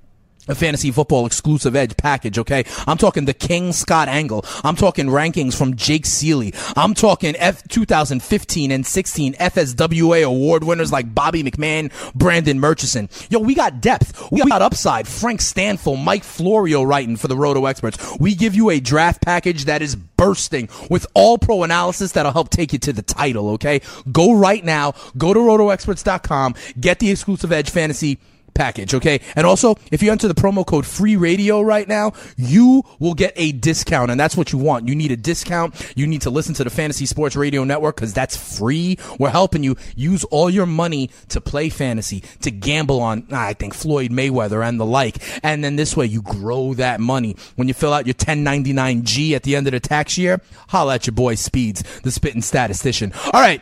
a 0.48 0.56
fantasy 0.56 0.92
football 0.92 1.26
exclusive 1.26 1.76
edge 1.76 1.96
package, 1.98 2.40
okay? 2.40 2.66
I'm 2.88 2.98
talking 2.98 3.26
the 3.26 3.34
King 3.34 3.74
Scott 3.74 4.08
angle. 4.08 4.44
I'm 4.64 4.76
talking 4.76 5.08
rankings 5.08 5.56
from 5.56 5.76
Jake 5.76 6.06
Ciely. 6.06 6.56
I'm 6.76 6.94
talking 6.94 7.36
F 7.38 7.68
2015 7.68 8.72
and 8.72 8.86
16 8.86 9.34
FSWA 9.36 10.24
award 10.26 10.64
winners 10.64 10.92
like 10.92 11.14
Bobby 11.14 11.44
McMahon, 11.44 11.92
Brandon 12.16 12.60
Murchison. 12.60 13.10
Yo, 13.30 13.40
we 13.40 13.54
got 13.54 13.82
depth. 13.82 14.32
We 14.32 14.42
got 14.42 14.62
upside. 14.62 15.08
Frank 15.08 15.42
Stampfl, 15.42 16.04
Mike 16.04 16.24
Florio 16.24 16.84
writing 16.84 17.18
for 17.18 17.28
the 17.28 17.38
Roto 17.38 17.66
Experts. 17.66 18.18
We 18.20 18.36
give 18.36 18.56
you 18.56 18.70
a 18.72 18.80
draft 18.80 19.22
package 19.22 19.66
that 19.66 19.82
is 19.82 19.96
bursting 19.96 20.70
with 20.90 21.06
all 21.14 21.38
pro 21.38 21.64
analysis 21.64 22.14
that'll 22.14 22.32
help 22.32 22.50
take 22.50 22.74
you 22.74 22.80
to 22.80 22.94
the 22.94 23.02
title, 23.02 23.50
okay? 23.52 23.82
Go 24.12 24.34
right 24.34 24.64
now. 24.64 24.94
Go 25.18 25.34
to 25.34 25.40
rotoexperts.com. 25.40 26.56
Get 26.80 27.00
the 27.00 27.12
exclusive 27.12 27.52
edge 27.52 27.70
fantasy 27.70 28.20
package, 28.54 28.94
okay? 28.94 29.22
And 29.36 29.46
also, 29.46 29.76
if 29.92 30.02
you 30.04 30.12
enter 30.12 30.28
the 30.28 30.34
promo 30.34 30.66
code 30.66 30.86
free 30.86 31.16
radio 31.16 31.62
right 31.62 31.88
now, 31.88 32.14
you 32.38 32.84
will 33.00 33.14
get 33.14 33.34
a 33.36 33.52
discount, 33.52 34.12
and 34.12 34.20
that's 34.20 34.36
what 34.38 34.52
you 34.52 34.60
want. 34.60 34.88
You 34.88 34.96
need 34.96 35.12
a 35.12 35.18
discount. 35.18 35.76
You 35.96 36.08
need 36.08 36.22
to 36.22 36.30
listen 36.30 36.54
to 36.56 36.64
the 36.64 36.70
Fantasy 36.70 37.06
Sports 37.06 37.36
Radio 37.36 37.64
Network 37.64 37.96
because 37.96 38.14
that's 38.14 38.36
free. 38.36 38.98
We're 39.20 39.30
helping 39.30 39.64
you 39.64 39.76
use 39.96 40.24
all 40.26 40.50
your 40.50 40.66
money 40.66 41.10
to 41.30 41.42
play 41.42 41.70
fantasy, 41.70 42.24
to 42.42 42.52
gamble 42.52 43.02
on, 43.02 43.28
I 43.32 43.54
think, 43.54 43.74
Floyd 43.74 44.12
Mayweather 44.12 44.68
and 44.68 44.80
the 44.80 44.86
like. 44.86 45.18
And 45.44 45.64
then 45.64 45.76
this 45.76 45.96
way, 45.96 46.06
you 46.06 46.22
grow 46.22 46.74
that 46.76 47.00
money. 47.00 47.36
When 47.56 47.68
you 47.68 47.74
fill 47.74 47.94
out 47.94 48.06
your 48.06 48.16
1099G 48.16 49.34
at 49.34 49.44
the 49.44 49.56
end 49.56 49.68
of 49.68 49.72
the 49.72 49.80
tax 49.80 50.18
year, 50.18 50.42
holla 50.70 50.96
at 50.96 51.08
your 51.08 51.14
boy 51.14 51.36
Speeds, 51.36 51.84
the 52.02 52.12
spitting 52.12 52.42
statistician. 52.42 53.14
All 53.34 53.42
right, 53.42 53.62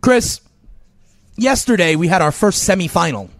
Chris, 0.00 0.40
yesterday 1.36 1.96
we 1.96 2.08
had 2.08 2.22
our 2.22 2.32
first 2.32 2.68
semifinal 2.68 3.30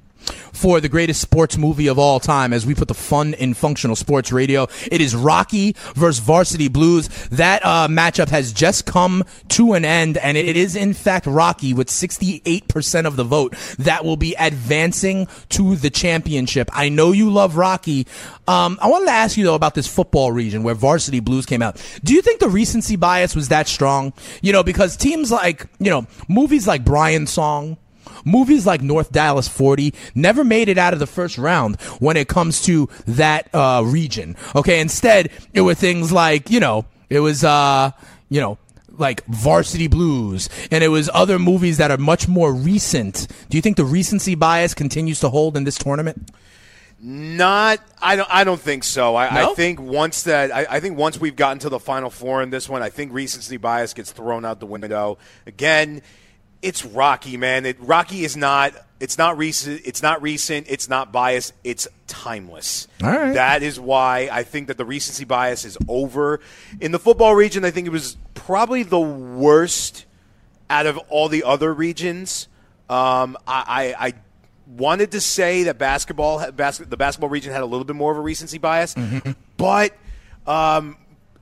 for 0.53 0.81
the 0.81 0.89
greatest 0.89 1.21
sports 1.21 1.57
movie 1.57 1.87
of 1.87 1.99
all 1.99 2.19
time 2.21 2.53
as 2.53 2.67
we 2.67 2.75
put 2.75 2.89
the 2.89 2.95
fun 2.95 3.35
in 3.35 3.55
functional 3.55 3.97
sports 3.97 4.33
radio. 4.33 4.67
It 4.91 5.01
is 5.01 5.15
Rocky 5.15 5.77
versus 5.95 6.19
Varsity 6.19 6.69
Blues. 6.69 7.09
That 7.29 7.65
uh, 7.65 7.89
matchup 7.89 8.29
has 8.29 8.53
just 8.53 8.87
come 8.87 9.25
to 9.49 9.75
an 9.75 9.85
end, 9.85 10.17
and 10.19 10.37
it 10.37 10.57
is 10.57 10.77
in 10.77 10.95
fact 10.95 11.27
Rocky 11.27 11.75
with 11.75 11.89
68% 11.89 13.07
of 13.07 13.17
the 13.17 13.25
vote 13.25 13.55
that 13.79 14.05
will 14.05 14.17
be 14.17 14.35
advancing 14.39 15.29
to 15.51 15.77
the 15.77 15.91
championship. 15.91 16.71
I 16.73 16.89
know 16.89 17.12
you 17.12 17.31
love 17.31 17.57
Rocky. 17.57 18.07
Um, 18.49 18.79
I 18.81 18.89
wanted 18.89 19.07
to 19.07 19.12
ask 19.12 19.37
you 19.37 19.45
though 19.45 19.55
about 19.55 19.75
this 19.75 19.87
football 19.87 20.33
region 20.33 20.62
where 20.62 20.75
Varsity 20.75 21.21
Blues 21.21 21.47
came 21.47 21.62
out. 21.62 21.83
Do 22.03 22.15
you 22.15 22.23
think 22.23 22.41
the 22.41 22.49
recency 22.49 22.97
bias 22.97 23.35
was 23.35 23.49
that 23.49 23.69
strong? 23.69 24.12
You 24.43 24.53
know, 24.53 24.62
because 24.62 24.97
teams 24.97 25.31
like, 25.31 25.67
you 25.79 25.91
know, 25.91 26.07
movies 26.29 26.67
like 26.67 26.85
Brian 26.85 27.27
Song, 27.27 27.77
movies 28.25 28.66
like 28.66 28.83
North 28.83 29.12
Dallas 29.12 29.49
40 29.49 29.95
never 30.14 30.45
made 30.45 30.69
it 30.69 30.79
out 30.79 30.92
of 30.92 30.99
the 30.99 31.07
first 31.07 31.38
round 31.38 31.81
when 31.99 32.16
it 32.16 32.29
comes 32.29 32.62
to 32.62 32.88
that 33.07 33.49
uh, 33.55 33.83
region. 33.85 34.37
Okay, 34.55 34.81
instead 34.81 35.31
it 35.53 35.62
were 35.62 35.75
things 35.75 36.12
like 36.12 36.51
you 36.51 36.61
know 36.61 36.85
it 37.11 37.21
was 37.21 37.45
uh 37.45 37.90
you 38.29 38.40
know 38.40 38.59
like 38.99 39.25
Varsity 39.27 39.88
Blues, 39.88 40.49
and 40.71 40.83
it 40.83 40.88
was 40.88 41.11
other 41.12 41.38
movies 41.38 41.79
that 41.79 41.90
are 41.90 41.99
much 41.99 42.29
more 42.29 42.53
recent. 42.53 43.29
Do 43.51 43.59
you 43.59 43.62
think 43.62 43.77
the 43.77 43.85
recency 43.85 44.35
bias 44.35 44.75
continues 44.75 45.21
to 45.21 45.29
hold 45.29 45.57
in 45.57 45.64
this 45.64 45.79
tournament? 45.79 46.31
Not, 46.99 47.81
I 48.01 48.16
don't. 48.16 48.29
I 48.33 48.45
don't 48.45 48.61
think 48.61 48.83
so. 48.83 49.16
I, 49.16 49.33
No? 49.35 49.53
I 49.53 49.55
think 49.55 49.81
once 49.81 50.23
that, 50.23 50.51
I, 50.51 50.66
I 50.69 50.81
think 50.81 50.97
once 50.97 51.21
we've 51.21 51.37
gotten 51.37 51.59
to 51.61 51.69
the 51.69 51.79
final 51.79 52.09
four 52.09 52.42
in 52.42 52.51
this 52.51 52.69
one, 52.69 52.83
I 52.83 52.88
think 52.88 53.12
recency 53.12 53.59
bias 53.59 53.92
gets 53.92 54.12
thrown 54.12 54.45
out 54.47 54.61
the 54.61 54.66
window. 54.66 55.19
Again, 55.47 56.01
it's 56.62 56.85
Rocky, 56.85 57.37
man. 57.37 57.66
It, 57.66 57.77
Rocky 57.81 58.25
is 58.25 58.37
not. 58.37 58.75
It's 58.99 59.19
not 59.19 59.37
recent. 59.37 59.83
It's 59.85 60.03
not 60.03 60.23
recent. 60.23 60.66
It's 60.71 60.88
not 60.88 61.12
biased. 61.12 61.53
It's 61.62 61.87
timeless. 62.07 62.88
All 63.03 63.11
right. 63.11 63.35
That 63.35 63.62
is 63.62 63.79
why 63.79 64.31
I 64.33 64.42
think 64.42 64.69
that 64.69 64.79
the 64.79 64.87
recency 64.87 65.25
bias 65.27 65.64
is 65.66 65.77
over. 65.87 66.40
In 66.81 66.92
the 66.92 66.99
football 66.99 67.35
region, 67.35 67.64
I 67.64 67.71
think 67.71 67.87
it 67.87 67.90
was 67.90 68.17
probably 68.35 68.85
the 68.85 68.98
worst 68.98 70.07
out 70.71 70.87
of 70.87 70.96
all 71.11 71.29
the 71.29 71.44
other 71.44 71.75
regions. 71.75 72.48
Um, 72.88 73.37
I, 73.46 73.94
I, 73.98 74.07
I 74.09 74.13
wanted 74.67 75.13
to 75.13 75.21
say 75.21 75.65
that 75.65 75.77
basketball, 75.79 76.50
bas- 76.52 76.79
the 76.79 76.96
basketball 76.96 77.29
region 77.31 77.52
had 77.52 77.63
a 77.63 77.67
little 77.67 77.85
bit 77.85 77.96
more 77.96 78.13
of 78.13 78.19
a 78.19 78.21
recency 78.21 78.59
bias, 78.59 78.94
but 79.57 79.92
um, 80.46 80.96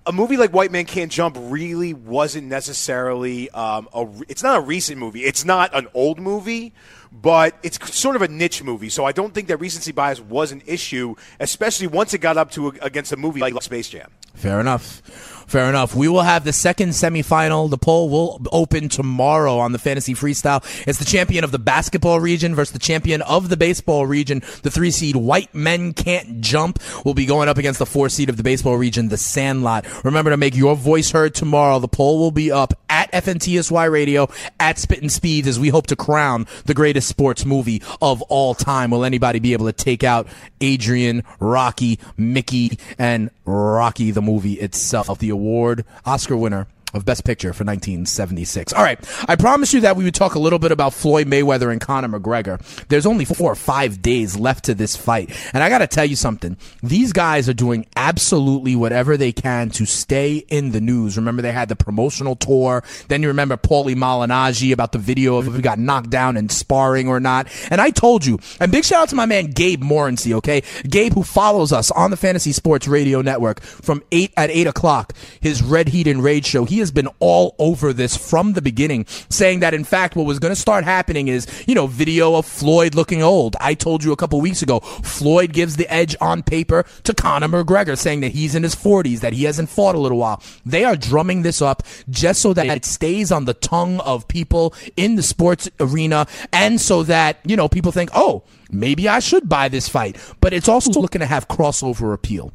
a 0.06 0.12
movie 0.12 0.36
like 0.36 0.52
White 0.52 0.70
Man 0.70 0.84
Can't 0.84 1.10
Jump 1.10 1.36
really 1.40 1.94
wasn't 1.94 2.48
necessarily 2.48 3.50
um, 3.50 3.88
a. 3.92 4.06
It's 4.28 4.42
not 4.42 4.58
a 4.58 4.60
recent 4.60 4.98
movie. 4.98 5.24
It's 5.24 5.44
not 5.44 5.74
an 5.74 5.88
old 5.94 6.20
movie, 6.20 6.74
but 7.10 7.56
it's 7.62 7.78
sort 7.94 8.16
of 8.16 8.22
a 8.22 8.28
niche 8.28 8.62
movie. 8.62 8.90
So 8.90 9.04
I 9.04 9.12
don't 9.12 9.32
think 9.32 9.48
that 9.48 9.58
recency 9.58 9.92
bias 9.92 10.20
was 10.20 10.52
an 10.52 10.62
issue, 10.66 11.14
especially 11.40 11.86
once 11.86 12.12
it 12.12 12.18
got 12.18 12.36
up 12.36 12.50
to 12.52 12.68
against 12.82 13.12
a 13.12 13.16
movie 13.16 13.40
like 13.40 13.60
Space 13.62 13.88
Jam. 13.88 14.10
Fair 14.34 14.60
enough. 14.60 15.33
Fair 15.46 15.68
enough. 15.68 15.94
We 15.94 16.08
will 16.08 16.22
have 16.22 16.44
the 16.44 16.52
second 16.52 16.90
semifinal. 16.90 17.70
The 17.70 17.78
poll 17.78 18.08
will 18.08 18.40
open 18.52 18.88
tomorrow 18.88 19.58
on 19.58 19.72
the 19.72 19.78
fantasy 19.78 20.14
freestyle. 20.14 20.64
It's 20.86 20.98
the 20.98 21.04
champion 21.04 21.44
of 21.44 21.52
the 21.52 21.58
basketball 21.58 22.20
region 22.20 22.54
versus 22.54 22.72
the 22.72 22.78
champion 22.78 23.22
of 23.22 23.48
the 23.48 23.56
baseball 23.56 24.06
region. 24.06 24.42
The 24.62 24.70
three 24.70 24.90
seed 24.90 25.16
White 25.16 25.54
Men 25.54 25.92
Can't 25.92 26.40
Jump 26.40 26.80
will 27.04 27.14
be 27.14 27.26
going 27.26 27.48
up 27.48 27.58
against 27.58 27.78
the 27.78 27.86
four 27.86 28.08
seed 28.08 28.28
of 28.28 28.36
the 28.36 28.42
baseball 28.42 28.76
region, 28.76 29.08
the 29.08 29.16
Sandlot. 29.16 29.86
Remember 30.04 30.30
to 30.30 30.36
make 30.36 30.56
your 30.56 30.76
voice 30.76 31.10
heard 31.10 31.34
tomorrow. 31.34 31.78
The 31.78 31.88
poll 31.88 32.18
will 32.18 32.30
be 32.30 32.50
up 32.50 32.74
at 32.88 33.10
FNTSY 33.12 33.90
Radio 33.90 34.28
at 34.60 34.78
Spittin' 34.78 35.08
Speeds 35.08 35.48
as 35.48 35.58
we 35.58 35.68
hope 35.68 35.86
to 35.88 35.96
crown 35.96 36.46
the 36.64 36.74
greatest 36.74 37.08
sports 37.08 37.44
movie 37.44 37.82
of 38.00 38.22
all 38.22 38.54
time. 38.54 38.90
Will 38.90 39.04
anybody 39.04 39.38
be 39.38 39.52
able 39.52 39.66
to 39.66 39.72
take 39.72 40.04
out 40.04 40.26
Adrian, 40.60 41.24
Rocky, 41.40 41.98
Mickey, 42.16 42.78
and 42.98 43.30
Rocky 43.44 44.10
the 44.10 44.22
movie 44.22 44.54
itself? 44.54 45.18
The 45.18 45.30
award 45.34 45.84
Oscar 46.06 46.36
winner 46.36 46.66
of 46.94 47.04
Best 47.04 47.24
Picture 47.24 47.52
for 47.52 47.64
1976. 47.64 48.72
All 48.72 48.82
right, 48.82 48.98
I 49.28 49.36
promised 49.36 49.74
you 49.74 49.80
that 49.80 49.96
we 49.96 50.04
would 50.04 50.14
talk 50.14 50.34
a 50.34 50.38
little 50.38 50.58
bit 50.58 50.72
about 50.72 50.94
Floyd 50.94 51.26
Mayweather 51.26 51.70
and 51.70 51.80
Conor 51.80 52.08
McGregor. 52.08 52.60
There's 52.88 53.06
only 53.06 53.24
four 53.24 53.52
or 53.52 53.56
five 53.56 54.02
days 54.02 54.36
left 54.36 54.64
to 54.66 54.74
this 54.74 54.96
fight, 54.96 55.30
and 55.52 55.62
I 55.62 55.68
got 55.68 55.78
to 55.78 55.86
tell 55.86 56.04
you 56.04 56.16
something. 56.16 56.56
These 56.82 57.12
guys 57.12 57.48
are 57.48 57.54
doing 57.54 57.86
absolutely 57.96 58.76
whatever 58.76 59.16
they 59.16 59.32
can 59.32 59.70
to 59.70 59.86
stay 59.86 60.44
in 60.48 60.72
the 60.72 60.80
news. 60.80 61.16
Remember, 61.16 61.42
they 61.42 61.52
had 61.52 61.68
the 61.68 61.76
promotional 61.76 62.36
tour. 62.36 62.84
Then 63.08 63.22
you 63.22 63.28
remember 63.28 63.56
Paulie 63.56 63.94
Malignaggi 63.94 64.72
about 64.72 64.92
the 64.92 64.98
video 64.98 65.36
of 65.36 65.48
if 65.48 65.54
he 65.54 65.62
got 65.62 65.78
knocked 65.78 66.10
down 66.10 66.36
in 66.36 66.48
sparring 66.48 67.08
or 67.08 67.20
not. 67.20 67.48
And 67.70 67.80
I 67.80 67.90
told 67.90 68.24
you, 68.24 68.38
and 68.60 68.70
big 68.70 68.84
shout 68.84 69.02
out 69.02 69.08
to 69.10 69.16
my 69.16 69.26
man 69.26 69.46
Gabe 69.46 69.82
Morency, 69.82 70.32
okay? 70.34 70.62
Gabe, 70.88 71.14
who 71.14 71.22
follows 71.22 71.72
us 71.72 71.90
on 71.90 72.10
the 72.10 72.16
Fantasy 72.16 72.52
Sports 72.52 72.86
Radio 72.88 73.20
Network 73.20 73.60
from 73.60 74.02
eight 74.12 74.32
at 74.36 74.50
eight 74.50 74.66
o'clock, 74.66 75.12
his 75.40 75.62
Red 75.62 75.88
Heat 75.88 76.06
and 76.06 76.22
Rage 76.22 76.46
show. 76.46 76.64
He 76.64 76.80
has 76.84 76.92
been 76.92 77.08
all 77.18 77.56
over 77.58 77.92
this 77.94 78.14
from 78.16 78.52
the 78.52 78.62
beginning, 78.62 79.06
saying 79.30 79.60
that 79.60 79.72
in 79.72 79.84
fact 79.84 80.14
what 80.16 80.26
was 80.26 80.38
going 80.38 80.52
to 80.52 80.60
start 80.60 80.84
happening 80.84 81.28
is, 81.28 81.46
you 81.66 81.74
know, 81.74 81.86
video 81.86 82.34
of 82.34 82.44
Floyd 82.44 82.94
looking 82.94 83.22
old. 83.22 83.56
I 83.58 83.72
told 83.72 84.04
you 84.04 84.12
a 84.12 84.16
couple 84.16 84.38
weeks 84.40 84.60
ago, 84.60 84.80
Floyd 84.80 85.52
gives 85.52 85.76
the 85.76 85.90
edge 85.92 86.14
on 86.20 86.42
paper 86.42 86.84
to 87.04 87.14
Conor 87.14 87.48
McGregor, 87.48 87.96
saying 87.96 88.20
that 88.20 88.32
he's 88.32 88.54
in 88.54 88.62
his 88.62 88.74
40s, 88.74 89.20
that 89.20 89.32
he 89.32 89.44
hasn't 89.44 89.70
fought 89.70 89.94
a 89.94 89.98
little 89.98 90.18
while. 90.18 90.42
They 90.66 90.84
are 90.84 90.96
drumming 90.96 91.42
this 91.42 91.62
up 91.62 91.82
just 92.10 92.42
so 92.42 92.52
that 92.52 92.66
it 92.66 92.84
stays 92.84 93.32
on 93.32 93.46
the 93.46 93.54
tongue 93.54 94.00
of 94.00 94.28
people 94.28 94.74
in 94.96 95.16
the 95.16 95.22
sports 95.22 95.70
arena, 95.80 96.26
and 96.52 96.80
so 96.80 97.02
that, 97.04 97.38
you 97.44 97.56
know, 97.56 97.68
people 97.68 97.92
think, 97.92 98.10
oh, 98.14 98.42
maybe 98.70 99.08
I 99.08 99.20
should 99.20 99.48
buy 99.48 99.68
this 99.68 99.88
fight. 99.88 100.16
But 100.40 100.52
it's 100.52 100.68
also 100.68 101.00
looking 101.00 101.20
to 101.20 101.26
have 101.26 101.48
crossover 101.48 102.12
appeal. 102.12 102.52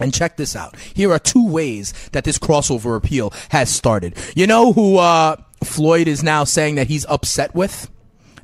And 0.00 0.12
check 0.12 0.36
this 0.36 0.56
out. 0.56 0.76
Here 0.94 1.12
are 1.12 1.18
two 1.18 1.46
ways 1.46 1.92
that 2.12 2.24
this 2.24 2.38
crossover 2.38 2.96
appeal 2.96 3.32
has 3.50 3.70
started. 3.70 4.16
You 4.34 4.46
know 4.46 4.72
who 4.72 4.96
uh, 4.96 5.36
Floyd 5.62 6.08
is 6.08 6.22
now 6.22 6.44
saying 6.44 6.76
that 6.76 6.88
he's 6.88 7.04
upset 7.06 7.54
with? 7.54 7.90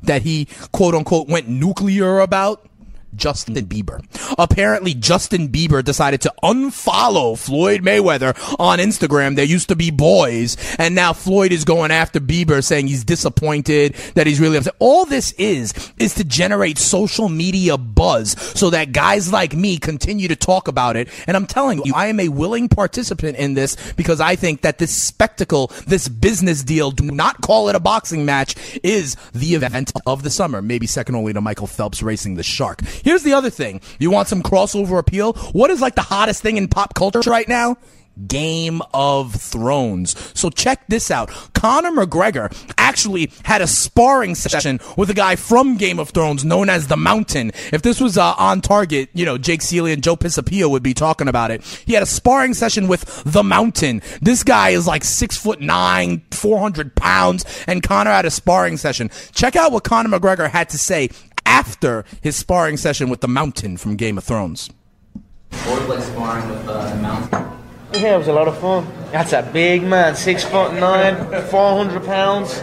That 0.03 0.21
he, 0.21 0.47
quote 0.71 0.95
unquote, 0.95 1.27
went 1.27 1.49
nuclear 1.49 2.19
about? 2.19 2.68
Justin 3.15 3.55
Bieber. 3.55 4.03
Apparently, 4.37 4.93
Justin 4.93 5.49
Bieber 5.49 5.83
decided 5.83 6.21
to 6.21 6.33
unfollow 6.43 7.37
Floyd 7.37 7.81
Mayweather 7.81 8.35
on 8.59 8.79
Instagram. 8.79 9.35
They 9.35 9.45
used 9.45 9.69
to 9.69 9.75
be 9.75 9.91
boys, 9.91 10.57
and 10.77 10.95
now 10.95 11.13
Floyd 11.13 11.51
is 11.51 11.65
going 11.65 11.91
after 11.91 12.19
Bieber, 12.19 12.63
saying 12.63 12.87
he's 12.87 13.03
disappointed, 13.03 13.93
that 14.15 14.27
he's 14.27 14.39
really 14.39 14.57
upset. 14.57 14.75
All 14.79 15.05
this 15.05 15.31
is, 15.33 15.73
is 15.97 16.13
to 16.15 16.23
generate 16.23 16.77
social 16.77 17.29
media 17.29 17.77
buzz 17.77 18.31
so 18.57 18.69
that 18.69 18.91
guys 18.91 19.31
like 19.31 19.55
me 19.55 19.77
continue 19.77 20.27
to 20.27 20.35
talk 20.35 20.67
about 20.67 20.95
it. 20.95 21.09
And 21.27 21.35
I'm 21.35 21.47
telling 21.47 21.81
you, 21.85 21.93
I 21.95 22.07
am 22.07 22.19
a 22.19 22.29
willing 22.29 22.69
participant 22.69 23.37
in 23.37 23.53
this 23.53 23.75
because 23.93 24.19
I 24.19 24.35
think 24.35 24.61
that 24.61 24.77
this 24.77 24.95
spectacle, 24.95 25.71
this 25.87 26.07
business 26.07 26.63
deal, 26.63 26.91
do 26.91 27.05
not 27.05 27.41
call 27.41 27.69
it 27.69 27.75
a 27.75 27.79
boxing 27.79 28.25
match, 28.25 28.55
is 28.83 29.15
the 29.33 29.55
event 29.55 29.91
of 30.05 30.23
the 30.23 30.29
summer. 30.29 30.61
Maybe 30.61 30.87
second 30.87 31.15
only 31.15 31.33
to 31.33 31.41
Michael 31.41 31.67
Phelps 31.67 32.01
racing 32.01 32.35
the 32.35 32.43
shark. 32.43 32.81
Here's 33.03 33.23
the 33.23 33.33
other 33.33 33.49
thing. 33.49 33.81
You 33.99 34.11
want 34.11 34.27
some 34.27 34.43
crossover 34.43 34.99
appeal? 34.99 35.33
What 35.51 35.69
is 35.69 35.81
like 35.81 35.95
the 35.95 36.01
hottest 36.01 36.41
thing 36.41 36.57
in 36.57 36.67
pop 36.67 36.93
culture 36.93 37.21
right 37.29 37.47
now? 37.47 37.77
Game 38.27 38.81
of 38.93 39.33
Thrones. 39.33 40.15
So 40.37 40.49
check 40.49 40.85
this 40.87 41.09
out. 41.09 41.29
Conor 41.53 41.91
McGregor 41.91 42.53
actually 42.77 43.31
had 43.45 43.61
a 43.61 43.67
sparring 43.67 44.35
session 44.35 44.79
with 44.97 45.09
a 45.09 45.13
guy 45.13 45.35
from 45.35 45.77
Game 45.77 45.99
of 45.99 46.09
Thrones 46.09 46.43
known 46.43 46.69
as 46.69 46.87
The 46.87 46.97
Mountain. 46.97 47.51
If 47.71 47.81
this 47.81 48.01
was 48.01 48.17
uh, 48.17 48.33
on 48.37 48.61
target, 48.61 49.09
you 49.13 49.25
know, 49.25 49.37
Jake 49.37 49.61
Ciely 49.61 49.93
and 49.93 50.03
Joe 50.03 50.17
Pisapia 50.17 50.69
would 50.69 50.83
be 50.83 50.93
talking 50.93 51.27
about 51.27 51.51
it. 51.51 51.63
He 51.85 51.93
had 51.93 52.03
a 52.03 52.07
sparring 52.07 52.53
session 52.53 52.87
with 52.87 53.23
The 53.25 53.43
Mountain. 53.43 54.01
This 54.21 54.43
guy 54.43 54.69
is 54.69 54.87
like 54.87 55.03
six 55.03 55.37
foot 55.37 55.61
nine, 55.61 56.21
400 56.31 56.95
pounds, 56.95 57.45
and 57.67 57.81
Conor 57.81 58.11
had 58.11 58.25
a 58.25 58.31
sparring 58.31 58.77
session. 58.77 59.09
Check 59.33 59.55
out 59.55 59.71
what 59.71 59.83
Conor 59.83 60.19
McGregor 60.19 60.49
had 60.49 60.69
to 60.69 60.77
say 60.77 61.09
after 61.49 62.05
his 62.21 62.35
sparring 62.35 62.77
session 62.77 63.09
with 63.09 63.21
The 63.21 63.27
Mountain 63.27 63.77
from 63.77 63.95
Game 63.95 64.17
of 64.17 64.23
Thrones. 64.23 64.69
Or 65.67 65.79
like 65.81 66.03
sparring 66.03 66.47
with 66.47 66.67
uh, 66.67 66.95
the 66.95 67.01
mountain. 67.01 67.49
Yeah, 67.93 68.15
it 68.15 68.17
was 68.19 68.27
a 68.27 68.33
lot 68.33 68.47
of 68.47 68.57
fun. 68.59 68.87
That's 69.11 69.33
a 69.33 69.41
big 69.41 69.81
man, 69.81 70.15
six 70.15 70.43
foot 70.43 70.73
nine, 70.73 71.15
400 71.49 72.05
pounds, 72.05 72.55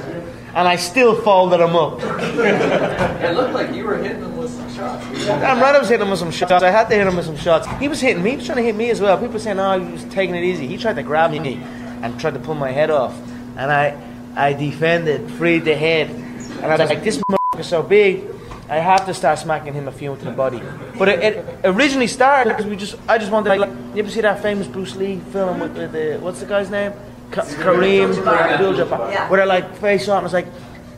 and 0.54 0.68
I 0.68 0.76
still 0.76 1.20
folded 1.20 1.58
him 1.58 1.74
up. 1.74 2.00
It 2.00 3.34
looked 3.34 3.52
like 3.52 3.74
you 3.74 3.84
were 3.84 3.96
hitting 3.96 4.22
him 4.22 4.36
with 4.36 4.52
some 4.52 4.72
shots. 4.72 5.04
Damn 5.26 5.60
right 5.60 5.74
I 5.74 5.78
was 5.80 5.88
hitting 5.88 6.06
him 6.06 6.10
with 6.10 6.20
some 6.20 6.30
shots. 6.30 6.52
I 6.62 6.70
had 6.70 6.88
to 6.88 6.94
hit 6.94 7.08
him 7.08 7.16
with 7.16 7.26
some 7.26 7.36
shots. 7.36 7.66
He 7.80 7.88
was 7.88 8.00
hitting 8.00 8.22
me, 8.22 8.30
he 8.30 8.36
was 8.36 8.46
trying 8.46 8.58
to 8.58 8.62
hit 8.62 8.76
me 8.76 8.90
as 8.90 9.00
well. 9.00 9.16
People 9.18 9.32
were 9.32 9.40
saying, 9.40 9.58
oh, 9.58 9.80
he 9.84 9.90
was 9.90 10.04
taking 10.04 10.36
it 10.36 10.44
easy. 10.44 10.68
He 10.68 10.76
tried 10.76 10.94
to 10.94 11.02
grab 11.02 11.32
me 11.32 11.56
and 12.02 12.20
tried 12.20 12.34
to 12.34 12.40
pull 12.40 12.54
my 12.54 12.70
head 12.70 12.90
off. 12.90 13.18
And 13.56 13.72
I, 13.72 14.00
I 14.36 14.52
defended, 14.52 15.28
freed 15.32 15.64
the 15.64 15.74
head. 15.74 16.08
And 16.08 16.66
I 16.66 16.76
was 16.76 16.88
like, 16.88 17.02
this 17.02 17.20
is 17.58 17.66
so 17.66 17.82
big, 17.82 18.35
I 18.68 18.78
have 18.78 19.06
to 19.06 19.14
start 19.14 19.38
smacking 19.38 19.74
him 19.74 19.86
a 19.86 19.92
few 19.92 20.12
into 20.12 20.24
the 20.24 20.32
body. 20.32 20.60
But 20.98 21.08
it, 21.08 21.20
it 21.22 21.60
originally 21.64 22.08
started 22.08 22.50
because 22.50 22.66
we 22.66 22.76
just, 22.76 22.96
I 23.08 23.16
just 23.16 23.30
wanted, 23.30 23.58
like, 23.58 23.70
you 23.94 24.02
ever 24.02 24.10
see 24.10 24.22
that 24.22 24.42
famous 24.42 24.66
Bruce 24.66 24.96
Lee 24.96 25.20
film 25.30 25.60
with, 25.60 25.76
with 25.76 25.92
the, 25.92 26.18
what's 26.20 26.40
the 26.40 26.46
guy's 26.46 26.68
name? 26.68 26.92
Ka- 27.30 27.42
Kareem 27.42 28.26
Abdul-Jabbar. 28.26 29.30
Where 29.30 29.40
they 29.40 29.46
like 29.46 29.76
face 29.76 30.08
on, 30.08 30.18
I 30.18 30.22
was 30.22 30.32
like, 30.32 30.46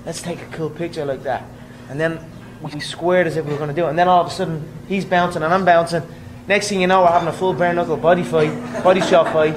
let's 0.06 0.22
take 0.22 0.40
a 0.40 0.46
cool 0.46 0.70
picture 0.70 1.04
like 1.04 1.22
that. 1.24 1.44
And 1.90 2.00
then 2.00 2.18
we 2.62 2.80
squared 2.80 3.26
as 3.26 3.36
if 3.36 3.44
we 3.44 3.52
were 3.52 3.58
going 3.58 3.68
to 3.70 3.76
do 3.76 3.86
it. 3.86 3.90
And 3.90 3.98
then 3.98 4.08
all 4.08 4.22
of 4.22 4.26
a 4.28 4.30
sudden, 4.30 4.66
he's 4.88 5.04
bouncing 5.04 5.42
and 5.42 5.52
I'm 5.52 5.64
bouncing. 5.64 6.02
Next 6.46 6.70
thing 6.70 6.80
you 6.80 6.86
know, 6.86 7.02
we're 7.02 7.08
having 7.08 7.28
a 7.28 7.32
full 7.32 7.52
bare 7.52 7.74
knuckle 7.74 7.98
body 7.98 8.22
fight, 8.22 8.82
body 8.82 9.02
shot 9.02 9.30
fight. 9.32 9.54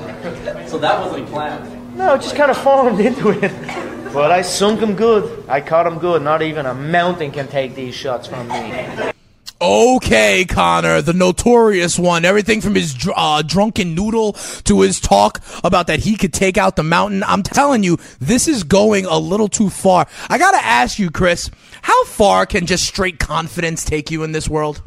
So 0.68 0.78
that 0.80 1.00
wasn't 1.00 1.28
planned. 1.30 1.98
No, 1.98 2.16
it 2.16 2.22
just 2.22 2.36
kind 2.36 2.52
of 2.52 2.58
formed 2.58 3.00
into 3.00 3.30
it. 3.30 3.52
But 4.14 4.30
I 4.30 4.42
sunk 4.42 4.82
him 4.82 4.96
good. 4.96 5.46
I 5.48 5.62
caught 5.62 5.88
him 5.88 5.98
good. 5.98 6.22
Not 6.22 6.42
even 6.42 6.66
a 6.66 6.74
mountain 6.74 7.32
can 7.32 7.48
take 7.48 7.76
these 7.76 7.96
shots 7.96 8.28
from 8.28 8.48
me. 8.50 9.12
Okay, 9.62 10.44
Connor, 10.44 11.02
the 11.02 11.14
notorious 11.14 11.98
one. 11.98 12.26
Everything 12.26 12.62
from 12.62 12.76
his 12.76 12.98
uh, 13.16 13.42
drunken 13.42 13.96
noodle 13.96 14.34
to 14.64 14.82
his 14.82 15.00
talk 15.00 15.40
about 15.64 15.88
that 15.88 16.00
he 16.00 16.18
could 16.18 16.34
take 16.34 16.58
out 16.58 16.76
the 16.76 16.84
mountain. 16.84 17.24
I'm 17.24 17.44
telling 17.44 17.84
you, 17.84 17.98
this 18.20 18.48
is 18.48 18.64
going 18.64 19.06
a 19.06 19.18
little 19.18 19.48
too 19.48 19.70
far. 19.70 20.08
I 20.30 20.38
gotta 20.38 20.62
ask 20.62 21.00
you, 21.00 21.10
Chris, 21.10 21.50
how 21.84 22.04
far 22.06 22.46
can 22.46 22.66
just 22.66 22.86
straight 22.86 23.20
confidence 23.20 23.86
take 23.86 24.12
you 24.12 24.24
in 24.24 24.32
this 24.32 24.50
world? 24.50 24.82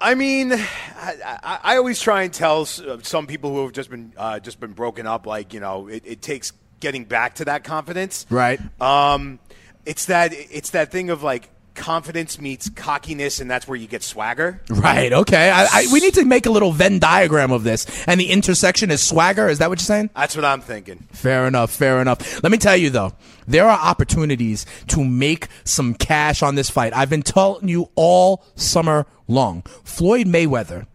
I 0.00 0.14
mean, 0.14 0.52
I, 0.52 1.14
I, 1.24 1.58
I 1.62 1.76
always 1.76 2.00
try 2.00 2.22
and 2.22 2.32
tell 2.32 2.62
uh, 2.62 2.98
some 3.02 3.26
people 3.26 3.52
who 3.52 3.62
have 3.62 3.72
just 3.72 3.90
been 3.90 4.12
uh, 4.16 4.40
just 4.40 4.58
been 4.60 4.72
broken 4.72 5.06
up, 5.06 5.26
like 5.26 5.52
you 5.52 5.60
know, 5.60 5.88
it, 5.88 6.02
it 6.06 6.22
takes 6.22 6.52
getting 6.80 7.04
back 7.04 7.36
to 7.36 7.44
that 7.46 7.64
confidence. 7.64 8.26
Right. 8.30 8.60
Um, 8.80 9.38
it's 9.84 10.06
that 10.06 10.32
it's 10.32 10.70
that 10.70 10.90
thing 10.90 11.10
of 11.10 11.22
like 11.22 11.48
confidence 11.74 12.40
meets 12.40 12.68
cockiness, 12.70 13.40
and 13.40 13.50
that's 13.50 13.68
where 13.68 13.76
you 13.76 13.86
get 13.86 14.02
swagger. 14.02 14.60
Right. 14.68 15.12
Okay. 15.12 15.50
I, 15.50 15.66
I, 15.70 15.86
we 15.92 16.00
need 16.00 16.14
to 16.14 16.24
make 16.24 16.46
a 16.46 16.50
little 16.50 16.72
Venn 16.72 16.98
diagram 16.98 17.52
of 17.52 17.62
this, 17.64 17.86
and 18.06 18.18
the 18.20 18.30
intersection 18.30 18.90
is 18.90 19.02
swagger. 19.02 19.48
Is 19.48 19.58
that 19.58 19.68
what 19.68 19.78
you're 19.78 19.84
saying? 19.84 20.10
That's 20.16 20.34
what 20.34 20.44
I'm 20.44 20.60
thinking. 20.60 21.06
Fair 21.12 21.46
enough. 21.46 21.70
Fair 21.70 22.00
enough. 22.00 22.42
Let 22.42 22.50
me 22.50 22.58
tell 22.58 22.76
you 22.76 22.90
though, 22.90 23.12
there 23.46 23.68
are 23.68 23.78
opportunities 23.78 24.66
to 24.88 25.04
make 25.04 25.48
some 25.64 25.94
cash 25.94 26.42
on 26.42 26.56
this 26.56 26.70
fight. 26.70 26.92
I've 26.94 27.10
been 27.10 27.22
telling 27.22 27.68
you 27.68 27.90
all 27.94 28.44
summer 28.56 29.06
long. 29.28 29.62
Floyd 29.84 30.26
Mayweather 30.26 30.86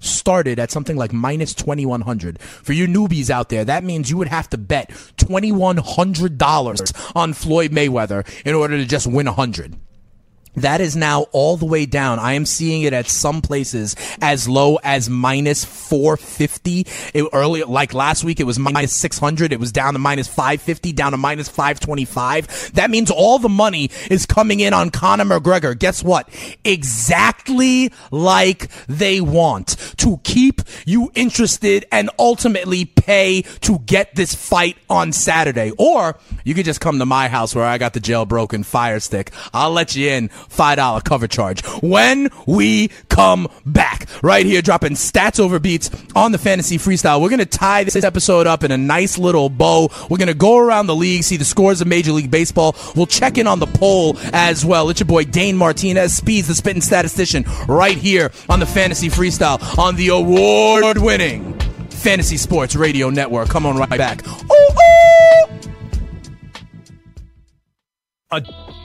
started 0.00 0.58
at 0.58 0.70
something 0.70 0.96
like 0.96 1.12
minus 1.12 1.54
2100 1.54 2.40
for 2.40 2.72
you 2.72 2.86
newbies 2.86 3.30
out 3.30 3.48
there 3.48 3.64
that 3.64 3.84
means 3.84 4.10
you 4.10 4.16
would 4.16 4.28
have 4.28 4.48
to 4.50 4.58
bet 4.58 4.90
$2100 5.16 7.16
on 7.16 7.32
floyd 7.32 7.70
mayweather 7.70 8.26
in 8.44 8.54
order 8.54 8.76
to 8.76 8.86
just 8.86 9.06
win 9.06 9.26
100 9.26 9.76
that 10.56 10.80
is 10.80 10.96
now 10.96 11.22
all 11.32 11.56
the 11.56 11.66
way 11.66 11.86
down. 11.86 12.18
I 12.18 12.32
am 12.32 12.44
seeing 12.44 12.82
it 12.82 12.92
at 12.92 13.06
some 13.06 13.40
places 13.40 13.94
as 14.20 14.48
low 14.48 14.76
as 14.82 15.08
minus 15.08 15.64
450. 15.64 16.86
It 17.14 17.28
earlier, 17.32 17.66
like 17.66 17.94
last 17.94 18.24
week, 18.24 18.40
it 18.40 18.44
was 18.44 18.58
minus 18.58 18.92
600. 18.92 19.52
It 19.52 19.60
was 19.60 19.72
down 19.72 19.92
to 19.92 19.98
minus 19.98 20.26
550, 20.28 20.92
down 20.92 21.12
to 21.12 21.18
minus 21.18 21.48
525. 21.48 22.72
That 22.74 22.90
means 22.90 23.10
all 23.10 23.38
the 23.38 23.48
money 23.48 23.90
is 24.10 24.26
coming 24.26 24.60
in 24.60 24.72
on 24.72 24.90
Conor 24.90 25.24
McGregor. 25.24 25.78
Guess 25.78 26.02
what? 26.02 26.28
Exactly 26.64 27.92
like 28.10 28.68
they 28.86 29.20
want 29.20 29.76
to 29.98 30.18
keep 30.24 30.62
you 30.84 31.10
interested 31.14 31.86
and 31.92 32.10
ultimately 32.18 32.84
pay 32.84 33.42
to 33.60 33.78
get 33.80 34.14
this 34.14 34.34
fight 34.34 34.76
on 34.88 35.12
Saturday. 35.12 35.72
Or 35.78 36.18
you 36.44 36.54
could 36.54 36.64
just 36.64 36.80
come 36.80 36.98
to 36.98 37.06
my 37.06 37.28
house 37.28 37.54
where 37.54 37.64
I 37.64 37.78
got 37.78 37.92
the 37.92 38.00
jailbroken 38.00 38.64
fire 38.64 39.00
stick. 39.00 39.30
I'll 39.52 39.70
let 39.70 39.94
you 39.94 40.08
in 40.10 40.30
$5 40.48 41.04
cover 41.04 41.26
charge 41.26 41.64
when 41.82 42.28
we 42.46 42.88
come 43.08 43.48
back. 43.66 44.06
Right 44.22 44.46
here, 44.46 44.62
dropping 44.62 44.92
stats 44.92 45.40
over 45.40 45.58
beats 45.58 45.90
on 46.14 46.32
the 46.32 46.38
fantasy 46.38 46.78
freestyle. 46.78 47.20
We're 47.20 47.28
going 47.28 47.40
to 47.40 47.46
tie 47.46 47.84
this 47.84 47.96
episode 48.02 48.46
up 48.46 48.64
in 48.64 48.70
a 48.70 48.76
nice 48.76 49.18
little 49.18 49.48
bow. 49.48 49.90
We're 50.08 50.18
going 50.18 50.28
to 50.28 50.34
go 50.34 50.58
around 50.58 50.86
the 50.86 50.96
league, 50.96 51.24
see 51.24 51.36
the 51.36 51.44
scores 51.44 51.80
of 51.80 51.86
Major 51.86 52.12
League 52.12 52.30
Baseball. 52.30 52.76
We'll 52.96 53.06
check 53.06 53.38
in 53.38 53.46
on 53.46 53.58
the 53.58 53.66
poll 53.66 54.16
as 54.32 54.64
well. 54.64 54.88
It's 54.90 55.00
your 55.00 55.06
boy 55.06 55.24
Dane 55.24 55.56
Martinez, 55.56 56.14
Speeds 56.14 56.48
the 56.48 56.54
Spitting 56.54 56.82
Statistician, 56.82 57.44
right 57.68 57.96
here 57.96 58.30
on 58.48 58.60
the 58.60 58.66
fantasy 58.66 59.08
freestyle 59.08 59.78
on 59.78 59.96
the 59.96 60.08
award 60.08 60.98
winning 60.98 61.58
Fantasy 61.90 62.36
Sports 62.36 62.76
Radio 62.76 63.10
Network. 63.10 63.48
Come 63.48 63.66
on 63.66 63.76
right 63.76 63.90
back. 63.90 64.26
Ooh, 64.26 64.68
ooh. 68.32 68.79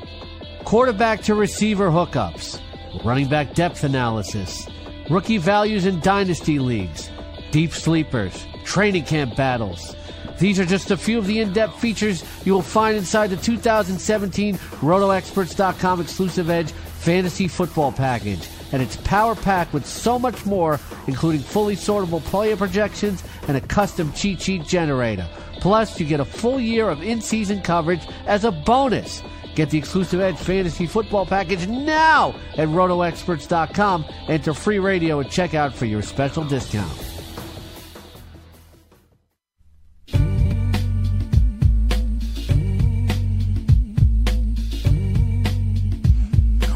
Quarterback 0.66 1.22
to 1.22 1.36
receiver 1.36 1.90
hookups, 1.90 2.60
running 3.06 3.30
back 3.30 3.54
depth 3.54 3.84
analysis, 3.84 4.68
rookie 5.12 5.38
values 5.38 5.86
in 5.86 6.00
dynasty 6.00 6.58
leagues, 6.58 7.12
deep 7.52 7.72
sleepers, 7.72 8.48
training 8.64 9.04
camp 9.04 9.36
battles. 9.36 9.96
These 10.40 10.60
are 10.60 10.66
just 10.66 10.90
a 10.90 10.98
few 10.98 11.20
of 11.20 11.28
the 11.28 11.40
in 11.40 11.54
depth 11.54 11.80
features 11.80 12.24
you 12.46 12.54
will 12.54 12.64
find 12.64 12.98
inside 12.98 13.28
the 13.28 13.38
2017 13.38 14.56
RotoExperts.com 14.56 16.02
exclusive 16.02 16.50
Edge 16.50 16.72
Fantasy 16.72 17.48
Football 17.48 17.92
Package. 17.92 18.50
And 18.72 18.82
it's 18.82 18.98
power 18.98 19.36
packed 19.36 19.72
with 19.72 19.86
so 19.86 20.18
much 20.18 20.48
more, 20.48 20.80
including 21.06 21.42
fully 21.42 21.76
sortable 21.76 22.22
player 22.24 22.58
projections 22.58 23.24
and 23.48 23.56
a 23.56 23.62
custom 23.62 24.12
cheat 24.14 24.42
sheet 24.42 24.64
generator. 24.64 25.30
Plus, 25.62 26.00
you 26.00 26.08
get 26.08 26.20
a 26.20 26.26
full 26.26 26.60
year 26.60 26.90
of 26.90 27.04
in 27.04 27.22
season 27.22 27.62
coverage 27.62 28.06
as 28.26 28.44
a 28.44 28.52
bonus. 28.52 29.22
Get 29.56 29.70
the 29.70 29.78
exclusive 29.78 30.20
Edge 30.20 30.38
Fantasy 30.38 30.86
Football 30.86 31.26
Package 31.26 31.68
now 31.68 32.36
at 32.58 32.68
RotoExperts.com. 32.68 34.06
Enter 34.28 34.54
free 34.54 34.80
radio 34.80 35.22
at 35.22 35.28
checkout 35.28 35.74
for 35.74 35.86
your 35.86 36.02
special 36.02 36.44
discount. 36.44 37.15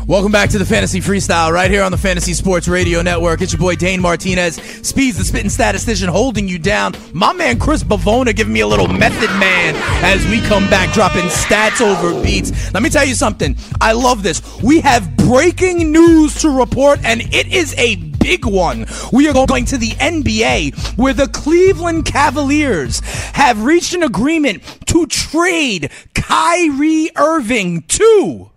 Welcome 0.09 0.31
back 0.31 0.49
to 0.49 0.57
the 0.57 0.65
Fantasy 0.65 1.01
Freestyle 1.01 1.51
right 1.51 1.69
here 1.69 1.83
on 1.83 1.91
the 1.91 1.97
Fantasy 1.97 2.33
Sports 2.33 2.67
Radio 2.67 3.03
Network. 3.03 3.43
It's 3.43 3.53
your 3.53 3.59
boy 3.59 3.75
Dane 3.75 4.01
Martinez, 4.01 4.55
Speeds 4.81 5.19
the 5.19 5.23
Spitting 5.23 5.51
Statistician, 5.51 6.09
holding 6.09 6.47
you 6.47 6.57
down. 6.57 6.93
My 7.13 7.31
man 7.31 7.59
Chris 7.59 7.83
Bavona 7.83 8.35
giving 8.35 8.51
me 8.51 8.61
a 8.61 8.67
little 8.67 8.87
method 8.87 9.29
man 9.39 9.75
as 10.03 10.25
we 10.25 10.41
come 10.41 10.67
back, 10.67 10.91
dropping 10.95 11.25
stats 11.25 11.79
over 11.79 12.19
beats. 12.23 12.73
Let 12.73 12.81
me 12.81 12.89
tell 12.89 13.05
you 13.05 13.13
something. 13.13 13.55
I 13.81 13.91
love 13.91 14.23
this. 14.23 14.41
We 14.63 14.79
have 14.79 15.15
breaking 15.15 15.91
news 15.91 16.41
to 16.41 16.49
report, 16.49 16.99
and 17.03 17.21
it 17.31 17.53
is 17.53 17.75
a 17.77 17.97
big 17.97 18.47
one. 18.47 18.87
We 19.13 19.29
are 19.29 19.45
going 19.45 19.65
to 19.65 19.77
the 19.77 19.91
NBA 19.91 20.97
where 20.97 21.13
the 21.13 21.27
Cleveland 21.27 22.05
Cavaliers 22.05 23.01
have 23.35 23.63
reached 23.63 23.93
an 23.93 24.01
agreement 24.01 24.63
to 24.87 25.05
trade 25.05 25.91
Kyrie 26.15 27.11
Irving 27.15 27.83
to 27.83 28.49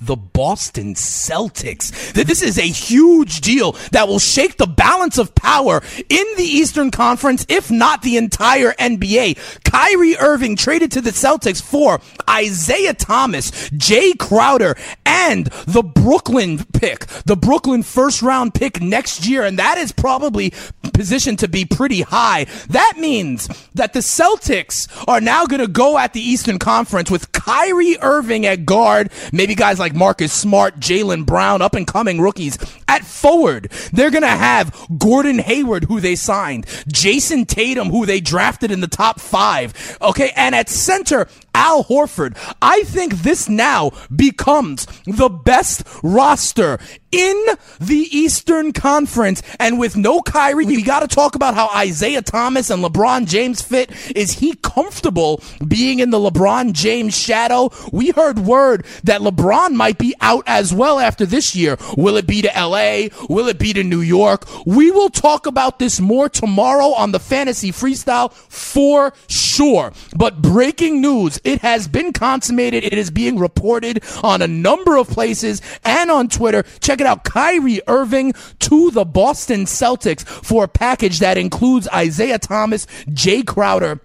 the 0.00 0.16
Boston 0.16 0.94
Celtics. 0.94 2.12
That 2.12 2.26
this 2.26 2.42
is 2.42 2.58
a 2.58 2.62
huge 2.62 3.40
deal 3.40 3.72
that 3.92 4.08
will 4.08 4.18
shake 4.18 4.56
the 4.56 4.66
balance 4.66 5.18
of 5.18 5.34
power 5.34 5.82
in 6.08 6.26
the 6.36 6.44
Eastern 6.44 6.90
Conference, 6.90 7.44
if 7.48 7.70
not 7.70 8.02
the 8.02 8.16
entire 8.16 8.72
NBA. 8.72 9.62
Kyrie 9.64 10.16
Irving 10.16 10.56
traded 10.56 10.92
to 10.92 11.00
the 11.00 11.10
Celtics 11.10 11.62
for 11.62 12.00
Isaiah 12.28 12.94
Thomas, 12.94 13.50
Jae 13.70 14.18
Crowder, 14.18 14.76
and 15.04 15.46
the 15.66 15.82
Brooklyn 15.82 16.64
pick, 16.72 17.06
the 17.26 17.36
Brooklyn 17.36 17.82
first 17.82 18.22
round 18.22 18.54
pick 18.54 18.80
next 18.80 19.26
year. 19.26 19.44
And 19.44 19.58
that 19.58 19.78
is 19.78 19.92
probably 19.92 20.52
positioned 20.94 21.38
to 21.40 21.48
be 21.48 21.64
pretty 21.64 22.02
high. 22.02 22.46
That 22.68 22.94
means 22.98 23.48
that 23.74 23.92
the 23.92 24.00
Celtics 24.00 24.88
are 25.08 25.20
now 25.20 25.46
going 25.46 25.60
to 25.60 25.68
go 25.68 25.98
at 25.98 26.12
the 26.12 26.20
Eastern 26.20 26.58
Conference 26.58 27.10
with 27.10 27.32
Kyrie 27.32 27.96
Irving 28.00 28.46
at 28.46 28.66
guard, 28.66 29.10
maybe 29.32 29.54
guys 29.54 29.78
like 29.78 29.89
Marcus 29.94 30.32
Smart, 30.32 30.80
Jaylen 30.80 31.26
Brown, 31.26 31.62
up 31.62 31.74
and 31.74 31.86
coming 31.86 32.20
rookies. 32.20 32.58
At 32.88 33.04
forward, 33.04 33.70
they're 33.92 34.10
going 34.10 34.22
to 34.22 34.28
have 34.28 34.88
Gordon 34.98 35.38
Hayward, 35.38 35.84
who 35.84 36.00
they 36.00 36.16
signed, 36.16 36.66
Jayson 36.88 37.46
Tatum, 37.46 37.90
who 37.90 38.06
they 38.06 38.20
drafted 38.20 38.70
in 38.70 38.80
the 38.80 38.88
top 38.88 39.20
five. 39.20 39.98
Okay. 40.02 40.32
And 40.36 40.54
at 40.54 40.68
center, 40.68 41.28
Al 41.54 41.84
Horford. 41.84 42.36
I 42.60 42.82
think 42.82 43.22
this 43.22 43.48
now 43.48 43.92
becomes 44.14 44.86
the 45.06 45.28
best 45.28 45.82
roster 46.02 46.78
in 47.12 47.44
the 47.80 48.06
Eastern 48.10 48.72
Conference. 48.72 49.42
And 49.58 49.78
with 49.78 49.96
no 49.96 50.22
Kyrie, 50.22 50.66
we 50.66 50.82
got 50.82 51.00
to 51.00 51.08
talk 51.08 51.34
about 51.34 51.54
how 51.54 51.68
Isaiah 51.74 52.22
Thomas 52.22 52.70
and 52.70 52.84
LeBron 52.84 53.26
James 53.26 53.62
fit. 53.62 53.90
Is 54.14 54.32
he 54.38 54.54
comfortable 54.56 55.42
being 55.66 55.98
in 55.98 56.10
the 56.10 56.18
LeBron 56.18 56.72
James 56.72 57.16
shadow? 57.16 57.70
We 57.92 58.10
heard 58.10 58.38
word 58.38 58.86
that 59.04 59.20
LeBron 59.20 59.72
might 59.72 59.98
be 59.98 60.14
out 60.20 60.44
as 60.46 60.72
well 60.72 60.98
after 60.98 61.26
this 61.26 61.56
year. 61.56 61.76
Will 61.96 62.16
it 62.16 62.26
be 62.26 62.42
to 62.42 62.48
LA? 62.48 63.08
Will 63.28 63.48
it 63.48 63.58
be 63.58 63.72
to 63.72 63.82
New 63.82 64.00
York? 64.00 64.46
We 64.66 64.90
will 64.90 65.10
talk 65.10 65.46
about 65.46 65.78
this 65.78 66.00
more 66.00 66.28
tomorrow 66.28 66.92
on 66.92 67.12
the 67.12 67.20
Fantasy 67.20 67.72
Freestyle 67.72 68.32
for 68.32 69.12
sure. 69.28 69.92
But 70.16 70.40
breaking 70.40 71.00
news, 71.00 71.39
it 71.44 71.60
has 71.60 71.88
been 71.88 72.12
consummated. 72.12 72.84
It 72.84 72.94
is 72.94 73.10
being 73.10 73.38
reported 73.38 74.02
on 74.22 74.42
a 74.42 74.48
number 74.48 74.96
of 74.96 75.08
places 75.08 75.62
and 75.84 76.10
on 76.10 76.28
Twitter. 76.28 76.64
Check 76.80 77.00
it 77.00 77.06
out. 77.06 77.24
Kyrie 77.24 77.80
Irving 77.86 78.34
to 78.60 78.90
the 78.90 79.04
Boston 79.04 79.64
Celtics 79.64 80.26
for 80.26 80.64
a 80.64 80.68
package 80.68 81.18
that 81.20 81.38
includes 81.38 81.88
Isaiah 81.92 82.38
Thomas, 82.38 82.86
Jae 83.08 83.46
Crowder, 83.46 84.00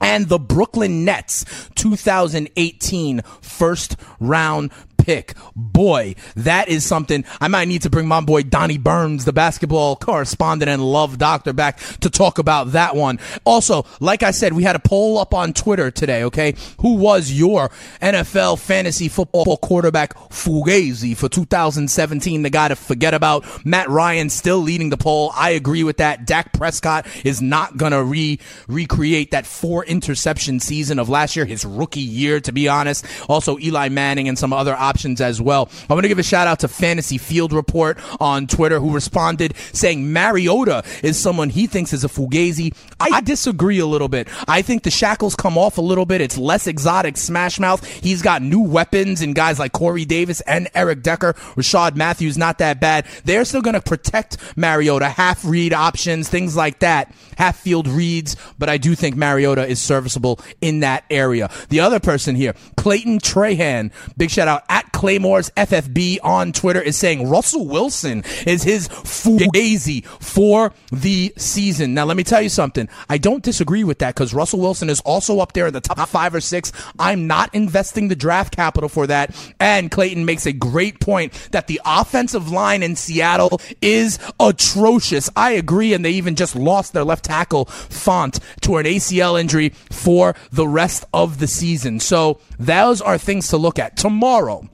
and 0.00 0.28
the 0.28 0.38
Brooklyn 0.38 1.04
Nets 1.04 1.44
2018 1.76 3.22
first 3.40 3.96
round 4.20 4.70
pick. 5.04 5.34
Boy, 5.54 6.14
that 6.34 6.68
is 6.68 6.84
something 6.84 7.24
I 7.38 7.48
might 7.48 7.68
need 7.68 7.82
to 7.82 7.90
bring 7.90 8.08
my 8.08 8.22
boy 8.22 8.42
Donnie 8.42 8.78
Burns, 8.78 9.26
the 9.26 9.34
basketball 9.34 9.96
correspondent 9.96 10.70
and 10.70 10.82
love 10.82 11.18
doctor, 11.18 11.52
back 11.52 11.78
to 12.00 12.08
talk 12.08 12.38
about 12.38 12.72
that 12.72 12.96
one. 12.96 13.18
Also, 13.44 13.84
like 14.00 14.22
I 14.22 14.30
said, 14.30 14.54
we 14.54 14.62
had 14.62 14.76
a 14.76 14.80
poll 14.80 15.18
up 15.18 15.34
on 15.34 15.52
Twitter 15.52 15.90
today, 15.90 16.24
okay? 16.24 16.54
Who 16.80 16.94
was 16.94 17.30
your 17.30 17.68
NFL 18.00 18.58
fantasy 18.58 19.08
football 19.08 19.58
quarterback 19.58 20.14
Fugazi 20.30 21.14
for 21.14 21.28
2017? 21.28 22.42
The 22.42 22.50
guy 22.50 22.68
to 22.68 22.76
forget 22.76 23.12
about. 23.12 23.44
Matt 23.66 23.90
Ryan 23.90 24.30
still 24.30 24.58
leading 24.58 24.88
the 24.88 24.96
poll. 24.96 25.32
I 25.34 25.50
agree 25.50 25.84
with 25.84 25.98
that. 25.98 26.26
Dak 26.26 26.54
Prescott 26.54 27.06
is 27.24 27.42
not 27.42 27.76
going 27.76 27.92
to 27.92 28.02
re 28.02 28.38
recreate 28.68 29.32
that 29.32 29.46
four 29.46 29.84
interception 29.84 30.60
season 30.60 30.98
of 30.98 31.10
last 31.10 31.36
year, 31.36 31.44
his 31.44 31.66
rookie 31.66 32.00
year, 32.00 32.40
to 32.40 32.52
be 32.52 32.68
honest. 32.68 33.04
Also, 33.28 33.58
Eli 33.58 33.90
Manning 33.90 34.28
and 34.28 34.38
some 34.38 34.54
other 34.54 34.74
options 34.74 34.93
options 34.94 35.20
as 35.20 35.42
well. 35.42 35.68
I 35.90 35.94
want 35.94 36.04
to 36.04 36.08
give 36.08 36.20
a 36.20 36.22
shout 36.22 36.46
out 36.46 36.60
to 36.60 36.68
Fantasy 36.68 37.18
Field 37.18 37.52
Report 37.52 37.98
on 38.20 38.46
Twitter 38.46 38.78
who 38.78 38.94
responded 38.94 39.56
saying 39.72 40.12
Mariota 40.12 40.84
is 41.02 41.18
someone 41.18 41.50
he 41.50 41.66
thinks 41.66 41.92
is 41.92 42.04
a 42.04 42.08
fugazi. 42.08 42.72
I 43.00 43.20
disagree 43.22 43.80
a 43.80 43.86
little 43.86 44.06
bit. 44.06 44.28
I 44.46 44.62
think 44.62 44.84
the 44.84 44.92
shackles 44.92 45.34
come 45.34 45.58
off 45.58 45.78
a 45.78 45.80
little 45.80 46.06
bit. 46.06 46.20
It's 46.20 46.38
less 46.38 46.68
exotic 46.68 47.16
smash 47.16 47.58
mouth. 47.58 47.84
He's 47.84 48.22
got 48.22 48.40
new 48.40 48.60
weapons 48.60 49.20
and 49.20 49.34
guys 49.34 49.58
like 49.58 49.72
Corey 49.72 50.04
Davis 50.04 50.40
and 50.42 50.68
Eric 50.76 51.02
Decker. 51.02 51.32
Rishard 51.56 51.96
Matthews, 51.96 52.38
not 52.38 52.58
that 52.58 52.78
bad. 52.78 53.04
They're 53.24 53.44
still 53.44 53.62
going 53.62 53.74
to 53.74 53.82
protect 53.82 54.36
Mariota, 54.56 55.08
half 55.08 55.44
read 55.44 55.72
options, 55.72 56.28
things 56.28 56.54
like 56.54 56.78
that, 56.78 57.12
half 57.36 57.58
field 57.58 57.88
reads. 57.88 58.36
But 58.60 58.68
I 58.68 58.78
do 58.78 58.94
think 58.94 59.16
Mariota 59.16 59.66
is 59.66 59.82
serviceable 59.82 60.38
in 60.60 60.80
that 60.80 61.04
area. 61.10 61.50
The 61.68 61.80
other 61.80 61.98
person 61.98 62.36
here, 62.36 62.54
Clayton 62.76 63.18
Trahan, 63.18 63.90
big 64.16 64.30
shout 64.30 64.46
out 64.46 64.62
at 64.68 64.83
Claymore's 64.94 65.50
FFB 65.50 66.18
on 66.22 66.52
Twitter, 66.52 66.80
is 66.80 66.96
saying 66.96 67.28
Russell 67.28 67.66
Wilson 67.66 68.24
is 68.46 68.62
his 68.62 68.88
fugazi 68.88 70.06
for 70.06 70.72
the 70.92 71.34
season. 71.36 71.92
Now, 71.94 72.04
let 72.04 72.16
me 72.16 72.22
tell 72.22 72.40
you 72.40 72.48
something. 72.48 72.88
I 73.08 73.18
don't 73.18 73.42
disagree 73.42 73.84
with 73.84 73.98
that 73.98 74.14
because 74.14 74.32
Russell 74.32 74.60
Wilson 74.60 74.88
is 74.88 75.00
also 75.00 75.40
up 75.40 75.52
there 75.52 75.66
in 75.66 75.72
the 75.72 75.80
top 75.80 76.08
five 76.08 76.34
or 76.34 76.40
six. 76.40 76.72
I'm 76.98 77.26
not 77.26 77.54
investing 77.54 78.08
the 78.08 78.16
draft 78.16 78.54
capital 78.54 78.88
for 78.88 79.06
that. 79.08 79.34
And 79.58 79.90
Clayton 79.90 80.24
makes 80.24 80.46
a 80.46 80.52
great 80.52 81.00
point 81.00 81.32
that 81.50 81.66
the 81.66 81.80
offensive 81.84 82.50
line 82.50 82.82
in 82.82 82.94
Seattle 82.96 83.60
is 83.82 84.18
atrocious. 84.38 85.28
I 85.34 85.52
agree. 85.52 85.92
And 85.92 86.04
they 86.04 86.12
even 86.12 86.36
just 86.36 86.54
lost 86.54 86.92
their 86.92 87.04
left 87.04 87.24
tackle, 87.24 87.66
Fant, 87.66 88.40
to 88.60 88.76
an 88.76 88.86
ACL 88.86 89.40
injury 89.40 89.70
for 89.90 90.36
the 90.52 90.68
rest 90.68 91.04
of 91.12 91.40
the 91.40 91.48
season. 91.48 91.98
So 92.00 92.40
those 92.58 93.00
are 93.00 93.18
things 93.18 93.48
to 93.48 93.56
look 93.56 93.78
at. 93.78 93.96
Tomorrow, 93.96 94.68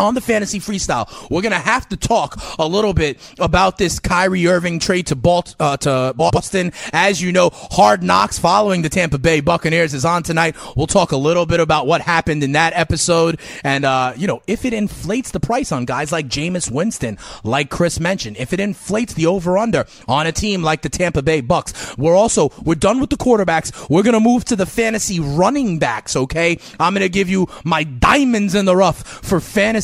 on 0.00 0.14
the 0.14 0.20
fantasy 0.20 0.58
freestyle, 0.58 1.08
we're 1.30 1.42
gonna 1.42 1.58
have 1.58 1.88
to 1.90 1.96
talk 1.96 2.40
a 2.58 2.66
little 2.66 2.94
bit 2.94 3.18
about 3.38 3.78
this 3.78 3.98
Kyrie 3.98 4.46
Irving 4.46 4.78
trade 4.78 5.06
to, 5.08 5.16
Balt- 5.16 5.54
uh, 5.60 5.76
to 5.78 6.14
Boston. 6.16 6.72
As 6.92 7.20
you 7.20 7.32
know, 7.32 7.50
Hard 7.52 8.02
Knocks 8.02 8.38
following 8.38 8.82
the 8.82 8.88
Tampa 8.88 9.18
Bay 9.18 9.40
Buccaneers 9.40 9.94
is 9.94 10.04
on 10.04 10.22
tonight. 10.22 10.56
We'll 10.76 10.86
talk 10.86 11.12
a 11.12 11.16
little 11.16 11.46
bit 11.46 11.60
about 11.60 11.86
what 11.86 12.00
happened 12.00 12.42
in 12.42 12.52
that 12.52 12.72
episode, 12.74 13.38
and 13.62 13.84
uh, 13.84 14.14
you 14.16 14.26
know 14.26 14.42
if 14.46 14.64
it 14.64 14.72
inflates 14.72 15.30
the 15.30 15.40
price 15.40 15.72
on 15.72 15.84
guys 15.84 16.12
like 16.12 16.26
Jameis 16.26 16.70
Winston, 16.70 17.18
like 17.44 17.70
Chris 17.70 18.00
mentioned, 18.00 18.36
if 18.38 18.52
it 18.52 18.60
inflates 18.60 19.14
the 19.14 19.26
over 19.26 19.58
under 19.58 19.86
on 20.08 20.26
a 20.26 20.32
team 20.32 20.62
like 20.62 20.82
the 20.82 20.88
Tampa 20.88 21.22
Bay 21.22 21.40
Bucks. 21.40 21.96
We're 21.96 22.16
also 22.16 22.50
we're 22.64 22.74
done 22.74 23.00
with 23.00 23.10
the 23.10 23.16
quarterbacks. 23.16 23.88
We're 23.90 24.02
gonna 24.02 24.20
move 24.20 24.44
to 24.46 24.56
the 24.56 24.66
fantasy 24.66 25.20
running 25.20 25.78
backs. 25.78 26.16
Okay, 26.16 26.58
I'm 26.78 26.94
gonna 26.94 27.08
give 27.08 27.28
you 27.28 27.48
my 27.64 27.84
diamonds 27.84 28.54
in 28.54 28.64
the 28.64 28.76
rough 28.76 29.02
for 29.06 29.40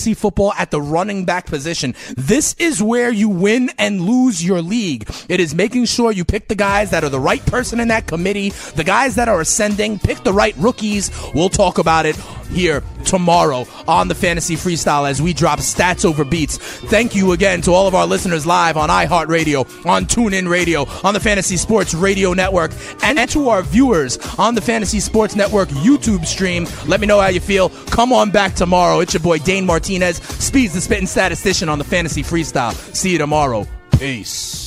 fantasy 0.07 0.21
football 0.21 0.53
at 0.53 0.71
the 0.71 0.81
running 0.81 1.25
back 1.25 1.47
position. 1.47 1.95
This 2.17 2.55
is 2.59 2.83
where 2.83 3.11
you 3.11 3.29
win 3.29 3.71
and 3.79 4.01
lose 4.01 4.45
your 4.45 4.63
league. 4.63 5.09
It 5.29 5.41
is 5.41 5.55
making 5.55 5.87
sure 5.87 6.13
you 6.13 6.25
pick 6.25 6.49
the 6.49 6.55
guys 6.55 6.91
that 6.91 7.03
are 7.03 7.09
the 7.09 7.21
right 7.21 7.45
person 7.47 7.81
in 7.81 7.89
that 7.89 8.07
committee, 8.07 8.51
the 8.77 8.85
guys 8.85 9.17
that 9.17 9.29
are 9.29 9.41
ascending, 9.41 9.99
pick 9.99 10.23
the 10.23 10.33
right 10.33 10.55
rookies. 10.59 11.11
We'll 11.35 11.49
talk 11.49 11.79
about 11.79 12.07
it 12.07 12.17
here 12.47 12.83
tomorrow 13.05 13.67
on 13.87 14.09
the 14.09 14.15
Fantasy 14.15 14.57
Freestyle 14.57 15.09
as 15.09 15.21
we 15.21 15.33
drop 15.33 15.59
stats 15.59 16.05
over 16.05 16.25
beats. 16.25 16.59
Thank 16.59 17.15
you 17.15 17.33
again 17.33 17.61
to 17.63 17.73
all 17.73 17.87
of 17.87 17.95
our 17.95 18.07
listeners 18.07 18.47
live 18.47 18.77
on 18.77 18.89
iHeartRadio, 18.89 19.87
on 19.87 20.07
TuneIn 20.07 20.49
Radio, 20.49 20.87
on 21.05 21.15
the 21.15 21.21
Fantasy 21.21 21.57
Sports 21.57 21.95
Radio 21.95 22.33
Network, 22.33 22.73
and 23.03 23.17
to 23.31 23.49
our 23.49 23.63
viewers 23.63 24.19
on 24.39 24.55
the 24.55 24.61
Fantasy 24.61 25.01
Sports 25.01 25.35
Network 25.35 25.69
YouTube 25.71 26.27
stream. 26.27 26.67
Let 26.87 27.01
me 27.01 27.07
know 27.07 27.21
how 27.21 27.29
you 27.29 27.41
feel. 27.41 27.71
Come 27.87 28.13
on 28.13 28.31
back 28.31 28.55
tomorrow. 28.55 29.01
It's 29.01 29.15
your 29.15 29.23
boy 29.23 29.39
Dane 29.39 29.67
Martinez, 29.67 30.19
Speeds 30.19 30.75
the 30.75 30.81
Spitting 30.81 31.07
Statistician 31.07 31.69
on 31.69 31.79
the 31.79 31.85
Fantasy 31.85 32.23
Freestyle. 32.23 32.73
See 32.95 33.13
you 33.13 33.19
tomorrow. 33.19 33.67
Peace. 33.99 34.66